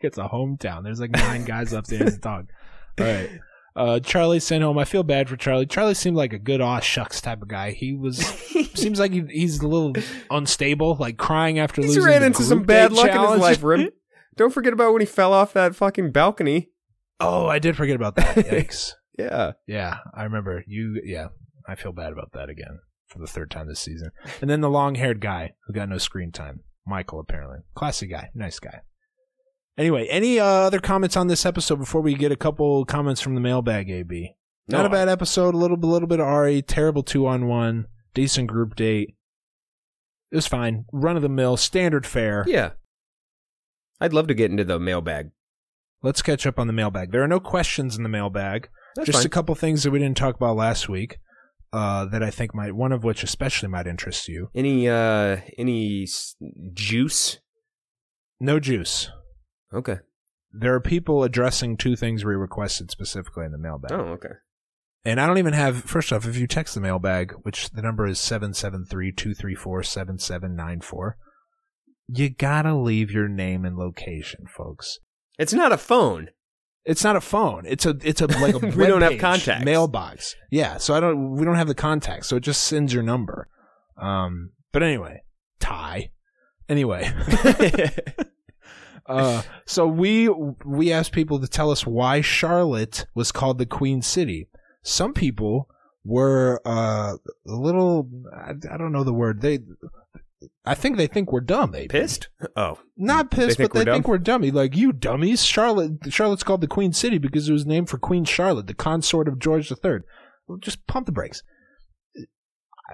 It's 0.00 0.18
a 0.18 0.28
hometown. 0.28 0.84
There's 0.84 1.00
like 1.00 1.12
nine 1.12 1.44
guys 1.44 1.72
up 1.72 1.86
there 1.86 2.02
as 2.02 2.16
a 2.16 2.18
dog. 2.18 2.50
All 3.00 3.06
right. 3.06 3.30
Uh, 3.74 4.00
Charlie 4.00 4.38
sent 4.38 4.62
home. 4.62 4.76
I 4.76 4.84
feel 4.84 5.02
bad 5.02 5.30
for 5.30 5.36
Charlie. 5.36 5.64
Charlie 5.66 5.94
seemed 5.94 6.16
like 6.16 6.34
a 6.34 6.38
good 6.38 6.60
aw 6.60 6.78
shucks 6.80 7.22
type 7.22 7.40
of 7.40 7.48
guy. 7.48 7.70
He 7.72 7.94
was 7.94 8.18
seems 8.74 9.00
like 9.00 9.12
he, 9.12 9.24
he's 9.30 9.60
a 9.60 9.66
little 9.66 9.94
unstable, 10.30 10.96
like 11.00 11.16
crying 11.16 11.58
after 11.58 11.80
He's 11.80 11.96
losing. 11.96 12.04
ran 12.04 12.20
the 12.20 12.26
into 12.26 12.42
some 12.42 12.64
bad 12.64 12.92
luck 12.92 13.10
in 13.10 13.18
his 13.32 13.40
life, 13.40 13.62
Rim. 13.62 13.88
Don't 14.36 14.52
forget 14.52 14.72
about 14.72 14.92
when 14.92 15.00
he 15.02 15.06
fell 15.06 15.32
off 15.32 15.52
that 15.52 15.74
fucking 15.74 16.12
balcony. 16.12 16.70
Oh, 17.20 17.46
I 17.46 17.58
did 17.58 17.76
forget 17.76 17.96
about 17.96 18.16
that. 18.16 18.36
Yikes. 18.36 18.92
Yeah. 19.18 19.52
yeah, 19.68 19.98
I 20.12 20.24
remember 20.24 20.64
you. 20.66 21.00
Yeah, 21.04 21.28
I 21.68 21.76
feel 21.76 21.92
bad 21.92 22.12
about 22.12 22.32
that 22.32 22.48
again 22.48 22.80
for 23.06 23.20
the 23.20 23.26
third 23.28 23.50
time 23.50 23.68
this 23.68 23.78
season. 23.80 24.10
And 24.40 24.50
then 24.50 24.60
the 24.60 24.68
long-haired 24.70 25.20
guy 25.20 25.52
who 25.66 25.72
got 25.72 25.88
no 25.88 25.98
screen 25.98 26.32
time, 26.32 26.60
Michael. 26.84 27.20
Apparently, 27.20 27.58
classy 27.76 28.08
guy, 28.08 28.30
nice 28.34 28.58
guy. 28.58 28.80
Anyway, 29.78 30.06
any 30.08 30.38
uh, 30.40 30.44
other 30.44 30.80
comments 30.80 31.16
on 31.16 31.26
this 31.28 31.46
episode 31.46 31.76
before 31.80 32.00
we 32.00 32.14
get 32.14 32.32
a 32.32 32.36
couple 32.36 32.84
comments 32.84 33.20
from 33.20 33.34
the 33.34 33.40
mailbag? 33.40 33.90
AB. 33.90 34.34
Not 34.68 34.80
No, 34.80 34.86
a 34.86 34.90
bad 34.90 35.08
episode. 35.08 35.54
A 35.54 35.58
little, 35.58 35.76
a 35.76 35.86
little 35.86 36.08
bit 36.08 36.20
of 36.20 36.26
Arie. 36.26 36.62
Terrible 36.62 37.02
two 37.02 37.26
on 37.26 37.46
one. 37.46 37.86
Decent 38.14 38.48
group 38.48 38.76
date. 38.76 39.16
It 40.30 40.36
was 40.36 40.46
fine. 40.46 40.84
Run 40.92 41.16
of 41.16 41.22
the 41.22 41.28
mill, 41.28 41.56
standard 41.56 42.06
fare. 42.06 42.44
Yeah. 42.48 42.70
I'd 44.00 44.12
love 44.12 44.26
to 44.28 44.34
get 44.34 44.50
into 44.50 44.64
the 44.64 44.78
mailbag. 44.78 45.30
Let's 46.02 46.22
catch 46.22 46.46
up 46.46 46.58
on 46.58 46.66
the 46.66 46.72
mailbag. 46.72 47.12
There 47.12 47.22
are 47.22 47.28
no 47.28 47.40
questions 47.40 47.96
in 47.96 48.02
the 48.02 48.08
mailbag. 48.08 48.68
That's 48.96 49.06
Just 49.06 49.18
fine. 49.20 49.26
a 49.26 49.30
couple 49.30 49.54
things 49.54 49.82
that 49.82 49.90
we 49.90 49.98
didn't 49.98 50.16
talk 50.16 50.36
about 50.36 50.56
last 50.56 50.88
week. 50.88 51.18
Uh, 51.72 52.04
that 52.04 52.22
I 52.22 52.30
think 52.30 52.54
might 52.54 52.76
one 52.76 52.92
of 52.92 53.02
which 53.02 53.24
especially 53.24 53.68
might 53.68 53.88
interest 53.88 54.28
you. 54.28 54.48
Any 54.54 54.88
uh 54.88 55.38
any 55.58 56.04
s- 56.04 56.36
juice? 56.72 57.40
No 58.38 58.60
juice. 58.60 59.10
Okay. 59.72 59.98
There 60.52 60.72
are 60.74 60.80
people 60.80 61.24
addressing 61.24 61.76
two 61.76 61.96
things 61.96 62.24
we 62.24 62.34
requested 62.34 62.92
specifically 62.92 63.44
in 63.44 63.50
the 63.50 63.58
mailbag. 63.58 63.90
Oh, 63.92 64.12
okay. 64.12 64.34
And 65.04 65.20
I 65.20 65.26
don't 65.26 65.38
even 65.38 65.52
have, 65.52 65.82
first 65.82 66.12
off, 66.12 66.24
if 66.26 66.36
you 66.38 66.46
text 66.46 66.76
the 66.76 66.80
mailbag, 66.80 67.32
which 67.42 67.70
the 67.70 67.82
number 67.82 68.06
is 68.06 68.18
773-234-7794, 68.20 71.12
you 72.08 72.30
gotta 72.30 72.74
leave 72.74 73.10
your 73.10 73.28
name 73.28 73.64
and 73.64 73.76
location, 73.76 74.46
folks. 74.46 74.98
It's 75.38 75.52
not 75.52 75.72
a 75.72 75.78
phone. 75.78 76.28
It's 76.84 77.02
not 77.02 77.16
a 77.16 77.20
phone. 77.20 77.64
It's 77.66 77.86
a, 77.86 77.96
it's 78.02 78.20
a, 78.20 78.26
like 78.26 78.54
a 78.54 78.58
We 78.76 78.86
don't 78.86 79.00
have 79.00 79.18
contact. 79.18 79.64
Mailbox. 79.64 80.36
Yeah. 80.50 80.76
So 80.76 80.94
I 80.94 81.00
don't, 81.00 81.32
we 81.32 81.44
don't 81.44 81.56
have 81.56 81.68
the 81.68 81.74
contact, 81.74 82.26
So 82.26 82.36
it 82.36 82.40
just 82.40 82.62
sends 82.64 82.92
your 82.92 83.02
number. 83.02 83.48
Um, 83.96 84.50
but 84.70 84.82
anyway, 84.82 85.22
Ty. 85.60 86.10
Anyway. 86.68 87.10
Uh, 89.06 89.42
so 89.66 89.86
we 89.86 90.28
we 90.64 90.90
asked 90.90 91.12
people 91.12 91.38
to 91.38 91.46
tell 91.46 91.70
us 91.70 91.86
why 91.86 92.20
Charlotte 92.20 93.06
was 93.14 93.32
called 93.32 93.58
the 93.58 93.66
Queen 93.66 94.00
City. 94.00 94.48
Some 94.82 95.12
people 95.12 95.68
were 96.04 96.60
uh, 96.64 97.16
a 97.46 97.52
little 97.52 98.08
I, 98.34 98.52
I 98.72 98.76
don't 98.76 98.92
know 98.92 99.04
the 99.04 99.12
word 99.12 99.40
they 99.40 99.60
I 100.64 100.74
think 100.74 100.96
they 100.96 101.06
think 101.06 101.32
we're 101.32 101.40
dumb. 101.40 101.72
They 101.72 101.86
Pissed? 101.86 102.28
Oh. 102.56 102.78
not 102.96 103.30
pissed, 103.30 103.56
think 103.56 103.72
but 103.72 103.78
they 103.78 103.90
we're 103.90 103.94
think 103.94 104.08
we're 104.08 104.18
dummy. 104.18 104.50
Like 104.50 104.76
you 104.76 104.92
dummies. 104.92 105.44
Charlotte 105.44 106.12
Charlotte's 106.12 106.42
called 106.42 106.60
the 106.60 106.66
Queen 106.66 106.92
City 106.92 107.18
because 107.18 107.48
it 107.48 107.52
was 107.52 107.66
named 107.66 107.88
for 107.88 107.98
Queen 107.98 108.24
Charlotte, 108.24 108.66
the 108.66 108.74
consort 108.74 109.28
of 109.28 109.38
George 109.38 109.70
III. 109.70 110.00
Well, 110.46 110.58
just 110.58 110.86
pump 110.86 111.06
the 111.06 111.12
brakes. 111.12 111.42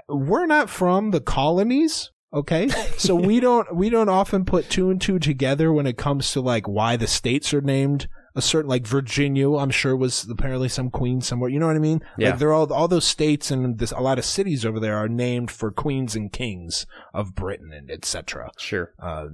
We're 0.08 0.46
not 0.46 0.70
from 0.70 1.10
the 1.10 1.20
colonies, 1.20 2.10
okay? 2.32 2.68
so 2.96 3.14
we 3.14 3.40
don't 3.40 3.74
we 3.74 3.90
don't 3.90 4.08
often 4.08 4.44
put 4.44 4.70
two 4.70 4.90
and 4.90 5.00
two 5.00 5.18
together 5.18 5.72
when 5.72 5.86
it 5.86 5.96
comes 5.96 6.32
to 6.32 6.40
like 6.40 6.68
why 6.68 6.96
the 6.96 7.06
states 7.06 7.52
are 7.52 7.60
named 7.60 8.08
a 8.34 8.42
certain 8.42 8.68
like 8.68 8.86
Virginia, 8.86 9.50
I'm 9.54 9.70
sure 9.70 9.96
was 9.96 10.28
apparently 10.28 10.68
some 10.68 10.90
queen 10.90 11.20
somewhere. 11.20 11.50
You 11.50 11.58
know 11.58 11.66
what 11.66 11.76
I 11.76 11.80
mean? 11.80 12.02
Yeah. 12.16 12.30
Like 12.30 12.38
they're 12.38 12.52
all 12.52 12.72
all 12.72 12.88
those 12.88 13.04
states 13.04 13.50
and 13.50 13.78
this, 13.78 13.92
a 13.92 14.00
lot 14.00 14.18
of 14.18 14.24
cities 14.24 14.64
over 14.64 14.78
there 14.80 14.96
are 14.96 15.08
named 15.08 15.50
for 15.50 15.70
queens 15.70 16.14
and 16.14 16.32
kings 16.32 16.86
of 17.12 17.34
Britain 17.34 17.70
and 17.72 17.90
etc 17.90 18.50
Sure. 18.58 18.92
uh, 19.02 19.26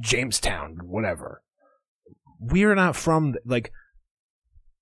Jamestown, 0.00 0.78
whatever. 0.84 1.42
We're 2.38 2.74
not 2.74 2.96
from 2.96 3.34
like. 3.44 3.72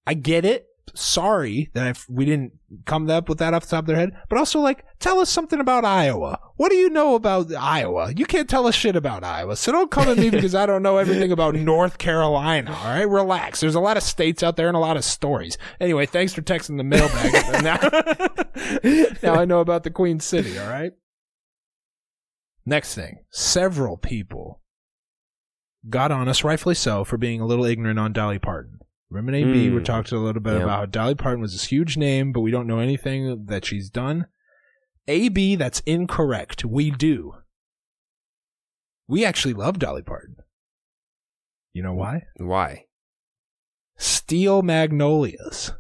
I 0.07 0.15
get 0.15 0.45
it. 0.45 0.67
Sorry 0.95 1.71
that 1.75 1.89
if 1.89 2.09
we 2.09 2.25
didn't 2.25 2.53
come 2.85 3.09
up 3.09 3.29
with 3.29 3.39
that 3.39 3.55
off 3.55 3.65
the 3.65 3.71
top 3.71 3.85
of 3.85 3.87
their 3.87 3.97
head, 3.97 4.13
but 4.29 4.39
also 4.39 4.61
like 4.61 4.85
tell 4.99 5.19
us 5.19 5.31
something 5.31 5.61
about 5.61 5.85
Iowa. 5.85 6.39
What 6.57 6.71
do 6.71 6.77
you 6.77 6.91
know 6.91 7.15
about 7.15 7.53
Iowa? 7.55 8.13
You 8.15 8.27
can't 8.27 8.49
tell 8.49 8.67
us 8.67 8.75
shit 8.75 8.95
about 8.95 9.25
Iowa, 9.25 9.57
so 9.57 9.73
don't 9.73 9.91
come 9.91 10.09
at 10.09 10.19
me 10.19 10.31
because 10.31 10.55
I 10.55 10.67
don't 10.67 10.83
know 10.83 10.99
everything 10.99 11.33
about 11.33 11.55
North 11.55 11.99
Carolina. 11.99 12.73
All 12.73 12.85
right, 12.85 13.09
relax. 13.09 13.61
There's 13.61 13.75
a 13.75 13.81
lot 13.81 13.97
of 13.97 14.03
states 14.03 14.43
out 14.43 14.57
there 14.57 14.69
and 14.69 14.77
a 14.77 14.81
lot 14.81 14.97
of 14.97 15.05
stories. 15.05 15.59
Anyway, 15.81 16.07
thanks 16.07 16.33
for 16.33 16.43
texting 16.43 16.77
the 16.77 16.85
mailbag. 16.85 17.33
now, 19.23 19.35
now 19.35 19.41
I 19.41 19.45
know 19.45 19.61
about 19.61 19.85
the 19.85 19.91
Queen 19.91 20.21
City. 20.21 20.59
All 20.59 20.69
right. 20.69 20.93
Next 22.67 22.95
thing, 22.95 23.19
several 23.31 23.97
people 23.97 24.61
got 25.91 26.11
on 26.11 26.29
us, 26.29 26.45
rightfully 26.45 26.75
so, 26.75 27.05
for 27.05 27.19
being 27.19 27.41
a 27.41 27.47
little 27.47 27.65
ignorant 27.65 27.99
on 27.99 28.13
Dolly 28.13 28.39
Parton. 28.39 28.79
Remember 29.11 29.33
in 29.33 29.49
AB, 29.49 29.71
we 29.71 29.81
Mm. 29.81 29.85
talked 29.85 30.13
a 30.13 30.19
little 30.19 30.41
bit 30.43 30.55
Yep. 30.55 30.63
about 30.63 30.79
how 30.79 30.87
Dolly 30.87 31.15
Parton 31.15 31.41
was 31.41 31.53
this 31.53 31.65
huge 31.65 31.97
name, 31.97 32.33
but 32.33 32.41
we 32.41 32.51
don't 32.51 32.67
know 32.67 32.79
anything 32.81 33.47
that 33.47 33.65
she's 33.65 33.91
done. 33.91 34.27
AB, 35.07 35.55
that's 35.57 35.81
incorrect. 35.81 36.65
We 36.65 36.91
do. 36.91 37.35
We 39.07 39.25
actually 39.25 39.55
love 39.55 39.79
Dolly 39.79 40.03
Parton. 40.03 40.37
You 41.73 41.83
know 41.83 41.95
why? 41.95 42.23
Why? 42.39 42.87
Steel 43.97 44.63
Magnolias. 44.63 45.73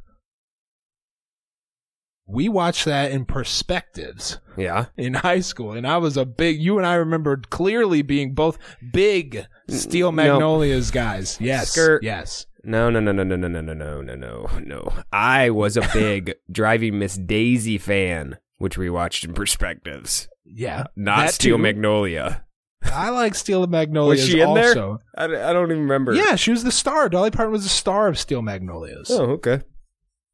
We 2.26 2.48
watched 2.48 2.84
that 2.86 3.10
in 3.10 3.26
perspectives 3.26 4.38
Yeah. 4.56 4.86
in 4.96 5.14
high 5.14 5.40
school, 5.40 5.72
and 5.72 5.86
I 5.86 5.98
was 5.98 6.16
a 6.16 6.24
big. 6.24 6.60
You 6.60 6.78
and 6.78 6.86
I 6.86 6.94
remember 6.94 7.36
clearly 7.36 8.02
being 8.02 8.34
both 8.34 8.58
big 8.92 9.46
Steel 9.68 10.10
No. 10.10 10.16
Magnolias 10.22 10.90
guys. 10.90 11.38
Yes, 11.40 11.70
Skirt. 11.72 12.02
yes. 12.02 12.46
No, 12.64 12.90
no, 12.90 13.00
no, 13.00 13.12
no, 13.12 13.22
no, 13.24 13.36
no, 13.36 13.48
no, 13.48 13.60
no, 13.60 13.74
no, 13.74 14.00
no, 14.02 14.14
no, 14.14 14.48
no. 14.64 14.92
I 15.12 15.50
was 15.50 15.76
a 15.76 15.88
big 15.92 16.34
Driving 16.50 16.98
Miss 16.98 17.16
Daisy 17.16 17.78
fan, 17.78 18.38
which 18.58 18.78
we 18.78 18.88
watched 18.90 19.24
in 19.24 19.34
Perspectives. 19.34 20.28
Yeah, 20.44 20.84
Not 20.96 21.30
Steel 21.30 21.56
too. 21.56 21.62
Magnolia. 21.62 22.44
I 22.84 23.08
like 23.10 23.34
Steel 23.34 23.66
Magnolias. 23.66 24.20
Was 24.22 24.28
she 24.28 24.40
in 24.40 24.52
there? 24.54 24.76
I, 25.16 25.24
I 25.24 25.52
don't 25.52 25.70
even 25.70 25.82
remember. 25.82 26.12
Yeah, 26.14 26.36
she 26.36 26.50
was 26.50 26.64
the 26.64 26.70
star. 26.70 27.08
Dolly 27.08 27.30
Parton 27.30 27.52
was 27.52 27.62
the 27.62 27.70
star 27.70 28.08
of 28.08 28.18
Steel 28.18 28.42
Magnolias. 28.42 29.10
Oh, 29.10 29.30
okay. 29.32 29.62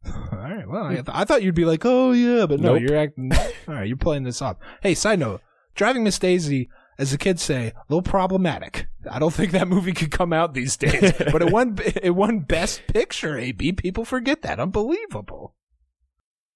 All 0.04 0.38
right. 0.38 0.68
Well, 0.68 0.84
I, 0.86 0.94
th- 0.94 1.04
I 1.08 1.24
thought 1.24 1.42
you'd 1.42 1.54
be 1.54 1.64
like, 1.64 1.82
oh 1.84 2.12
yeah, 2.12 2.46
but 2.46 2.58
no, 2.60 2.72
Nope. 2.74 2.82
you're 2.82 2.96
acting. 2.98 3.30
All 3.68 3.74
right, 3.74 3.86
you're 3.86 3.96
playing 3.96 4.24
this 4.24 4.42
off. 4.42 4.56
Hey, 4.82 4.94
side 4.94 5.18
note: 5.20 5.42
driving 5.74 6.02
Miss 6.04 6.18
Daisy, 6.18 6.68
as 7.00 7.12
the 7.12 7.18
kids 7.18 7.42
say, 7.42 7.68
a 7.68 7.82
little 7.88 8.02
problematic. 8.02 8.86
I 9.10 9.18
don't 9.18 9.32
think 9.32 9.52
that 9.52 9.66
movie 9.66 9.94
could 9.94 10.10
come 10.10 10.34
out 10.34 10.52
these 10.52 10.76
days, 10.76 11.12
but 11.32 11.40
it 11.40 11.50
won. 11.50 11.78
It 12.02 12.10
won 12.10 12.40
Best 12.40 12.82
Picture. 12.86 13.38
AB 13.38 13.72
people 13.72 14.04
forget 14.04 14.42
that. 14.42 14.60
Unbelievable. 14.60 15.56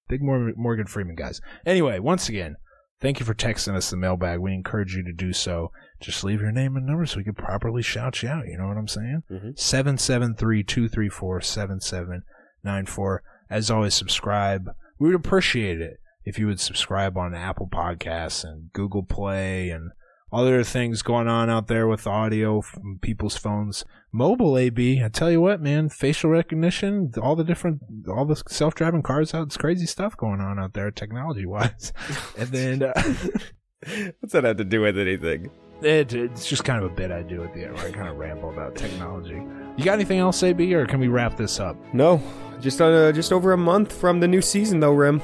Big 0.07 0.21
Morgan 0.21 0.85
Freeman 0.85 1.15
guys. 1.15 1.41
Anyway, 1.65 1.97
once 1.97 2.29
again, 2.29 2.57
thank 3.01 3.19
you 3.19 3.25
for 3.25 3.33
texting 3.33 3.75
us 3.75 3.89
the 3.89 3.97
mailbag. 3.97 4.39
We 4.39 4.53
encourage 4.53 4.95
you 4.95 5.03
to 5.03 5.11
do 5.11 5.33
so. 5.33 5.71
Just 5.99 6.23
leave 6.23 6.41
your 6.41 6.51
name 6.51 6.77
and 6.77 6.85
number 6.85 7.07
so 7.07 7.17
we 7.17 7.23
can 7.23 7.33
properly 7.33 7.81
shout 7.81 8.21
you 8.21 8.29
out. 8.29 8.45
You 8.45 8.59
know 8.59 8.67
what 8.67 8.77
I'm 8.77 8.87
saying? 8.87 9.23
Mm-hmm. 9.31 9.49
Seven 9.55 9.97
seven 9.97 10.35
three 10.35 10.63
two 10.63 10.87
three 10.87 11.09
four 11.09 11.41
seven 11.41 11.81
seven 11.81 12.21
nine 12.63 12.85
four. 12.85 13.23
As 13.49 13.71
always, 13.71 13.95
subscribe. 13.95 14.69
We 14.99 15.07
would 15.07 15.15
appreciate 15.15 15.81
it 15.81 15.97
if 16.23 16.37
you 16.37 16.45
would 16.45 16.59
subscribe 16.59 17.17
on 17.17 17.33
Apple 17.33 17.67
Podcasts 17.67 18.43
and 18.43 18.71
Google 18.73 19.03
Play 19.03 19.71
and 19.71 19.89
other 20.35 20.63
things 20.63 21.01
going 21.01 21.27
on 21.27 21.49
out 21.49 21.67
there 21.67 21.87
with 21.87 22.05
audio 22.05 22.61
from 22.61 22.99
people's 23.01 23.37
phones. 23.37 23.85
Mobile 24.11 24.57
AB, 24.57 25.01
I 25.03 25.07
tell 25.07 25.31
you 25.31 25.39
what, 25.39 25.61
man, 25.61 25.89
facial 25.89 26.29
recognition, 26.29 27.11
all 27.21 27.35
the 27.35 27.43
different, 27.43 27.81
all 28.07 28.25
the 28.25 28.41
self-driving 28.47 29.03
cars 29.03 29.33
out, 29.33 29.47
it's 29.47 29.57
crazy 29.57 29.85
stuff 29.85 30.17
going 30.17 30.41
on 30.41 30.59
out 30.59 30.73
there, 30.73 30.91
technology-wise. 30.91 31.93
and 32.37 32.49
then 32.49 32.83
uh, 32.83 32.93
What's 34.19 34.33
that 34.33 34.43
have 34.43 34.57
to 34.57 34.65
do 34.65 34.81
with 34.81 34.97
anything? 34.97 35.49
it, 35.81 36.13
it's 36.13 36.47
just 36.47 36.63
kind 36.63 36.83
of 36.83 36.91
a 36.91 36.95
bit 36.95 37.11
I 37.11 37.21
do 37.21 37.43
at 37.43 37.53
the 37.53 37.63
end 37.65 37.75
where 37.75 37.87
I 37.87 37.91
kind 37.91 38.07
of 38.07 38.17
ramble 38.17 38.49
about 38.49 38.75
technology. 38.75 39.41
You 39.77 39.83
got 39.83 39.93
anything 39.93 40.19
else, 40.19 40.41
AB, 40.41 40.73
or 40.73 40.85
can 40.85 40.99
we 40.99 41.07
wrap 41.07 41.37
this 41.37 41.59
up? 41.59 41.75
No, 41.93 42.21
just 42.61 42.81
uh, 42.81 43.11
just 43.11 43.31
over 43.31 43.53
a 43.53 43.57
month 43.57 43.93
from 43.93 44.19
the 44.19 44.27
new 44.27 44.41
season 44.41 44.79
though, 44.79 44.93
Rim. 44.93 45.21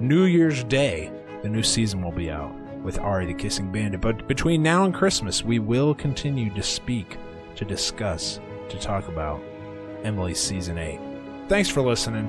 New 0.00 0.24
Year's 0.24 0.64
Day, 0.64 1.10
the 1.42 1.48
new 1.48 1.62
season 1.62 2.02
will 2.02 2.12
be 2.12 2.30
out 2.30 2.54
with 2.84 2.98
Arie 2.98 3.26
the 3.26 3.34
Kissing 3.34 3.72
Bandit. 3.72 4.00
But 4.00 4.28
between 4.28 4.62
now 4.62 4.84
and 4.84 4.94
Christmas, 4.94 5.42
we 5.42 5.58
will 5.58 5.94
continue 5.94 6.54
to 6.54 6.62
speak, 6.62 7.16
to 7.56 7.64
discuss, 7.64 8.38
to 8.68 8.78
talk 8.78 9.08
about 9.08 9.42
Emily's 10.04 10.38
season 10.38 10.78
8. 10.78 11.00
Thanks 11.48 11.68
for 11.68 11.82
listening. 11.82 12.28